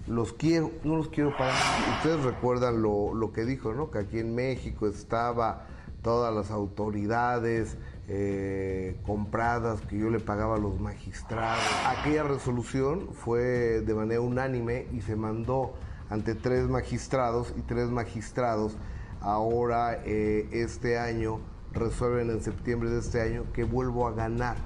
los 0.07 0.33
quiero, 0.33 0.71
no 0.85 0.97
los 0.97 1.09
quiero 1.09 1.37
pagar. 1.37 1.55
Ustedes 1.97 2.23
recuerdan 2.25 2.81
lo, 2.81 3.13
lo 3.15 3.33
que 3.33 3.45
dijo, 3.45 3.75
¿no? 3.75 3.91
Que 3.91 3.99
aquí 3.99 4.19
en 4.21 4.35
México 4.35 4.87
estaba 4.87 5.67
todas 6.03 6.35
las 6.35 6.51
autoridades 6.51 7.77
eh, 8.09 8.97
compradas 9.07 9.81
que 9.83 9.99
yo 9.99 10.11
le 10.11 10.21
pagaba 10.21 10.57
a 10.57 10.59
los 10.59 10.81
magistrados. 10.81 11.63
Aquella 11.87 12.25
resolución 12.25 13.09
fue 13.13 13.83
de 13.83 13.95
manera 13.95 14.21
unánime 14.21 14.87
y 14.93 15.01
se 15.01 15.17
mandó 15.17 15.75
ante 16.09 16.35
tres 16.35 16.69
magistrados 16.69 17.55
y 17.57 17.63
tres 17.63 17.89
magistrados 17.89 18.77
ahora 19.21 20.01
eh, 20.05 20.49
este 20.53 20.99
año 20.99 21.41
resuelven 21.73 22.31
en 22.31 22.43
septiembre 22.43 22.91
de 22.91 23.01
este 23.01 23.21
año 23.21 23.45
que 23.53 23.65
vuelvo 23.65 24.07
a 24.07 24.13
ganar 24.13 24.57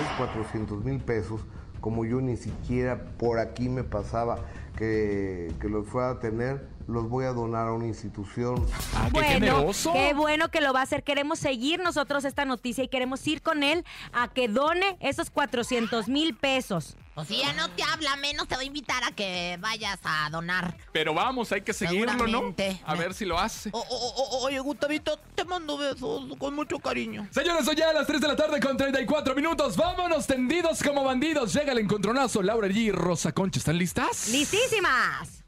esos 0.00 0.12
400 0.16 0.84
mil 0.84 1.00
pesos 1.00 1.40
como 1.80 2.04
yo 2.04 2.20
ni 2.20 2.36
siquiera 2.36 3.04
por 3.18 3.38
aquí 3.38 3.68
me 3.68 3.84
pasaba 3.84 4.38
que, 4.76 5.52
que 5.60 5.68
los 5.68 5.86
fuera 5.86 6.10
a 6.10 6.20
tener 6.20 6.74
los 6.86 7.08
voy 7.08 7.24
a 7.24 7.32
donar 7.32 7.68
a 7.68 7.72
una 7.72 7.86
institución. 7.86 8.64
Ah, 8.94 9.06
qué 9.06 9.12
bueno, 9.12 9.28
generoso. 9.28 9.92
qué 9.92 10.14
bueno 10.14 10.50
que 10.50 10.60
lo 10.60 10.72
va 10.72 10.80
a 10.80 10.82
hacer. 10.82 11.02
Queremos 11.02 11.38
seguir 11.38 11.80
nosotros 11.80 12.24
esta 12.24 12.44
noticia 12.44 12.84
y 12.84 12.88
queremos 12.88 13.26
ir 13.26 13.42
con 13.42 13.62
él 13.62 13.84
a 14.12 14.28
que 14.28 14.48
done 14.48 14.96
esos 15.00 15.30
400 15.30 16.08
mil 16.08 16.34
pesos. 16.34 16.96
Pues 17.14 17.28
si 17.28 17.38
ya 17.38 17.52
no 17.52 17.70
te 17.70 17.82
habla, 17.84 18.16
menos 18.16 18.48
te 18.48 18.56
va 18.56 18.62
a 18.62 18.64
invitar 18.64 19.04
a 19.04 19.12
que 19.12 19.56
vayas 19.60 19.98
a 20.02 20.28
donar. 20.30 20.76
Pero 20.92 21.14
vamos, 21.14 21.52
hay 21.52 21.62
que 21.62 21.72
seguirlo, 21.72 22.26
¿no? 22.26 22.54
A 22.84 22.94
ver 22.96 23.14
si 23.14 23.24
lo 23.24 23.38
hace. 23.38 23.70
O- 23.72 23.78
o- 23.78 24.38
o- 24.38 24.38
oye, 24.44 24.58
Gustavito, 24.58 25.16
te 25.34 25.44
mando 25.44 25.76
besos 25.78 26.24
con 26.38 26.54
mucho 26.54 26.78
cariño. 26.80 27.28
Señores, 27.30 27.64
son 27.64 27.76
ya 27.76 27.92
las 27.92 28.06
3 28.06 28.20
de 28.20 28.26
la 28.28 28.34
tarde 28.36 28.58
con 28.60 28.76
34 28.76 29.34
minutos. 29.36 29.76
Vámonos 29.76 30.26
tendidos 30.26 30.82
como 30.82 31.04
bandidos. 31.04 31.52
Llega 31.54 31.70
el 31.72 31.78
encontronazo. 31.78 32.42
Laura 32.42 32.66
G 32.68 32.74
y 32.76 32.90
Rosa 32.90 33.30
Concha, 33.32 33.58
¿están 33.60 33.78
listas? 33.78 34.28
¡Listísimas! 34.30 35.44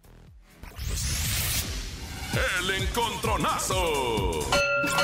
El 2.60 2.70
encontronazo. 2.82 4.46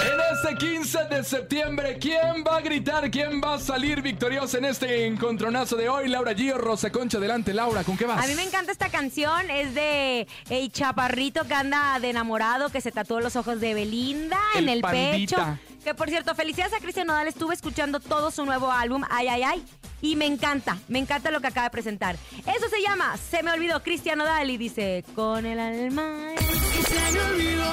En 0.00 0.20
este 0.32 0.56
15 0.56 1.04
de 1.04 1.24
septiembre, 1.24 1.98
¿quién 2.00 2.44
va 2.46 2.56
a 2.56 2.60
gritar? 2.60 3.10
¿Quién 3.10 3.40
va 3.40 3.54
a 3.54 3.58
salir 3.58 4.00
victorioso 4.00 4.58
en 4.58 4.64
este 4.64 5.06
encontronazo 5.06 5.76
de 5.76 5.88
hoy? 5.88 6.08
Laura 6.08 6.32
G 6.32 6.54
o 6.54 6.58
Rosa 6.58 6.90
Concha, 6.90 7.18
adelante, 7.18 7.52
Laura, 7.52 7.84
¿con 7.84 7.96
qué 7.96 8.06
vas? 8.06 8.24
A 8.24 8.26
mí 8.26 8.34
me 8.34 8.42
encanta 8.42 8.72
esta 8.72 8.88
canción, 8.88 9.50
es 9.50 9.74
de 9.74 10.26
el 10.48 10.72
chaparrito 10.72 11.44
que 11.44 11.54
anda 11.54 11.98
de 12.00 12.10
enamorado, 12.10 12.70
que 12.70 12.80
se 12.80 12.90
tatuó 12.90 13.20
los 13.20 13.36
ojos 13.36 13.60
de 13.60 13.74
Belinda 13.74 14.38
en 14.54 14.68
El 14.68 14.82
pecho. 14.82 15.36
Que 15.84 15.94
por 15.94 16.08
cierto, 16.08 16.34
felicidades 16.34 16.74
a 16.74 16.78
Cristian 16.78 17.08
Nodal, 17.08 17.26
estuve 17.26 17.54
escuchando 17.54 17.98
todo 17.98 18.30
su 18.30 18.44
nuevo 18.44 18.70
álbum, 18.70 19.02
Ay, 19.10 19.28
ay, 19.28 19.42
ay, 19.42 19.64
y 20.00 20.16
me 20.16 20.26
encanta, 20.26 20.78
me 20.88 21.00
encanta 21.00 21.30
lo 21.30 21.40
que 21.40 21.48
acaba 21.48 21.66
de 21.66 21.70
presentar. 21.70 22.16
Eso 22.38 22.68
se 22.68 22.80
llama 22.80 23.16
Se 23.30 23.42
me 23.42 23.52
olvidó 23.52 23.82
Cristian 23.82 24.18
Nodal 24.18 24.48
y 24.50 24.56
dice, 24.56 25.04
con 25.14 25.44
el 25.44 25.58
alma... 25.58 26.14
Y 26.38 26.82
se 26.82 27.12
me 27.12 27.20
olvidó, 27.20 27.64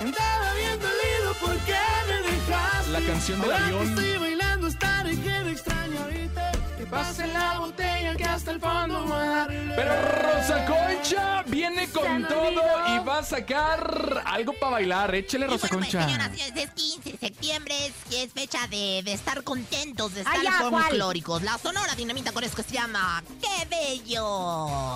andaba 0.00 0.54
bien 0.54 0.78
dolido 0.80 1.15
porque 1.40 1.76
me 2.08 2.30
dejaste. 2.30 2.90
La 2.90 3.00
canción 3.00 3.40
del 3.40 3.50
Ahora 3.52 3.64
que 3.66 3.74
avión. 3.74 3.88
estoy 3.88 4.18
bailando 4.18 4.66
estaré 4.68 5.10
que 5.20 5.40
me 5.44 5.50
extraño 5.52 6.00
ahorita. 6.00 6.52
Que 6.78 6.86
pase 6.86 7.26
la 7.28 7.58
botella 7.58 8.14
que 8.16 8.24
hasta 8.24 8.50
el 8.52 8.60
fondo 8.60 9.04
voy 9.06 9.16
a 9.16 9.30
dar. 9.30 9.48
Pero 9.48 9.92
Rosa 10.22 10.64
Concha 10.66 11.42
viene 11.46 11.88
con 11.88 12.26
todo 12.28 12.62
y 12.94 12.98
va 13.04 13.18
a 13.18 13.22
sacar 13.22 14.22
algo 14.26 14.52
para 14.60 14.72
bailar. 14.72 15.14
Échele, 15.14 15.46
Rosa 15.46 15.68
Bueno, 15.68 15.84
Concha. 15.84 16.04
señoras, 16.06 16.30
es, 16.34 16.52
es 16.56 16.70
15 16.70 17.12
de 17.12 17.18
septiembre, 17.18 17.74
es, 17.86 17.92
es 18.14 18.32
fecha 18.32 18.66
de, 18.68 19.02
de 19.04 19.12
estar 19.12 19.42
contentos, 19.42 20.14
de 20.14 20.20
estar 20.20 20.36
Ah, 20.38 20.42
ya, 20.42 20.68
¿cuál? 20.70 20.84
folclóricos. 20.84 21.42
La 21.42 21.58
Sonora 21.58 21.94
Dinamita 21.94 22.32
con 22.32 22.44
eso 22.44 22.54
que 22.56 22.62
se 22.62 22.74
llama 22.74 23.22
¡Qué 23.40 23.66
bello! 23.68 24.94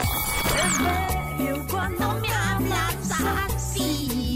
cuando 1.71 2.15
me 2.21 2.29
hablas 2.33 2.97
así 3.55 4.30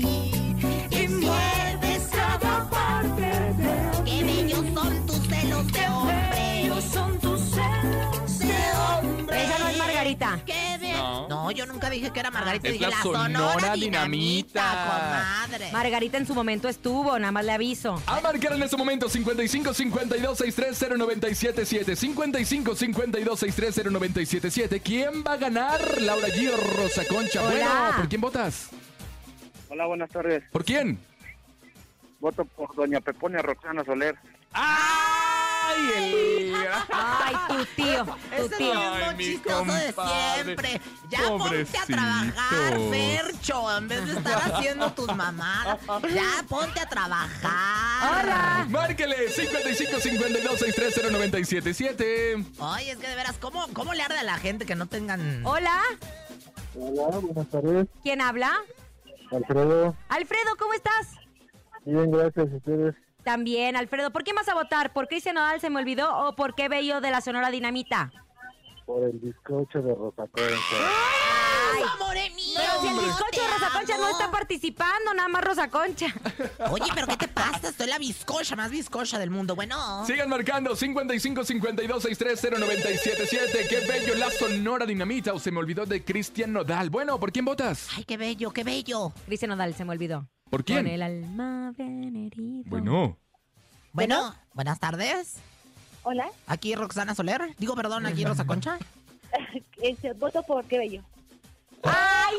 Margarita. 10.04 10.40
¡Qué! 10.44 10.92
No. 10.94 11.28
No, 11.28 11.50
yo 11.50 11.66
nunca 11.66 11.88
dije 11.90 12.10
que 12.10 12.20
era 12.20 12.30
Margarita, 12.30 12.68
Es 12.68 12.74
dije 12.74 12.84
la 12.86 12.96
la 12.96 13.02
Sonora 13.02 13.52
Sonora, 13.52 13.74
Dinamita. 13.74 14.04
Dinamita, 14.04 15.44
comadre. 15.46 15.72
Margarita 15.72 16.18
en 16.18 16.26
su 16.26 16.34
momento 16.34 16.68
estuvo, 16.68 17.18
nada 17.18 17.32
más 17.32 17.44
le 17.44 17.52
aviso. 17.52 18.00
A 18.06 18.20
marcar 18.20 18.52
en 18.52 18.62
este 18.62 18.76
momento 18.76 19.08
55 19.08 19.72
52 19.74 20.38
63 20.38 20.98
0977 20.98 21.96
55 21.96 22.74
52 22.74 23.40
63 23.40 23.92
0977 23.92 24.80
¿Quién 24.80 25.24
va 25.26 25.32
a 25.32 25.36
ganar? 25.36 26.00
Laura 26.00 26.28
G 26.28 26.52
o 26.52 26.56
Rosa 26.76 27.04
Concha. 27.08 27.42
Hola. 27.42 27.50
Bueno, 27.50 27.96
¿por 27.96 28.08
quién 28.08 28.20
votas? 28.20 28.68
Hola, 29.68 29.86
buenas 29.86 30.10
tardes. 30.10 30.44
¿Por 30.52 30.64
quién? 30.64 30.98
Voto 32.20 32.44
por 32.44 32.74
doña 32.74 33.00
Peponia 33.00 33.42
Roxana 33.42 33.84
Soler. 33.84 34.16
¡Ay! 35.74 36.52
El... 36.54 36.54
Ay, 36.92 37.34
tu 37.48 37.64
tío, 37.76 38.04
tu 38.04 38.12
Ese 38.34 38.44
es 38.44 38.52
el 38.52 38.58
tío. 38.58 38.74
mismo 38.74 38.84
Ay, 38.94 39.16
mi 39.16 39.24
chistoso 39.24 39.72
de 39.72 39.92
siempre. 39.92 40.80
Ya 41.08 41.18
ponte 41.28 41.78
a 41.78 41.86
trabajar, 41.86 42.78
Fercho, 42.90 43.76
en 43.78 43.88
vez 43.88 44.06
de 44.06 44.12
estar 44.12 44.52
haciendo 44.52 44.92
tus 44.92 45.14
mamadas. 45.14 45.78
Ya 46.14 46.44
ponte 46.48 46.80
a 46.80 46.86
trabajar. 46.86 48.24
Hola. 48.24 48.66
Márquele 48.68 49.28
55 49.28 50.00
52 50.00 50.58
63 50.58 51.12
0977 51.12 52.44
Oye, 52.58 52.90
es 52.90 52.98
que 52.98 53.08
de 53.08 53.14
veras, 53.14 53.36
¿cómo, 53.40 53.66
cómo 53.72 53.94
le 53.94 54.02
arde 54.02 54.18
a 54.18 54.22
la 54.24 54.36
gente 54.38 54.66
que 54.66 54.74
no 54.74 54.86
tengan... 54.86 55.44
Hola, 55.44 55.80
Hola, 56.76 57.18
buenas 57.18 57.48
tardes. 57.48 57.86
¿quién 58.02 58.20
habla? 58.20 58.52
Alfredo, 59.30 59.96
Alfredo, 60.08 60.56
¿cómo 60.58 60.72
estás? 60.74 61.08
bien, 61.84 62.10
gracias 62.10 62.50
a 62.52 62.56
ustedes. 62.56 62.94
También, 63.24 63.74
Alfredo. 63.74 64.10
¿Por 64.10 64.22
quién 64.22 64.36
vas 64.36 64.48
a 64.48 64.54
votar? 64.54 64.92
¿Por 64.92 65.08
Cristian 65.08 65.34
Nodal 65.36 65.60
se 65.60 65.70
me 65.70 65.80
olvidó 65.80 66.28
o 66.28 66.36
por 66.36 66.54
qué 66.54 66.68
bello 66.68 67.00
de 67.00 67.10
la 67.10 67.20
Sonora 67.20 67.50
Dinamita? 67.50 68.12
Por 68.84 69.02
el 69.02 69.18
bizcocho 69.18 69.80
de 69.80 69.94
Rosa 69.94 70.26
Concha. 70.30 70.54
¡Ay, 71.74 71.82
morenito! 71.98 72.60
Pero 72.60 72.80
si 72.82 72.86
el 72.88 72.94
bizcocho 72.94 73.40
de 73.40 73.48
Rosa 73.48 73.70
Concha 73.72 73.96
no 73.96 74.08
está 74.10 74.30
participando, 74.30 75.14
nada 75.14 75.28
más 75.28 75.42
Rosa 75.42 75.70
Concha. 75.70 76.06
Oye, 76.70 76.84
¿pero 76.94 77.06
qué 77.06 77.16
te 77.16 77.28
pasa? 77.28 77.72
Soy 77.72 77.86
la 77.86 77.98
bizcocha 77.98 78.56
más 78.56 78.70
bizcocha 78.70 79.18
del 79.18 79.30
mundo. 79.30 79.56
Bueno... 79.56 80.04
Sigan 80.06 80.28
marcando 80.28 80.76
55 80.76 81.44
52 81.44 82.02
63 82.02 82.60
0977 82.60 83.66
¡Qué 83.68 83.80
bello 83.86 84.14
la 84.16 84.30
Sonora 84.30 84.84
Dinamita! 84.84 85.32
O 85.32 85.38
se 85.38 85.50
me 85.50 85.60
olvidó 85.60 85.86
de 85.86 86.04
Cristian 86.04 86.52
Nodal. 86.52 86.90
Bueno, 86.90 87.18
¿por 87.18 87.32
quién 87.32 87.46
votas? 87.46 87.88
¡Ay, 87.96 88.04
qué 88.04 88.18
bello, 88.18 88.50
qué 88.50 88.64
bello! 88.64 89.14
Cristian 89.24 89.48
Nodal 89.48 89.74
se 89.74 89.86
me 89.86 89.92
olvidó. 89.92 90.28
¿Por 90.54 90.64
quién? 90.64 90.84
Con 90.84 90.86
el 90.86 91.02
alma 91.02 91.72
bien 91.76 92.14
herido. 92.14 92.62
Bueno. 92.70 93.18
Bueno, 93.92 94.32
buenas 94.52 94.78
tardes. 94.78 95.38
Hola, 96.04 96.28
Aquí 96.46 96.76
Roxana 96.76 97.12
Soler. 97.16 97.56
Digo, 97.58 97.74
perdón, 97.74 98.06
aquí 98.06 98.24
Rosa 98.24 98.46
Concha. 98.46 98.78
este, 99.82 100.12
voto 100.12 100.44
por 100.44 100.64
qué 100.66 100.78
bello. 100.78 101.02
¡Ay! 101.82 102.33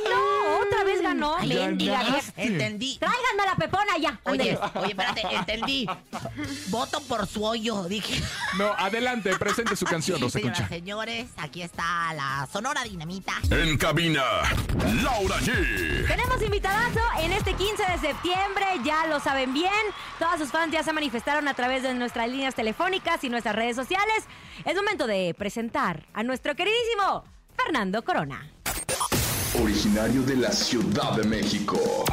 Ay, 1.24 1.50
Mendiga 1.50 2.04
vieja. 2.04 2.22
Entendí. 2.38 2.98
Tráiganme 2.98 3.44
a 3.44 3.46
la 3.46 3.56
pepona 3.56 3.98
ya. 4.00 4.20
Oye, 4.24 4.58
oye, 4.76 4.90
espérate, 4.92 5.22
entendí. 5.32 5.88
Voto 6.68 7.02
por 7.02 7.28
su 7.28 7.44
hoyo, 7.44 7.84
dije. 7.86 8.22
No, 8.58 8.74
adelante, 8.78 9.36
presente 9.38 9.76
su 9.76 9.86
canción, 9.86 10.20
Rosa 10.22 10.40
Señoras, 10.40 10.60
Concha. 10.60 10.70
señores, 10.76 11.28
aquí 11.38 11.62
está 11.62 12.14
la 12.14 12.48
Sonora 12.52 12.84
Dinamita. 12.84 13.34
En 13.52 13.78
cabina, 13.78 14.24
Laura 15.04 15.38
G. 15.40 16.08
Tenemos 16.08 16.42
invitadazo 16.42 17.00
en 17.20 17.32
este 17.32 17.54
15 17.54 17.84
de 17.92 17.98
septiembre, 18.00 18.66
ya 18.84 19.08
lo 19.08 19.20
saben 19.20 19.54
bien. 19.54 19.72
Todos 20.20 20.40
sus 20.40 20.50
fans 20.52 20.72
ya 20.72 20.84
se 20.84 20.94
manifestaron 20.94 21.48
a 21.48 21.54
través 21.54 21.84
de 21.84 21.94
nuestras 21.94 22.30
líneas 22.30 22.56
telefónicas 22.56 23.24
y 23.24 23.30
nuestras 23.30 23.56
redes 23.56 23.76
sociales. 23.76 24.26
Es 24.66 24.76
momento 24.76 25.08
de 25.08 25.36
presentar 25.38 26.06
a 26.14 26.24
nuestro 26.24 26.56
queridísimo 26.56 27.24
Fernando 27.56 28.04
Corona. 28.04 28.50
Originario 29.62 30.22
de 30.24 30.36
la 30.36 30.52
Ciudad 30.52 31.16
de 31.16 31.24
México. 31.24 32.06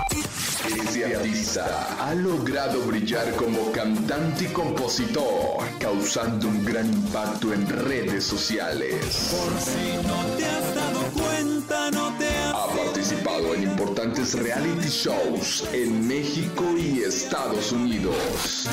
Ese 0.65 1.17
artista 1.17 1.97
ha 1.99 2.15
logrado 2.15 2.81
brillar 2.83 3.35
como 3.35 3.73
cantante 3.73 4.45
y 4.45 4.47
compositor, 4.49 5.59
causando 5.81 6.49
un 6.49 6.65
gran 6.65 6.87
impacto 6.93 7.53
en 7.53 7.67
redes 7.69 8.25
sociales. 8.25 8.95
Por 9.31 9.61
si 9.61 10.07
no 10.07 10.37
te 10.37 10.47
has 10.47 10.75
dado 10.75 11.01
cuenta, 11.13 11.91
no 11.91 12.17
te 12.19 12.29
has 12.29 12.55
Ha 12.55 12.77
participado 12.77 13.55
en 13.55 13.63
importantes 13.65 14.35
reality 14.35 14.89
shows 14.89 15.65
en 15.73 16.07
México 16.07 16.65
y 16.79 17.01
Estados 17.01 17.73
Unidos. 17.73 18.69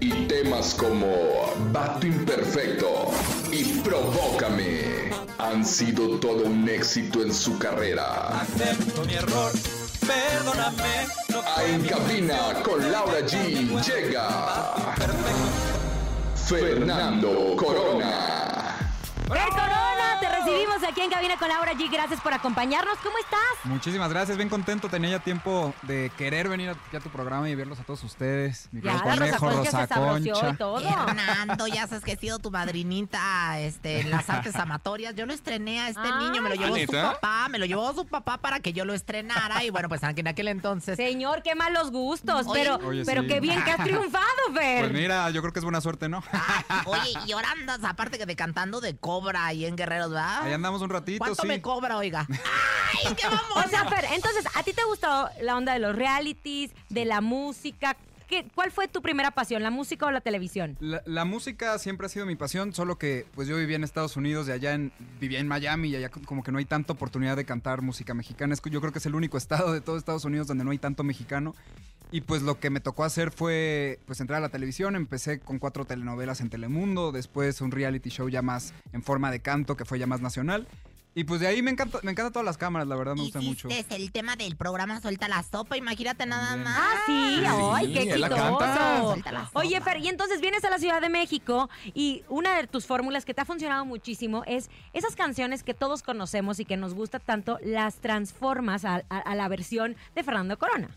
Y 0.00 0.10
temas 0.26 0.74
como 0.74 1.06
Vato 1.72 2.06
Imperfecto 2.06 3.10
y 3.52 3.64
Provócame 3.80 5.03
han 5.38 5.64
sido 5.64 6.18
todo 6.18 6.44
un 6.44 6.68
éxito 6.68 7.22
en 7.22 7.32
su 7.32 7.58
carrera. 7.58 8.40
acepto 8.40 9.04
mi 9.04 9.14
error. 9.14 9.52
Perdóname. 10.00 11.06
No 11.30 11.40
A 11.40 11.64
En 11.64 11.82
Cabina 11.84 12.62
con 12.62 12.92
Laura 12.92 13.20
G 13.20 13.68
llega 13.82 14.74
Fernando 16.34 17.56
Corona. 17.56 18.76
Corona, 19.28 19.93
recibimos 20.44 20.82
aquí 20.84 21.00
en 21.00 21.10
Cabina 21.10 21.36
con 21.38 21.48
Laura 21.48 21.72
G. 21.72 21.90
Gracias 21.90 22.20
por 22.20 22.32
acompañarnos. 22.32 22.96
¿Cómo 23.02 23.16
estás? 23.18 23.40
Muchísimas 23.64 24.10
gracias, 24.10 24.36
bien 24.36 24.48
contento. 24.48 24.88
Tenía 24.88 25.10
ya 25.10 25.18
tiempo 25.18 25.74
de 25.82 26.10
querer 26.16 26.48
venir 26.48 26.70
aquí 26.70 26.96
a 26.96 27.00
tu 27.00 27.08
programa 27.10 27.48
y 27.48 27.54
verlos 27.54 27.78
a 27.80 27.84
todos 27.84 28.02
ustedes. 28.04 28.68
Mi 28.72 28.80
Ya, 28.82 29.00
conejo, 29.00 29.50
Rosa 29.50 29.86
Concha. 29.88 30.50
y 30.50 30.56
todo. 30.56 30.80
Fernando, 30.80 31.66
ya 31.66 31.86
sabes 31.86 32.04
que 32.04 32.12
he 32.12 32.16
sido 32.16 32.38
tu 32.38 32.50
madrinita 32.50 33.58
este, 33.60 34.00
en 34.00 34.10
las 34.10 34.28
artes 34.28 34.54
amatorias. 34.56 35.14
Yo 35.14 35.26
lo 35.26 35.32
estrené 35.32 35.80
a 35.80 35.88
este 35.88 36.00
Ah, 36.04 36.18
niño, 36.20 36.42
me 36.42 36.50
lo 36.50 36.54
llevó 36.56 36.76
su 36.76 36.86
papá, 36.92 37.48
me 37.48 37.58
lo 37.58 37.64
llevó 37.66 37.92
su 37.94 38.06
papá 38.06 38.38
para 38.38 38.60
que 38.60 38.72
yo 38.72 38.84
lo 38.84 38.92
estrenara. 38.94 39.64
Y 39.64 39.70
bueno, 39.70 39.88
pues 39.88 40.02
en 40.02 40.28
aquel 40.28 40.48
entonces. 40.48 40.96
Señor, 40.96 41.42
qué 41.42 41.54
malos 41.54 41.90
gustos. 41.90 42.46
Oye. 42.46 42.62
pero 42.62 42.76
Oye, 42.88 43.02
pero 43.04 43.22
sí. 43.22 43.28
qué 43.28 43.40
bien 43.40 43.62
que 43.64 43.70
has 43.70 43.82
triunfado, 43.84 44.24
Fer. 44.54 44.80
Pues 44.80 44.92
mira, 44.92 45.30
yo 45.30 45.40
creo 45.40 45.52
que 45.52 45.58
es 45.60 45.64
buena 45.64 45.80
suerte, 45.80 46.08
¿no? 46.08 46.22
Oye, 46.86 47.12
y 47.26 47.32
ahora 47.32 47.50
andas, 47.52 47.80
aparte 47.84 48.18
que 48.18 48.26
de 48.26 48.36
cantando 48.36 48.80
de 48.80 48.96
cobra 48.96 49.46
ahí 49.46 49.64
en 49.64 49.76
Guerreros, 49.76 50.10
¿verdad? 50.10 50.33
Ahí 50.42 50.52
andamos 50.52 50.82
un 50.82 50.90
ratito, 50.90 51.18
¿Cuánto 51.18 51.42
sí. 51.42 51.48
me 51.48 51.60
cobra, 51.60 51.96
oiga? 51.96 52.26
¡Ay, 52.28 53.14
qué 53.14 53.26
vamos! 53.26 53.66
O 53.66 53.68
sea, 53.68 53.84
Fer, 53.86 54.06
entonces, 54.12 54.44
¿a 54.54 54.62
ti 54.62 54.72
te 54.72 54.84
gustó 54.84 55.28
la 55.42 55.56
onda 55.56 55.72
de 55.72 55.78
los 55.78 55.94
realities, 55.94 56.72
de 56.88 57.04
la 57.04 57.20
música? 57.20 57.96
¿Qué, 58.28 58.46
¿Cuál 58.54 58.70
fue 58.70 58.88
tu 58.88 59.02
primera 59.02 59.32
pasión, 59.32 59.62
la 59.62 59.70
música 59.70 60.06
o 60.06 60.10
la 60.10 60.22
televisión? 60.22 60.76
La, 60.80 61.02
la 61.04 61.24
música 61.26 61.78
siempre 61.78 62.06
ha 62.06 62.08
sido 62.08 62.24
mi 62.24 62.36
pasión, 62.36 62.72
solo 62.72 62.96
que 62.96 63.26
pues 63.34 63.48
yo 63.48 63.56
vivía 63.56 63.76
en 63.76 63.84
Estados 63.84 64.16
Unidos 64.16 64.48
y 64.48 64.52
allá 64.52 64.72
en, 64.72 64.92
vivía 65.20 65.40
en 65.40 65.48
Miami 65.48 65.90
y 65.90 65.96
allá 65.96 66.08
como 66.08 66.42
que 66.42 66.50
no 66.50 66.58
hay 66.58 66.64
tanta 66.64 66.94
oportunidad 66.94 67.36
de 67.36 67.44
cantar 67.44 67.82
música 67.82 68.14
mexicana. 68.14 68.54
Es 68.54 68.62
que 68.62 68.70
yo 68.70 68.80
creo 68.80 68.92
que 68.92 68.98
es 68.98 69.06
el 69.06 69.14
único 69.14 69.36
estado 69.36 69.72
de 69.72 69.82
todo 69.82 69.98
Estados 69.98 70.24
Unidos 70.24 70.46
donde 70.46 70.64
no 70.64 70.70
hay 70.70 70.78
tanto 70.78 71.04
mexicano. 71.04 71.54
Y 72.14 72.20
pues 72.20 72.42
lo 72.42 72.60
que 72.60 72.70
me 72.70 72.78
tocó 72.78 73.02
hacer 73.02 73.32
fue 73.32 73.98
pues 74.06 74.20
entrar 74.20 74.38
a 74.38 74.40
la 74.40 74.48
televisión. 74.48 74.94
Empecé 74.94 75.40
con 75.40 75.58
cuatro 75.58 75.84
telenovelas 75.84 76.40
en 76.40 76.48
Telemundo, 76.48 77.10
después 77.10 77.60
un 77.60 77.72
reality 77.72 78.08
show 78.08 78.28
ya 78.28 78.40
más 78.40 78.72
en 78.92 79.02
forma 79.02 79.32
de 79.32 79.40
canto 79.40 79.76
que 79.76 79.84
fue 79.84 79.98
ya 79.98 80.06
más 80.06 80.20
nacional. 80.20 80.68
Y 81.16 81.24
pues 81.24 81.40
de 81.40 81.48
ahí 81.48 81.60
me 81.60 81.72
encanta, 81.72 81.98
me 82.04 82.12
encantan 82.12 82.32
todas 82.32 82.46
las 82.46 82.56
cámaras, 82.56 82.86
la 82.86 82.94
verdad 82.94 83.16
me 83.16 83.22
gusta 83.22 83.40
mucho. 83.40 83.66
Hiciste 83.68 83.96
el 83.96 84.12
tema 84.12 84.36
del 84.36 84.54
programa 84.54 85.00
Suelta 85.00 85.26
la 85.26 85.42
Sopa, 85.42 85.76
imagínate 85.76 86.24
nada 86.24 86.56
más. 86.56 86.76
Ah, 86.78 87.02
sí, 87.06 87.12
ay, 87.46 87.92
qué 87.94 88.02
exitoso. 88.04 88.36
canta. 88.58 89.00
Suelta 89.02 89.32
la 89.32 89.46
sopa. 89.46 89.60
Oye, 89.60 89.80
Fer, 89.80 89.96
y 89.98 90.06
entonces 90.08 90.40
vienes 90.40 90.64
a 90.64 90.70
la 90.70 90.78
Ciudad 90.78 91.00
de 91.00 91.08
México 91.08 91.68
y 91.94 92.22
una 92.28 92.56
de 92.56 92.68
tus 92.68 92.86
fórmulas 92.86 93.24
que 93.24 93.34
te 93.34 93.40
ha 93.40 93.44
funcionado 93.44 93.84
muchísimo 93.84 94.44
es 94.46 94.70
esas 94.92 95.16
canciones 95.16 95.64
que 95.64 95.74
todos 95.74 96.04
conocemos 96.04 96.60
y 96.60 96.64
que 96.64 96.76
nos 96.76 96.94
gusta 96.94 97.18
tanto, 97.18 97.58
las 97.64 97.96
transformas 97.96 98.84
a, 98.84 99.02
a- 99.08 99.18
a 99.18 99.34
la 99.34 99.48
versión 99.48 99.96
de 100.14 100.22
Fernando 100.22 100.56
Corona. 100.60 100.90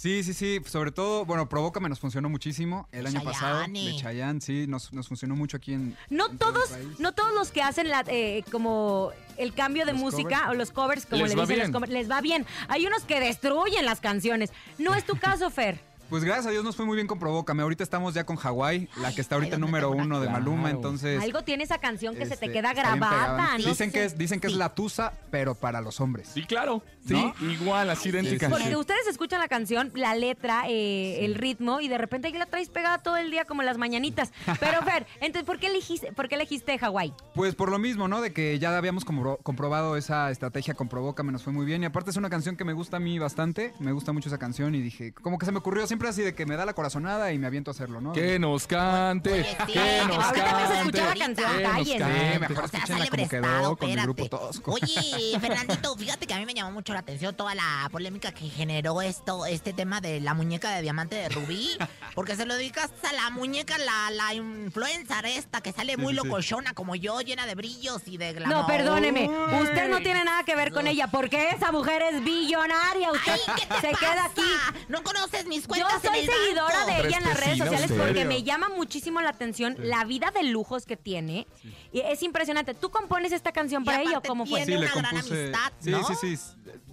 Sí, 0.00 0.24
sí, 0.24 0.32
sí. 0.32 0.62
Sobre 0.64 0.92
todo, 0.92 1.26
bueno, 1.26 1.46
Provócame 1.46 1.90
nos 1.90 2.00
funcionó 2.00 2.30
muchísimo 2.30 2.88
el 2.90 3.06
año 3.06 3.22
pasado. 3.22 3.60
Chayanne. 3.60 3.84
De 3.84 3.96
Chayanne, 3.98 4.40
sí, 4.40 4.66
nos, 4.66 4.94
nos 4.94 5.06
funcionó 5.08 5.36
mucho 5.36 5.58
aquí 5.58 5.74
en. 5.74 5.94
No 6.08 6.30
en 6.30 6.38
todo 6.38 6.48
el 6.48 6.54
todos, 6.54 6.68
país. 6.70 6.86
no 7.00 7.12
todos 7.12 7.34
los 7.34 7.50
que 7.50 7.60
hacen 7.60 7.90
la, 7.90 8.02
eh, 8.06 8.42
como 8.50 9.10
el 9.36 9.52
cambio 9.52 9.84
de 9.84 9.92
Los 9.92 10.00
música 10.00 10.38
covers. 10.44 10.48
o 10.48 10.54
los 10.54 10.70
covers, 10.70 11.04
como 11.04 11.26
Les 11.26 11.34
le 11.34 11.42
dicen 11.42 11.58
los 11.58 11.70
covers, 11.70 11.92
les 11.92 12.10
va 12.10 12.22
bien. 12.22 12.46
Hay 12.68 12.86
unos 12.86 13.02
que 13.02 13.20
destruyen 13.20 13.84
las 13.84 14.00
canciones. 14.00 14.52
No 14.78 14.94
es 14.94 15.04
tu 15.04 15.16
caso, 15.20 15.50
Fer. 15.50 15.89
Pues 16.10 16.24
gracias 16.24 16.46
a 16.46 16.50
Dios 16.50 16.64
nos 16.64 16.74
fue 16.74 16.84
muy 16.86 16.96
bien 16.96 17.06
con 17.06 17.20
Provócame. 17.20 17.62
Ahorita 17.62 17.84
estamos 17.84 18.14
ya 18.14 18.24
con 18.24 18.34
Hawái, 18.34 18.88
la 19.00 19.14
que 19.14 19.20
está 19.20 19.36
ahorita 19.36 19.54
ay, 19.54 19.60
¿dónde 19.60 19.66
número 19.66 19.90
uno 19.92 20.18
de 20.20 20.26
Claro. 20.26 20.40
Maluma, 20.44 20.70
entonces. 20.70 21.22
Algo 21.22 21.42
tiene 21.44 21.62
esa 21.62 21.78
canción 21.78 22.16
que 22.16 22.24
se 22.24 22.30
te 22.36 22.46
este, 22.46 22.52
queda 22.52 22.72
grabada. 22.74 23.56
¿no? 23.58 23.64
Dicen 23.64 23.92
que 23.92 24.04
es, 24.04 24.18
dicen 24.18 24.40
que 24.40 24.48
es 24.48 24.54
la 24.54 24.74
tusa, 24.74 25.12
pero 25.30 25.54
para 25.54 25.80
los 25.80 26.00
hombres. 26.00 26.28
Sí, 26.34 26.42
claro. 26.44 26.82
Sí, 27.06 27.14
¿No? 27.14 27.32
igual, 27.50 27.90
así 27.90 28.08
idéntica. 28.08 28.46
sí, 28.46 28.52
Porque 28.52 28.76
ustedes 28.76 29.06
escuchan 29.06 29.38
la 29.38 29.46
canción, 29.48 29.92
la 29.94 30.14
letra, 30.16 30.64
eh, 30.68 31.24
el 31.24 31.36
ritmo, 31.36 31.80
y 31.80 31.86
de 31.88 31.96
repente 31.96 32.28
aquí 32.28 32.38
la 32.38 32.46
traes 32.46 32.68
pegada 32.70 32.98
todo 32.98 33.16
el 33.16 33.30
día 33.30 33.44
como 33.44 33.62
las 33.62 33.78
mañanitas. 33.78 34.32
Pero, 34.58 34.82
Fer, 34.82 35.06
entonces, 35.20 35.44
¿por 35.44 35.58
qué 35.60 35.68
elegiste, 35.68 36.12
por 36.12 36.28
qué 36.28 36.34
elegiste 36.34 36.76
Hawái? 36.76 37.14
Pues 37.36 37.54
por 37.54 37.70
lo 37.70 37.78
mismo, 37.78 38.08
¿no? 38.08 38.20
De 38.20 38.32
que 38.32 38.58
ya 38.58 38.76
habíamos 38.76 39.06
compro- 39.06 39.38
comprobado 39.44 39.96
esa 39.96 40.30
estrategia 40.30 40.74
con 40.74 40.88
Provócame, 40.88 41.30
nos 41.30 41.44
fue 41.44 41.52
muy 41.52 41.64
bien. 41.66 41.82
Y 41.82 41.86
aparte 41.86 42.10
es 42.10 42.16
una 42.16 42.30
canción 42.30 42.56
que 42.56 42.64
me 42.64 42.72
gusta 42.72 42.96
a 42.96 43.00
mí 43.00 43.18
bastante. 43.18 43.72
Me 43.78 43.92
gusta 43.92 44.12
mucho 44.12 44.28
esa 44.28 44.38
canción 44.38 44.74
y 44.74 44.80
dije, 44.82 45.12
como 45.12 45.38
que 45.38 45.46
se 45.46 45.52
me 45.52 45.58
ocurrió 45.58 45.86
siempre 45.86 45.99
así 46.08 46.22
de 46.22 46.34
que 46.34 46.46
me 46.46 46.56
da 46.56 46.64
la 46.64 46.72
corazonada 46.72 47.32
y 47.32 47.38
me 47.38 47.46
aviento 47.46 47.70
a 47.70 47.72
hacerlo, 47.74 48.00
¿no? 48.00 48.12
Que 48.12 48.38
nos 48.38 48.66
cante, 48.66 49.32
Oye, 49.32 49.56
sí, 49.66 49.72
que 49.72 50.02
nos 50.08 50.24
ahorita 50.24 50.54
me 50.60 50.66
se 50.66 50.78
escuchó 50.78 51.04
la 51.04 51.14
cante. 51.14 51.42
canción, 51.42 51.56
que 51.56 51.62
nos 51.62 51.72
cállense. 51.72 51.92
Sí, 51.92 51.98
cante. 51.98 52.38
mejor 52.40 52.64
O 52.64 52.68
sea, 52.68 52.78
escúchenla 52.80 52.86
sale 53.04 53.10
como 53.10 53.28
quedó 53.28 53.42
prestado, 53.42 53.76
con 53.76 53.90
el 53.90 54.00
grupo 54.02 54.22
espérate. 54.24 54.46
tosco. 54.46 54.72
Oye, 54.72 55.38
Fernandito, 55.40 55.96
fíjate 55.96 56.26
que 56.26 56.34
a 56.34 56.38
mí 56.38 56.46
me 56.46 56.54
llamó 56.54 56.70
mucho 56.72 56.92
la 56.92 57.00
atención 57.00 57.34
toda 57.34 57.54
la 57.54 57.88
polémica 57.92 58.32
que 58.32 58.48
generó 58.48 59.02
esto, 59.02 59.46
este 59.46 59.72
tema 59.72 60.00
de 60.00 60.20
la 60.20 60.34
muñeca 60.34 60.70
de 60.74 60.82
diamante 60.82 61.16
de 61.16 61.28
Rubí. 61.28 61.70
Porque 62.14 62.36
se 62.36 62.44
lo 62.46 62.54
dedicas 62.54 62.90
a 63.08 63.12
la 63.12 63.30
muñeca, 63.30 63.76
la, 63.78 64.10
la 64.10 64.34
influencer 64.34 65.26
esta, 65.26 65.60
que 65.60 65.72
sale 65.72 65.96
muy 65.96 66.14
sí, 66.14 66.20
sí. 66.20 66.26
locochona 66.28 66.74
como 66.74 66.94
yo, 66.96 67.20
llena 67.20 67.46
de 67.46 67.54
brillos 67.54 68.02
y 68.06 68.16
de 68.16 68.32
glamour. 68.32 68.58
No, 68.58 68.66
perdóneme, 68.66 69.28
usted 69.62 69.88
no 69.88 69.98
tiene 69.98 70.24
nada 70.24 70.42
que 70.44 70.56
ver 70.56 70.72
con 70.72 70.86
ella, 70.86 71.06
porque 71.08 71.50
esa 71.50 71.70
mujer 71.72 72.02
es 72.02 72.22
billonaria. 72.24 73.12
Usted 73.12 73.32
Ay, 73.32 73.40
¿qué 73.56 73.66
te 73.66 73.80
se 73.80 73.90
pasa? 73.92 73.98
queda 73.98 74.24
aquí. 74.24 74.42
No 74.88 75.02
conoces 75.02 75.46
mis 75.46 75.66
Yo 75.92 76.08
soy 76.10 76.18
en 76.20 76.24
el 76.28 76.30
seguidora 76.34 76.84
banco. 76.84 76.86
de 77.02 77.08
ella 77.08 77.18
en 77.18 77.24
las 77.24 77.40
redes 77.40 77.58
sociales 77.58 77.92
porque 77.96 78.24
me 78.24 78.42
llama 78.42 78.68
muchísimo 78.68 79.20
la 79.20 79.30
atención 79.30 79.76
la 79.78 80.04
vida 80.04 80.30
de 80.30 80.42
lujos 80.44 80.86
que 80.86 80.96
tiene. 80.96 81.46
Y 81.92 82.00
es 82.00 82.22
impresionante. 82.22 82.74
¿Tú 82.74 82.90
compones 82.90 83.32
esta 83.32 83.52
canción 83.52 83.82
Y 83.82 83.86
para 83.86 84.02
ella 84.02 84.18
o 84.18 84.22
cómo 84.22 84.46
fue? 84.46 84.64
tiene 84.64 84.82
una 84.82 84.94
gran 84.94 85.16
amistad, 85.16 85.72
Sí, 85.80 85.90
¿no? 85.90 86.04
sí, 86.04 86.14
sí. 86.36 86.38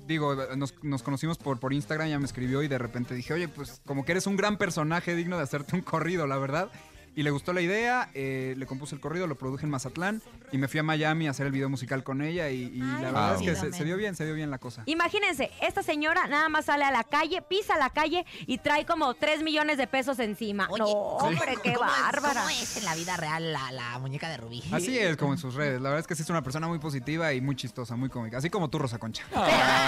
Digo, 0.06 0.36
nos, 0.56 0.74
nos 0.84 1.04
conocimos 1.04 1.38
por, 1.38 1.60
por 1.60 1.74
Instagram, 1.74 2.08
ya 2.10 2.18
me 2.20 2.26
escribió 2.26 2.64
y 2.64 2.68
de 2.70 2.78
repente 2.78 3.14
dije, 3.14 3.34
oye, 3.34 3.48
pues 3.50 3.82
como 3.86 4.06
que 4.06 4.14
eres 4.14 4.26
un 4.26 4.38
gran 4.38 4.58
personaje 4.58 5.16
digno 5.16 5.36
de 5.38 5.44
hacerte 5.44 5.76
un 5.76 5.82
corrido, 5.82 6.28
la 6.28 6.38
verdad. 6.38 6.70
Y 7.18 7.24
le 7.24 7.32
gustó 7.32 7.52
la 7.52 7.62
idea, 7.62 8.12
eh, 8.14 8.54
le 8.58 8.66
compuse 8.68 8.94
el 8.94 9.02
corrido, 9.02 9.26
lo 9.26 9.36
produje 9.40 9.66
en 9.66 9.72
Mazatlán 9.72 10.22
y 10.52 10.60
me 10.60 10.68
fui 10.68 10.80
a 10.80 10.84
Miami 10.84 11.28
a 11.28 11.32
hacer 11.32 11.48
el 11.48 11.52
video 11.52 11.68
musical 11.68 12.04
con 12.04 12.22
ella 12.22 12.50
y, 12.52 12.66
y 12.66 12.78
la 12.80 13.00
verdad 13.12 13.36
es 13.36 13.42
que 13.42 13.56
se, 13.56 13.74
se 13.74 13.84
dio 13.86 13.98
bien, 13.98 14.16
se 14.16 14.24
dio 14.24 14.36
bien 14.36 14.52
la 14.52 14.60
cosa. 14.60 14.84
Imagínense, 14.86 15.50
esta 15.62 15.82
señora 15.82 16.28
nada 16.28 16.48
más 16.48 16.66
sale 16.66 16.84
a 16.84 16.92
la 16.92 17.04
calle, 17.04 17.42
pisa 17.42 17.76
la 17.76 17.90
calle 17.90 18.24
y 18.46 18.60
trae 18.60 18.86
como 18.86 19.16
3 19.16 19.42
millones 19.42 19.80
de 19.80 19.88
pesos 19.88 20.20
encima. 20.20 20.68
Oye, 20.70 20.78
no, 20.80 20.86
¿cómo- 20.86 21.18
hombre, 21.18 21.56
qué 21.64 21.74
cómo 21.74 21.90
bárbara. 21.90 22.42
¿Cómo 22.42 22.50
es 22.50 22.78
en 22.78 22.86
la 22.86 22.94
vida 22.94 23.18
real 23.18 23.52
la, 23.52 23.72
la 23.72 23.98
muñeca 23.98 24.30
de 24.30 24.38
Rubí? 24.38 24.64
Así 24.72 24.96
es, 25.00 25.18
como 25.18 25.34
en 25.34 25.40
sus 25.40 25.56
redes. 25.56 25.82
La 25.82 25.90
verdad 25.90 26.02
es 26.02 26.08
que 26.08 26.14
sí 26.16 26.22
es 26.22 26.30
una 26.30 26.44
persona 26.44 26.68
muy 26.68 26.78
positiva 26.78 27.34
y 27.34 27.42
muy 27.42 27.56
chistosa, 27.56 27.96
muy 27.96 28.10
cómica. 28.10 28.38
Así 28.38 28.52
como 28.52 28.70
tú, 28.70 28.78
Rosa 28.78 29.00
Concha. 29.00 29.24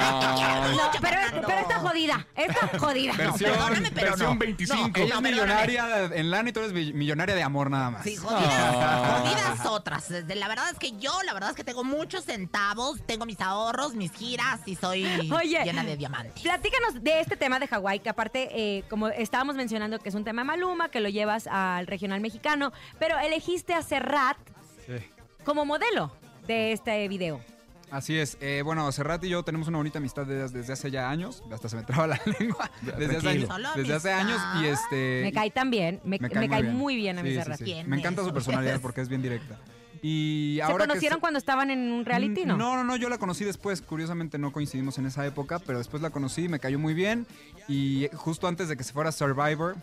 No, 0.10 0.92
pero, 1.02 1.18
pero 1.46 1.60
está 1.60 1.80
jodida, 1.80 2.28
está 2.36 2.80
jodida. 2.80 3.14
Versión, 3.16 3.52
perdóname, 3.52 3.92
pero 3.94 4.08
versión 4.12 4.34
no. 4.34 4.40
25. 4.40 4.78
No, 4.90 5.04
Ella 5.06 5.14
no, 5.22 5.28
es 5.28 5.34
millonaria 5.34 6.06
en 6.14 6.32
lana 6.32 6.50
y 6.50 6.54
tú 6.54 6.60
eres 6.60 6.74
vi- 6.74 6.94
millonaria 7.20 7.36
de 7.36 7.44
amor 7.44 7.70
nada 7.70 7.90
más. 7.92 8.04
Sí, 8.04 8.16
jodidas, 8.16 8.76
jodidas 9.22 9.66
otras. 9.66 10.10
La 10.10 10.48
verdad 10.48 10.70
es 10.72 10.80
que 10.80 10.98
yo, 10.98 11.12
la 11.24 11.34
verdad 11.34 11.50
es 11.50 11.56
que 11.56 11.64
tengo 11.66 11.84
muchos 11.84 12.24
centavos, 12.24 13.02
tengo 13.06 13.26
mis 13.26 13.40
ahorros, 13.42 13.94
mis 13.94 14.12
giras 14.14 14.62
y 14.66 14.76
soy 14.76 15.06
Oye, 15.32 15.62
llena 15.66 15.84
de 15.84 15.98
diamantes. 15.98 16.42
Platícanos 16.42 17.04
de 17.04 17.20
este 17.20 17.36
tema 17.36 17.60
de 17.60 17.68
Hawái, 17.68 18.00
que 18.00 18.10
aparte, 18.10 18.50
eh, 18.54 18.84
como 18.90 19.10
estábamos 19.10 19.56
mencionando, 19.56 20.00
que 20.00 20.10
es 20.10 20.16
un 20.16 20.24
tema 20.24 20.44
Maluma, 20.46 20.90
que 20.90 21.02
lo 21.02 21.10
llevas 21.10 21.48
al 21.48 21.88
regional 21.88 22.22
mexicano, 22.22 22.72
pero 23.00 23.18
elegiste 23.20 23.74
a 23.74 23.82
Serrat 23.82 24.38
Sí. 24.86 24.94
como 25.44 25.66
modelo 25.66 26.12
de 26.48 26.72
este 26.72 27.08
video. 27.10 27.42
Así 27.92 28.18
es. 28.18 28.38
Eh, 28.40 28.62
bueno, 28.64 28.92
Serrat 28.92 29.24
y 29.24 29.30
yo 29.30 29.44
tenemos 29.44 29.68
una 29.68 29.78
bonita 29.78 29.98
amistad 29.98 30.26
desde, 30.26 30.60
desde 30.60 30.74
hace 30.74 30.92
ya 30.92 31.10
años. 31.10 31.44
Hasta 31.52 31.70
se 31.70 31.76
me 31.76 31.84
traba 31.84 32.08
la 32.08 32.22
lengua. 32.40 32.70
Desde 32.82 33.18
hace, 33.18 33.30
años, 33.30 33.50
desde 33.76 33.94
hace 33.96 34.12
años. 34.12 34.40
Y 34.62 34.66
este. 34.68 35.22
Me 35.24 35.32
cae 35.32 35.50
tan 35.52 35.72
bien, 35.72 36.00
me, 36.04 36.20
me 36.20 36.50
cae, 36.50 36.64
muy 36.64 36.96
bien, 36.96 37.18
a 37.20 37.24
mi 37.24 37.30
Sí, 37.30 37.36
sí, 37.36 37.42
Serrat. 37.42 37.58
sí. 37.58 37.64
¿Quién 37.66 37.90
Me 37.90 37.98
encanta 37.98 38.24
su 38.24 38.32
personalidad 38.34 38.80
porque 38.82 39.02
es 39.02 39.10
bien 39.10 39.22
directa. 39.22 39.58
Y 40.02 40.56
¿Se 40.58 40.64
ahora 40.64 40.86
que 40.86 40.90
conocieron 40.92 41.18
se- 41.18 41.22
cuando 41.22 41.40
estaban 41.40 41.72
en 41.72 41.92
un 41.92 42.06
reality, 42.06 42.46
no? 42.46 42.56
No, 42.56 42.76
no, 42.78 42.84
no, 42.86 42.96
yo 42.96 43.10
la 43.10 43.18
conocí 43.18 43.44
después. 43.44 43.82
Curiosamente 43.82 44.38
no 44.38 44.52
coincidimos 44.54 44.98
en 44.98 45.08
esa 45.08 45.26
época, 45.26 45.60
pero 45.60 45.78
después 45.80 46.02
la 46.02 46.10
conocí, 46.12 46.48
me 46.48 46.60
cayó 46.60 46.80
muy 46.80 46.94
bien. 46.94 47.26
Y 47.68 48.08
justo 48.14 48.48
antes 48.48 48.70
de 48.70 48.78
que 48.78 48.84
se 48.84 48.94
fuera 48.94 49.12
Survivor, 49.12 49.76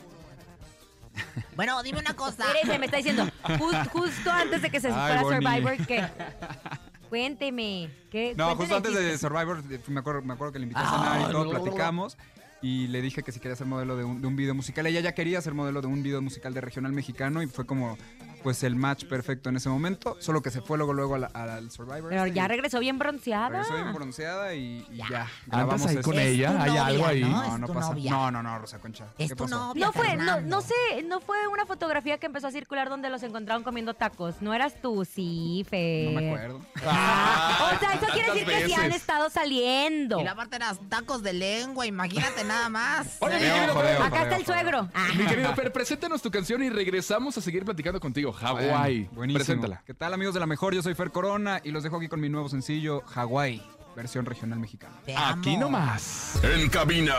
Bueno, 1.55 1.83
dime 1.83 1.99
una 1.99 2.15
cosa. 2.15 2.45
Espérese, 2.45 2.79
me 2.79 2.87
está 2.87 2.99
diciendo, 2.99 3.27
ju- 3.43 3.89
justo 3.91 4.31
antes 4.31 4.63
de 4.63 4.71
que 4.71 4.81
se 4.81 4.89
Ay, 4.93 5.19
fuera. 5.19 5.41
Survivor, 5.41 5.87
¿qué? 5.87 6.05
Cuénteme. 7.09 7.91
¿qué? 8.11 8.35
No, 8.37 8.55
justo 8.57 8.77
antes 8.77 8.95
de. 8.95 9.19
Survivor, 9.19 9.63
me 9.89 10.01
acuerdo, 10.01 10.23
me 10.23 10.35
acuerdo 10.35 10.53
que 10.53 10.59
le 10.59 10.65
invité 10.65 10.81
a 10.81 10.91
cenar 10.91 11.29
y 11.29 11.33
todo, 11.33 11.51
platicamos. 11.51 12.17
Y 12.63 12.87
le 12.89 13.03
dije 13.03 13.23
que 13.23 13.33
si 13.33 13.41
quería 13.41 13.57
ser 13.57 13.67
modelo 13.67 13.97
de 13.97 14.05
un, 14.05 14.21
de 14.21 14.27
un 14.27 14.37
video 14.37 14.55
musical. 14.55 14.87
Ella 14.87 15.01
ya 15.01 15.13
quería 15.13 15.41
ser 15.41 15.55
modelo 15.55 15.81
de 15.81 15.87
un 15.89 16.03
video 16.03 16.23
musical 16.23 16.55
de 16.55 16.61
regional 16.61 16.93
mexicano 16.93 17.43
y 17.43 17.47
fue 17.47 17.67
como 17.67 17.97
pues 18.43 18.63
el 18.63 18.77
match 18.77 19.07
perfecto 19.07 19.49
en 19.49 19.57
ese 19.57 19.69
momento, 19.69 20.17
solo 20.21 20.41
que 20.41 20.53
se 20.53 20.61
fue 20.61 20.79
luego 20.79 20.93
luego 20.93 21.17
al 21.17 21.71
Survivor. 21.71 22.11
Pero 22.11 22.27
ya 22.29 22.47
regresó 22.47 22.79
bien 22.79 22.97
bronceada. 22.97 23.49
regresó 23.49 23.75
bien 23.75 23.93
bronceada 23.93 24.55
y, 24.55 24.87
y 24.89 24.99
ya. 24.99 25.27
¿Andas 25.51 25.85
ahí 25.87 25.97
eso. 25.97 26.09
con 26.09 26.19
ella? 26.19 26.51
¿Hay 26.63 26.69
novia, 26.69 26.87
algo 26.87 27.07
ahí? 27.07 27.21
¿no? 27.23 27.29
No, 27.43 27.59
no 27.59 27.67
pasa. 27.67 27.89
novia. 27.89 28.11
No, 28.11 28.31
no, 28.31 28.43
no, 28.45 28.59
Rosa 28.61 28.79
Concha. 28.79 29.07
Es 29.19 29.31
¿Qué 29.31 29.35
tu 29.35 29.45
pasó? 29.45 29.57
novia, 29.57 29.87
No 29.87 29.93
fue, 29.93 30.17
no, 30.17 30.41
no 30.43 30.61
sé, 30.61 30.75
no 31.07 31.19
fue 31.19 31.49
una 31.49 31.67
fotografía 31.67 32.19
que 32.19 32.27
empezó 32.27 32.47
a 32.47 32.53
circular 32.53 32.89
donde 32.89 33.11
los 33.11 33.23
encontraron 33.25 33.65
comiendo 33.65 33.95
tacos. 33.95 34.37
No 34.41 34.55
eras 34.55 34.81
tú, 34.81 35.05
sí, 35.05 35.67
Fer. 35.69 36.13
No 36.13 36.21
me 36.21 36.29
acuerdo. 36.29 36.61
O 37.77 37.79
sea, 37.81 37.95
eso 37.95 38.07
quiere 38.13 38.33
decir 38.33 38.47
que 38.47 38.67
sí 38.67 38.75
han 38.75 38.93
estado 38.93 39.29
saliendo. 39.29 40.21
Y 40.21 40.25
la 40.25 40.35
parte 40.37 40.57
de 40.57 40.61
las 40.61 40.79
tacos 40.89 41.23
de 41.23 41.33
lengua, 41.33 41.85
imagínate 41.85 42.45
nada 42.47 42.69
más. 42.69 43.17
Oye, 43.21 43.35
mi 43.35 43.41
querido 43.41 43.81
Fer, 43.81 44.03
Acá 44.03 44.23
está 44.23 44.37
el 44.37 44.47
suegro. 44.47 44.89
Ah. 44.95 45.09
mi 45.17 45.25
querido 45.27 45.55
Fer, 45.55 45.73
preséntanos 45.73 46.23
tu 46.23 46.31
canción 46.31 46.63
y 46.63 46.71
regresamos 46.71 47.37
a 47.37 47.41
seguir 47.41 47.65
platicando 47.65 48.01
contigo. 48.01 48.33
Hawái. 48.33 49.09
Buenísimo. 49.13 49.39
Preséntala. 49.39 49.83
¿Qué 49.87 49.95
tal, 49.95 50.15
amigos 50.15 50.35
de 50.35 50.41
la 50.41 50.47
mejor? 50.47 50.75
Yo 50.75 50.83
soy 50.83 50.95
Fer 50.95 51.11
Corona 51.11 51.61
y 51.63 51.71
los 51.71 51.83
dejo 51.83 51.97
aquí 51.97 52.09
con 52.09 52.21
mi 52.21 52.29
nuevo 52.29 52.49
sencillo, 52.49 53.03
Hawái, 53.07 53.63
versión 53.95 54.25
regional 54.27 54.59
mexicana. 54.59 54.95
Te 55.05 55.15
Aquí 55.17 55.57
nomás. 55.57 56.39
En 56.43 56.69
cabina, 56.69 57.15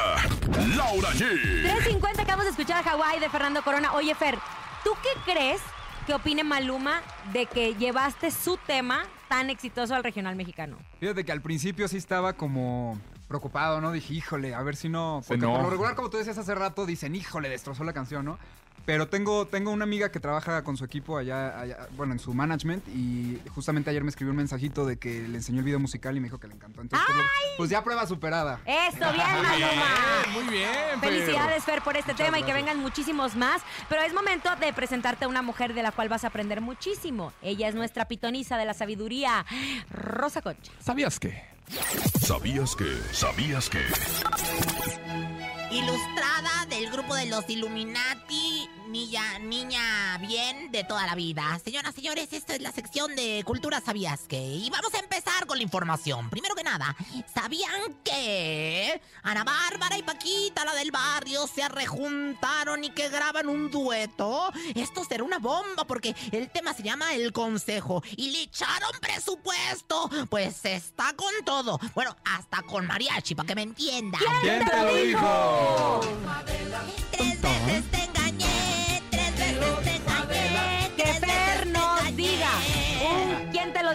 Laura 0.75 1.09
G. 1.11 1.19
350 1.63 2.21
acabamos 2.21 2.45
de 2.45 2.51
escuchar 2.51 2.83
Hawái 2.83 3.19
de 3.19 3.29
Fernando 3.29 3.61
Corona. 3.61 3.93
Oye, 3.93 4.13
Fer, 4.15 4.37
¿tú 4.83 4.91
qué 5.03 5.31
crees 5.31 5.61
que 6.05 6.13
opine 6.13 6.43
Maluma 6.43 7.01
de 7.33 7.45
que 7.47 7.75
llevaste 7.75 8.31
su 8.31 8.57
tema 8.65 9.03
tan 9.27 9.49
exitoso 9.49 9.93
al 9.93 10.03
regional 10.03 10.35
mexicano? 10.35 10.77
Fíjate 10.99 11.25
que 11.25 11.31
al 11.31 11.41
principio 11.41 11.87
sí 11.87 11.97
estaba 11.97 12.33
como 12.33 12.97
preocupado, 13.27 13.81
¿no? 13.81 13.91
Dije, 13.91 14.13
híjole, 14.13 14.55
a 14.55 14.61
ver 14.63 14.75
si 14.75 14.89
no. 14.89 15.21
Porque 15.27 15.45
por 15.45 15.61
lo 15.61 15.69
regular, 15.69 15.95
como 15.95 16.09
tú 16.09 16.17
decías 16.17 16.37
hace 16.37 16.55
rato, 16.55 16.85
dicen, 16.85 17.15
híjole, 17.15 17.49
destrozó 17.49 17.83
la 17.83 17.93
canción, 17.93 18.25
¿no? 18.25 18.39
Pero 18.87 19.09
tengo, 19.09 19.45
tengo 19.45 19.71
una 19.71 19.83
amiga 19.83 20.13
que 20.13 20.21
trabaja 20.21 20.63
con 20.63 20.77
su 20.77 20.85
equipo 20.85 21.17
allá, 21.17 21.59
allá, 21.59 21.89
bueno, 21.97 22.13
en 22.13 22.19
su 22.19 22.33
management, 22.33 22.87
y 22.87 23.37
justamente 23.53 23.89
ayer 23.89 24.01
me 24.01 24.09
escribió 24.09 24.31
un 24.31 24.37
mensajito 24.37 24.85
de 24.85 24.97
que 24.97 25.27
le 25.27 25.39
enseñó 25.39 25.59
el 25.59 25.65
video 25.65 25.77
musical 25.77 26.15
y 26.15 26.21
me 26.21 26.27
dijo 26.27 26.39
que 26.39 26.47
le 26.47 26.53
encantó. 26.53 26.79
Entonces, 26.79 27.05
pues, 27.05 27.27
pues 27.57 27.69
ya 27.69 27.83
prueba 27.83 28.07
superada. 28.07 28.61
Eso, 28.65 29.11
bien, 29.11 29.27
Muy 29.33 29.57
bien, 29.57 29.69
Maluma. 29.77 29.85
muy 30.31 30.43
bien, 30.45 31.01
Fer. 31.01 31.09
Felicidades, 31.09 31.65
Fer, 31.65 31.81
por 31.81 31.97
este 31.97 32.13
tema 32.13 32.39
y 32.39 32.43
que 32.43 32.53
vengan 32.53 32.79
muchísimos 32.79 33.35
más. 33.35 33.61
Pero 33.89 34.03
es 34.03 34.13
momento 34.13 34.55
de 34.55 34.71
presentarte 34.71 35.25
a 35.25 35.27
una 35.27 35.41
mujer 35.41 35.73
de 35.73 35.83
la 35.83 35.91
cual 35.91 36.07
vas 36.07 36.23
a 36.23 36.27
aprender 36.27 36.61
muchísimo. 36.61 37.33
Ella 37.41 37.67
es 37.67 37.75
nuestra 37.75 38.05
pitonisa 38.05 38.55
de 38.57 38.63
la 38.63 38.73
sabiduría, 38.73 39.45
Rosa 39.91 40.41
Concha. 40.41 40.71
¿Sabías 40.79 41.19
qué? 41.19 41.43
¿Sabías 42.21 42.73
que? 42.73 42.97
¿Sabías 43.11 43.69
que? 43.69 43.81
Ilustrada 45.69 46.65
del 46.69 46.89
grupo 46.89 47.13
de 47.13 47.25
los 47.25 47.49
Illuminati, 47.49 48.69
niña, 48.87 49.37
niña 49.39 50.17
bien 50.19 50.71
de 50.71 50.85
toda 50.85 51.05
la 51.05 51.13
vida. 51.13 51.59
Señoras, 51.61 51.93
señores, 51.93 52.31
esta 52.31 52.55
es 52.55 52.61
la 52.61 52.71
sección 52.71 53.13
de 53.17 53.43
Cultura 53.45 53.81
Sabías 53.81 54.21
que. 54.29 54.41
Y 54.41 54.69
vamos 54.69 54.93
a 54.93 54.99
empezar 54.99 55.45
con 55.45 55.57
la 55.57 55.63
información. 55.63 56.29
Primero 56.29 56.55
que 56.55 56.63
nada, 56.63 56.95
¿sabían 57.33 57.95
que 58.05 58.76
Ana 59.23 59.43
Bárbara 59.43 59.97
y 59.97 60.03
Paquita, 60.03 60.65
la 60.65 60.73
del 60.73 60.91
barrio, 60.91 61.47
se 61.47 61.67
rejuntaron 61.67 62.83
y 62.83 62.89
que 62.91 63.09
graban 63.09 63.47
un 63.47 63.69
dueto? 63.69 64.51
Esto 64.75 65.03
será 65.03 65.23
una 65.23 65.39
bomba 65.39 65.85
porque 65.85 66.15
el 66.31 66.49
tema 66.49 66.73
se 66.73 66.83
llama 66.83 67.13
El 67.13 67.33
Consejo 67.33 68.03
y 68.15 68.31
le 68.31 68.41
echaron 68.43 68.91
presupuesto. 69.01 70.09
Pues 70.29 70.63
está 70.65 71.13
con 71.13 71.33
todo. 71.45 71.79
Bueno, 71.95 72.15
hasta 72.25 72.61
con 72.63 72.85
mariachi, 72.87 73.35
para 73.35 73.47
que 73.47 73.55
me 73.55 73.63
entiendan. 73.63 74.21
¿Quién 74.41 74.65
te 74.65 74.83
lo 74.83 74.95
dijo? 74.95 76.01
Tres 77.11 77.41
veces 77.41 77.91
te 77.91 78.03
engañé, 78.03 79.03
tres 79.09 79.35
veces 79.35 79.83
te 79.83 79.96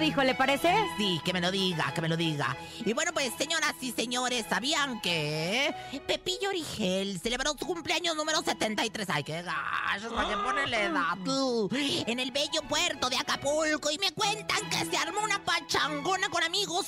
dijo? 0.03 0.23
¿Le 0.23 0.35
parece? 0.35 0.75
Sí, 0.99 1.21
que 1.25 1.33
me 1.33 1.41
lo 1.41 1.51
diga, 1.51 1.93
que 1.95 2.01
me 2.01 2.09
lo 2.09 2.17
diga. 2.17 2.57
Y 2.85 2.93
bueno, 2.93 3.13
pues, 3.13 3.33
señoras 3.39 3.75
y 3.81 3.93
señores, 3.93 4.45
¿sabían 4.49 5.01
que 5.01 5.75
Pepillo 6.07 6.51
Origel 6.51 7.19
celebró 7.21 7.53
su 7.59 7.67
cumpleaños 7.67 8.17
número 8.17 8.43
73? 8.43 9.09
Ay, 9.11 9.23
qué 9.25 9.43
gachos, 9.43 10.13
¿para 10.13 10.29
qué 10.29 10.37
ponen 10.37 10.71
la 10.71 10.83
edad 10.83 11.19
tú? 11.25 11.71
En 11.73 12.19
el 12.19 12.31
bello 12.33 12.63
puerto 12.69 13.09
de 13.09 13.17
Acapulco. 13.17 13.91
Y 13.91 13.99
me 13.99 14.13
cuentan 14.13 14.69
que 14.69 14.85
se 14.85 14.97
armó 14.97 15.23
una 15.23 15.43
pachangona 15.45 16.29
con 16.29 16.43
amigos 16.43 16.87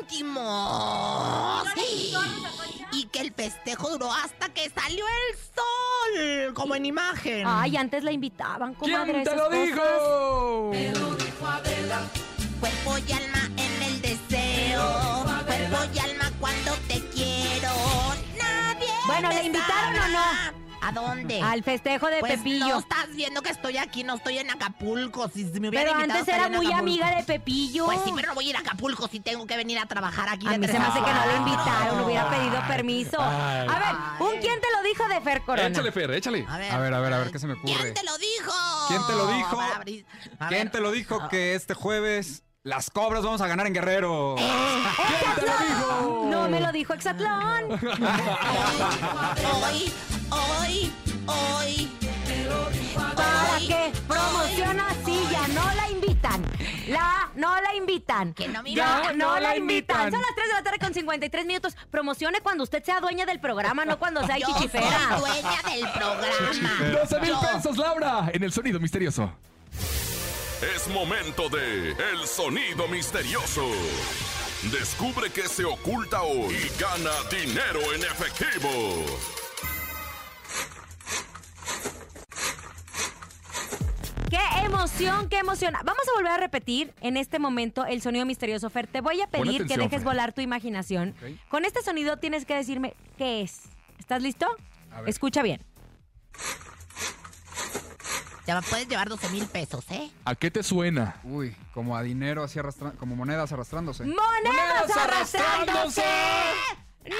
íntimos. 0.00 1.64
Y 2.92 3.04
que 3.06 3.20
el 3.20 3.32
festejo 3.32 3.90
duró 3.90 4.12
hasta 4.12 4.48
que 4.50 4.70
salió 4.70 5.04
el 5.04 5.36
sol, 5.36 6.54
como 6.54 6.74
en 6.76 6.86
imagen. 6.86 7.44
Ay, 7.46 7.76
antes 7.76 8.04
la 8.04 8.12
invitaban, 8.12 8.74
comadre. 8.74 9.22
¿Quién 9.22 9.24
te 9.24 9.36
lo 9.36 9.44
cosas. 9.46 9.62
dijo? 9.66 10.70
Cuerpo 12.64 12.96
y 13.06 13.12
alma 13.12 13.50
en 13.58 13.82
el 13.82 14.00
deseo. 14.00 15.22
Cuerpo 15.44 15.76
y 15.92 15.98
alma 15.98 16.32
cuando 16.40 16.72
te 16.88 16.98
quiero. 17.10 17.68
Nadie. 18.38 18.88
Bueno, 19.06 19.28
me 19.28 19.34
¿le 19.34 19.44
invitaron 19.44 19.94
o 19.96 20.08
no? 20.08 20.54
¿A 20.80 20.92
dónde? 20.92 21.42
Al 21.42 21.62
festejo 21.62 22.06
de 22.06 22.20
pues 22.20 22.38
Pepillo. 22.38 22.68
no 22.68 22.78
estás 22.78 23.14
viendo 23.14 23.42
que 23.42 23.50
estoy 23.50 23.76
aquí, 23.76 24.02
no 24.02 24.14
estoy 24.14 24.38
en 24.38 24.50
Acapulco. 24.50 25.28
Si, 25.28 25.44
me 25.44 25.68
hubieran 25.68 25.72
Pero 25.72 25.90
invitado, 26.00 26.20
antes 26.20 26.34
era 26.34 26.48
muy 26.48 26.68
Acapulco. 26.68 26.78
amiga 26.78 27.16
de 27.16 27.22
Pepillo. 27.24 27.84
Pues 27.84 27.98
sí, 28.02 28.12
pero 28.16 28.28
no 28.28 28.34
voy 28.34 28.46
a 28.46 28.48
ir 28.48 28.56
a 28.56 28.60
Acapulco 28.60 29.08
si 29.08 29.20
tengo 29.20 29.46
que 29.46 29.58
venir 29.58 29.78
a 29.78 29.84
trabajar 29.84 30.30
aquí. 30.30 30.46
A 30.46 30.52
de 30.52 30.58
mí 30.58 30.66
se 30.66 30.78
me 30.78 30.86
hace 30.86 31.02
que 31.02 31.12
no 31.12 31.26
le 31.26 31.36
invitaron, 31.36 32.00
hubiera 32.00 32.30
pedido 32.30 32.62
permiso. 32.66 33.18
Ay. 33.20 33.68
A 33.68 33.78
ver, 33.78 34.26
¿un 34.26 34.40
quién 34.40 34.58
te 34.58 34.68
lo 34.74 34.82
dijo 34.82 35.06
de 35.06 35.20
Fer 35.20 35.42
Corona? 35.42 35.68
Échale, 35.68 35.92
Fer, 35.92 36.10
échale. 36.12 36.46
A 36.48 36.56
ver, 36.56 36.72
A 36.72 36.78
ver, 36.78 36.94
a 36.94 37.00
ver, 37.00 37.12
a 37.12 37.18
ver, 37.18 37.30
¿qué 37.30 37.38
se 37.38 37.46
me 37.46 37.52
ocurre? 37.52 37.74
¿Quién 37.74 37.92
te 37.92 38.04
lo 38.04 38.16
dijo? 38.16 38.52
¿Quién 38.88 39.06
te 39.06 39.12
lo 39.12 39.26
dijo? 39.26 39.58
¿Quién 40.48 40.70
te 40.70 40.80
lo 40.80 40.90
dijo 40.92 41.28
que 41.28 41.54
este 41.54 41.74
jueves 41.74 42.42
las 42.64 42.88
cobras 42.90 43.22
vamos 43.22 43.40
a 43.42 43.46
ganar 43.46 43.66
en 43.66 43.74
Guerrero? 43.74 44.36
¿Quién 44.38 45.34
te 45.34 45.42
lo 45.42 45.52
dijo? 45.58 46.26
No 46.30 46.48
me 46.48 46.60
lo 46.60 46.72
dijo 46.72 46.94
Exatlón. 46.94 47.72
Hoy, 49.62 49.92
hoy, 50.30 50.92
hoy. 51.26 51.90
¿Para 53.14 53.58
qué 53.58 53.92
promociona 54.08 54.86
si 55.04 55.22
ya 55.30 55.46
no 55.48 55.74
la 55.74 55.90
invitan? 55.90 56.42
La 56.88 57.30
no 57.34 57.60
la 57.60 57.74
invitan. 57.74 58.32
Que 58.32 58.48
no 58.48 58.62
me 58.62 58.72
Ya 58.74 58.94
invitan. 58.96 59.18
no, 59.18 59.26
no 59.26 59.34
la 59.34 59.40
la 59.40 59.56
invitan. 59.56 59.96
invitan. 60.00 60.12
Son 60.12 60.22
las 60.22 60.34
3 60.34 60.48
de 60.48 60.54
la 60.54 60.62
tarde 60.62 60.78
con 60.78 60.94
53 60.94 61.44
minutos. 61.46 61.76
Promocione 61.90 62.40
cuando 62.40 62.64
usted 62.64 62.82
sea 62.82 63.00
dueña 63.00 63.26
del 63.26 63.40
programa, 63.40 63.84
no 63.84 63.98
cuando 63.98 64.24
sea 64.26 64.38
Yo 64.38 64.46
chichifera. 64.46 65.18
dueña 65.18 65.60
del 65.70 65.90
programa. 65.92 66.98
12 67.00 67.20
mil 67.20 67.30
Yo- 67.30 67.40
pesos, 67.40 67.76
Laura, 67.76 68.30
en 68.32 68.42
el 68.42 68.52
sonido 68.52 68.80
misterioso. 68.80 69.30
Es 70.72 70.88
momento 70.88 71.50
de 71.50 71.90
El 71.90 72.26
Sonido 72.26 72.88
Misterioso. 72.88 73.68
Descubre 74.72 75.28
qué 75.30 75.42
se 75.42 75.62
oculta 75.62 76.22
hoy 76.22 76.54
y 76.54 76.80
gana 76.80 77.10
dinero 77.30 77.80
en 77.92 78.00
efectivo. 78.00 79.04
¡Qué 84.30 84.38
emoción, 84.64 85.28
qué 85.28 85.38
emoción! 85.38 85.74
Vamos 85.84 86.08
a 86.08 86.14
volver 86.16 86.32
a 86.32 86.36
repetir 86.38 86.94
en 87.02 87.18
este 87.18 87.38
momento 87.38 87.84
el 87.84 88.00
sonido 88.00 88.24
misterioso, 88.24 88.70
Fer. 88.70 88.86
Te 88.86 89.02
voy 89.02 89.20
a 89.20 89.26
pedir 89.26 89.66
que 89.66 89.76
dejes 89.76 89.90
Fer. 89.90 90.04
volar 90.04 90.32
tu 90.32 90.40
imaginación. 90.40 91.14
Con 91.50 91.66
este 91.66 91.82
sonido 91.82 92.16
tienes 92.16 92.46
que 92.46 92.54
decirme 92.54 92.94
qué 93.18 93.42
es. 93.42 93.64
¿Estás 93.98 94.22
listo? 94.22 94.46
A 94.90 95.00
ver. 95.00 95.10
Escucha 95.10 95.42
bien. 95.42 95.60
Ya 98.46 98.60
puedes 98.60 98.86
llevar 98.88 99.08
12 99.08 99.28
mil 99.30 99.46
pesos, 99.46 99.84
¿eh? 99.90 100.10
¿A 100.24 100.34
qué 100.34 100.50
te 100.50 100.62
suena? 100.62 101.16
Uy, 101.24 101.56
como 101.72 101.96
a 101.96 102.02
dinero 102.02 102.42
así 102.44 102.58
arrastrando, 102.58 102.98
como 102.98 103.16
monedas 103.16 103.50
arrastrándose. 103.52 104.04
¡Monedas 104.04 104.44
¡Monedas 104.44 104.96
arrastrándose! 104.96 106.02
¡No! 107.08 107.14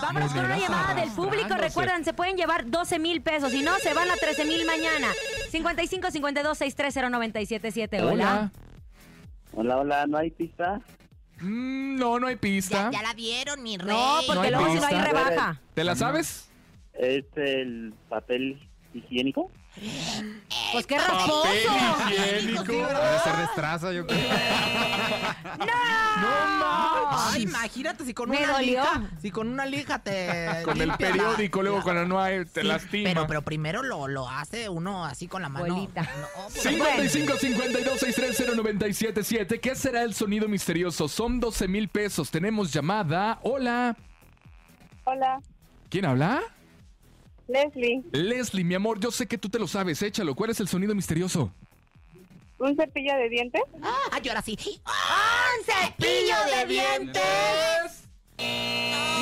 Vámonos 0.00 0.32
con 0.32 0.44
una 0.44 0.58
llamada 0.58 0.94
del 0.94 1.10
público. 1.10 1.54
Recuerden, 1.54 2.04
se 2.04 2.12
pueden 2.14 2.36
llevar 2.36 2.68
12 2.70 2.98
mil 2.98 3.22
pesos. 3.22 3.50
Si 3.52 3.62
no, 3.62 3.78
se 3.78 3.92
van 3.94 4.10
a 4.10 4.14
13 4.16 4.44
mil 4.46 4.64
mañana. 4.64 5.08
55 5.50 6.10
52 6.10 6.58
630 6.58 7.10
977. 7.10 8.02
Hola. 8.02 8.12
Hola. 8.12 8.50
Hola, 9.54 9.76
hola, 9.76 10.06
¿no 10.06 10.16
hay 10.16 10.30
pista? 10.30 10.80
Mm, 11.40 11.96
no, 11.96 12.18
no 12.18 12.26
hay 12.26 12.36
pista. 12.36 12.90
ya 12.90 13.02
la 13.02 13.12
dieron, 13.12 13.62
mi 13.62 13.76
rey. 13.76 13.88
No, 13.94 14.20
porque 14.26 14.50
No 14.50 14.58
luego 14.60 14.74
si 14.74 14.80
no 14.80 14.86
hay 14.86 14.94
pista. 14.94 15.08
rebaja. 15.12 15.60
¿Te 15.74 15.84
la 15.84 15.94
sabes? 15.94 16.48
¿Es 16.94 17.24
el 17.36 17.94
papel 18.08 18.58
higiénico? 18.94 19.50
Pues 20.72 20.86
qué 20.86 20.98
rasposo. 20.98 21.44
higiénico. 21.54 22.62
Debe 22.64 23.18
ser 23.24 23.36
destraza, 23.38 23.92
yo 23.92 24.06
creo. 24.06 24.20
Ay, 27.14 27.42
imagínate 27.42 28.04
si 28.04 28.14
con 28.14 28.28
Me 28.30 28.38
una 28.38 28.52
dolió. 28.52 28.80
lija, 28.82 29.02
si 29.20 29.30
con 29.30 29.48
una 29.48 29.66
lija 29.66 29.98
te 30.00 30.60
Con 30.64 30.80
el 30.80 30.88
limpias 30.88 31.16
la- 31.16 31.24
periódico, 31.24 31.62
luego 31.62 31.78
la- 31.78 31.82
cuando 31.84 32.04
no 32.06 32.20
hay, 32.20 32.44
te 32.44 32.60
Sí, 32.62 32.66
lastima. 32.66 33.08
Pero, 33.08 33.26
pero 33.26 33.42
primero 33.42 33.82
lo, 33.82 34.08
lo 34.08 34.28
hace 34.28 34.68
uno 34.68 35.04
así 35.04 35.28
con 35.28 35.42
la 35.42 35.48
mano. 35.48 35.74
Bolita. 35.74 36.02
No, 36.02 36.08
pues, 36.48 36.62
55 36.62 37.36
52 37.38 37.98
630 37.98 38.54
977. 38.62 39.60
¿Qué 39.60 39.74
será 39.74 40.02
el 40.02 40.14
sonido 40.14 40.48
misterioso? 40.48 41.08
Son 41.08 41.40
12 41.40 41.68
mil 41.68 41.88
pesos. 41.88 42.30
Tenemos 42.30 42.72
llamada. 42.72 43.38
Hola. 43.42 43.96
Hola, 45.04 45.40
¿Quién 45.88 46.04
habla? 46.06 46.40
Leslie. 47.48 48.02
Leslie, 48.12 48.64
mi 48.64 48.74
amor, 48.74 49.00
yo 49.00 49.10
sé 49.10 49.26
que 49.26 49.38
tú 49.38 49.48
te 49.48 49.58
lo 49.58 49.66
sabes. 49.66 50.02
Échalo. 50.02 50.34
¿Cuál 50.34 50.50
es 50.50 50.60
el 50.60 50.68
sonido 50.68 50.94
misterioso? 50.94 51.52
¿Un 52.58 52.76
cepillo 52.76 53.14
de 53.16 53.28
dientes? 53.28 53.62
Ah, 53.82 54.20
y 54.22 54.28
ahora 54.28 54.42
sí. 54.42 54.56
¡Un 54.84 55.64
cepillo 55.64 56.36
de 56.56 56.66
dientes! 56.66 58.08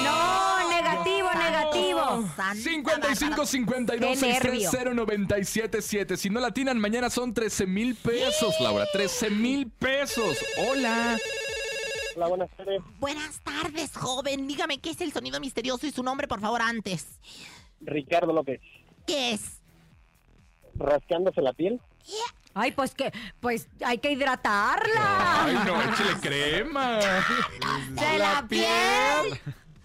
No, 0.04 0.70
negativo, 0.70 1.28
negativo. 1.32 2.28
55 2.54 3.46
52 3.46 4.18
Qué 4.18 4.26
nervio. 4.26 4.70
630 4.70 4.94
977 4.94 6.16
Si 6.16 6.30
no 6.30 6.40
la 6.40 6.52
tienen, 6.52 6.78
mañana 6.78 7.10
son 7.10 7.32
13 7.34 7.66
mil 7.66 7.94
pesos, 7.96 8.54
Laura. 8.60 8.86
13 8.92 9.30
mil 9.30 9.70
pesos. 9.70 10.38
Hola. 10.68 11.18
Hola, 12.16 12.28
buenas 12.28 12.50
tardes. 12.56 12.82
Buenas 12.98 13.40
tardes, 13.40 13.96
joven. 13.96 14.46
Dígame 14.46 14.78
qué 14.80 14.90
es 14.90 15.00
el 15.00 15.12
sonido 15.12 15.40
misterioso 15.40 15.86
y 15.86 15.92
su 15.92 16.02
nombre, 16.02 16.28
por 16.28 16.40
favor, 16.40 16.60
antes. 16.60 17.06
Ricardo 17.80 18.32
López. 18.32 18.60
¿Qué 19.06 19.32
es? 19.32 19.60
Rascándose 20.74 21.42
la 21.42 21.52
piel. 21.52 21.80
Ay, 22.54 22.72
pues 22.72 22.94
que, 22.94 23.12
pues 23.40 23.68
hay 23.84 23.98
que 23.98 24.10
hidratarla. 24.10 25.44
Ay, 25.44 25.54
no, 25.66 25.80
échale 25.82 26.20
crema. 26.20 26.98
¡De 27.90 28.18
la 28.18 28.44
piel! 28.48 29.40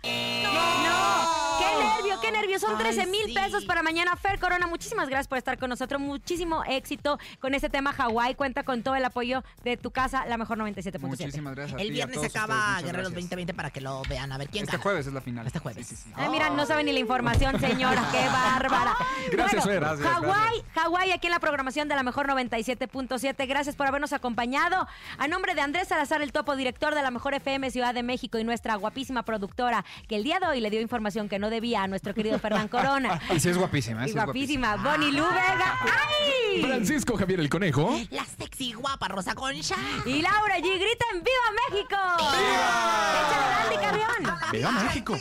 No, 0.06 1.60
qué 1.60 1.84
nervio, 1.84 2.20
qué 2.22 2.32
nervio. 2.32 2.60
Son 2.60 2.78
13 2.78 3.06
mil 3.08 3.34
pesos 3.34 3.66
para 3.66 3.82
mañana. 3.84 4.16
Fer 4.16 4.40
Corona, 4.40 4.68
muchísimas 4.68 5.10
gracias 5.10 5.28
por 5.28 5.38
estar 5.38 5.58
con 5.58 5.70
nosotros. 5.70 6.00
Muchísimo 6.00 6.64
éxito 6.66 7.18
con 7.40 7.54
este 7.54 7.70
tema 7.70 7.92
Hawái. 7.94 8.36
Cuenta 8.36 8.64
con 8.64 8.84
todo 8.84 8.96
el 8.96 9.04
apoyo 9.06 9.44
de 9.64 9.78
tu 9.78 9.92
casa, 9.92 10.26
la 10.28 10.38
mejor 10.38 10.58
97.7. 10.58 11.00
Muchísimas 11.00 11.56
gracias. 11.56 11.80
a 11.80 11.82
El 11.82 11.90
ti 11.90 11.96
y 11.98 12.02
a 12.02 12.06
viernes 12.06 12.32
se 12.32 12.38
acaba 12.38 12.56
Guerreros 12.78 12.92
gracias. 12.94 13.14
2020 13.14 13.54
para 13.54 13.70
que 13.72 13.82
lo 13.82 14.02
vean. 14.10 14.32
A 14.32 14.38
ver 14.38 14.50
quién 14.50 14.64
Este 14.66 14.74
gana. 14.78 14.84
jueves 14.84 15.08
es 15.08 15.14
la 15.14 15.22
final. 15.22 15.48
Este 15.48 15.60
jueves. 15.60 16.06
Ay, 16.16 16.30
mira, 16.30 16.50
no 16.52 16.66
sabe 16.66 16.84
ni 16.84 16.92
la 16.94 17.00
información, 17.00 17.60
señora. 17.60 18.08
¡Qué 18.12 18.26
bárbara! 18.30 18.96
Gracias, 19.32 19.64
Fer. 19.66 19.80
bueno, 19.82 19.98
Gracias, 19.98 20.14
Hawái, 20.24 20.64
Hawái, 20.76 21.12
aquí 21.12 21.28
en 21.28 21.32
la 21.32 21.40
programación 21.40 21.88
de 21.88 21.96
la 21.96 22.04
mejor 22.04 22.28
97.7. 22.28 23.48
Gracias 23.48 23.76
por 23.76 23.88
habernos 23.88 24.14
acompañado. 24.14 24.88
A 25.18 25.28
nombre 25.28 25.56
de 25.56 25.62
Andrés 25.62 25.88
Salazar, 25.88 26.22
el 26.22 26.32
topo 26.32 26.56
director 26.56 26.94
de 26.96 27.02
la 27.02 27.12
mejor 27.12 27.34
FM 27.34 27.72
Ciudad 27.72 27.94
de 27.94 28.04
México 28.04 28.38
y 28.38 28.44
nuestra 28.44 28.76
guapísima 28.76 29.24
productora, 29.24 29.84
que 30.08 30.16
el 30.16 30.24
día 30.24 30.40
de 30.40 30.48
hoy 30.48 30.62
le 30.62 30.70
dio 30.70 30.82
información 30.82 31.30
que 31.30 31.40
no 31.40 31.50
debía 31.50 31.84
a 31.84 31.88
nuestro 31.88 32.14
querido 32.14 32.40
Fernán 32.40 32.68
Corona. 32.68 33.20
Y 33.36 33.40
sí 33.40 33.50
es 33.50 33.58
guapísima, 33.58 34.04
Y 34.04 34.12
sí 34.12 34.18
es 34.18 34.24
guapísima, 34.24 34.76
Bonnie 34.78 35.12
Lu 35.12 35.24
Vega. 35.24 35.80
¡Ay! 35.82 36.62
Francisco 36.62 37.18
Javier 37.18 37.40
el 37.40 37.50
Conejo. 37.50 38.00
La 38.12 38.26
sexy 38.26 38.74
guapa 38.74 39.08
Rosa 39.08 39.36
Concha. 39.36 39.76
Y 40.06 40.22
Laura 40.22 40.58
G. 40.58 40.62
Grita 40.62 41.06
en 41.14 41.24
¡Viva 41.24 41.52
México! 41.70 41.96
¡Viva! 42.18 43.70
¡Échale, 43.70 43.82
Carrión! 43.82 44.40
¡Viva 44.52 44.72
México! 44.72 45.18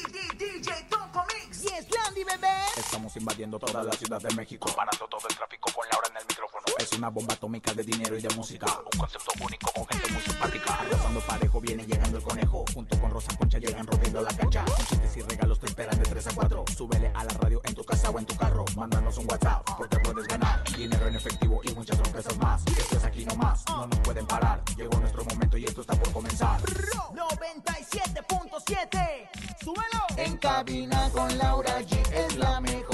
Estamos 2.76 3.16
invadiendo 3.16 3.58
toda 3.58 3.82
la 3.82 3.92
ciudad 3.92 4.20
de 4.20 4.34
México, 4.34 4.70
parando 4.74 5.06
todo 5.08 5.26
el 5.28 5.36
tráfico 5.36 5.70
con 5.72 5.84
Laura 5.90 6.08
en 6.10 6.16
el 6.18 6.26
micrófono. 6.28 6.64
Es 6.78 6.92
una 6.92 7.08
bomba 7.08 7.34
atómica 7.34 7.72
de 7.72 7.82
dinero 7.82 8.16
y 8.16 8.22
de 8.22 8.28
música, 8.34 8.66
un 8.92 8.98
concepto 8.98 9.32
único 9.40 9.72
con 9.72 9.86
gente 9.86 10.12
muy 10.12 10.22
simpática. 10.22 10.78
Rozando 10.90 11.20
parejo 11.20 11.60
viene 11.60 11.84
llegando 11.86 12.18
el 12.18 12.24
conejo, 12.24 12.64
junto 12.72 13.00
con 13.00 13.10
Rosa 13.10 13.36
Concha 13.36 13.58
llegan 13.58 13.86
rompiendo 13.86 14.20
la 14.22 14.30
cancha. 14.36 14.63
Con 14.66 14.86
chistes 14.86 15.16
y 15.16 15.22
regalos 15.22 15.58
te 15.58 15.66
esperan 15.66 15.98
de 15.98 16.04
3 16.04 16.26
a 16.26 16.34
4. 16.34 16.64
Súbele 16.76 17.10
a 17.14 17.24
la 17.24 17.32
radio 17.40 17.62
en 17.64 17.74
tu 17.74 17.82
casa 17.84 18.10
o 18.10 18.18
en 18.18 18.26
tu 18.26 18.36
carro, 18.36 18.66
mándanos 18.76 19.16
un 19.18 19.26
WhatsApp 19.30 19.62
porque 19.76 19.98
puedes 19.98 20.26
ganar 20.28 20.62
dinero 20.76 21.06
en 21.06 21.16
efectivo 21.16 21.60
y 21.64 21.74
muchas 21.74 21.96
sorpresas 21.96 22.36
más. 22.38 22.62
Esto 22.66 22.96
es 22.96 23.04
aquí 23.04 23.24
nomás, 23.24 23.64
no 23.68 23.86
nos 23.86 23.98
pueden 24.00 24.26
parar. 24.26 24.62
Llegó 24.76 24.98
nuestro 24.98 25.24
momento 25.24 25.56
y 25.56 25.64
esto 25.64 25.80
está 25.80 25.94
por 25.94 26.12
comenzar. 26.12 26.60
97.7. 26.62 29.30
Súbelo. 29.62 30.04
En 30.16 30.36
cabina 30.36 31.08
con 31.10 31.38
Laura 31.38 31.80
G 31.80 31.96
es 32.12 32.36
la 32.36 32.60
mejor, 32.60 32.93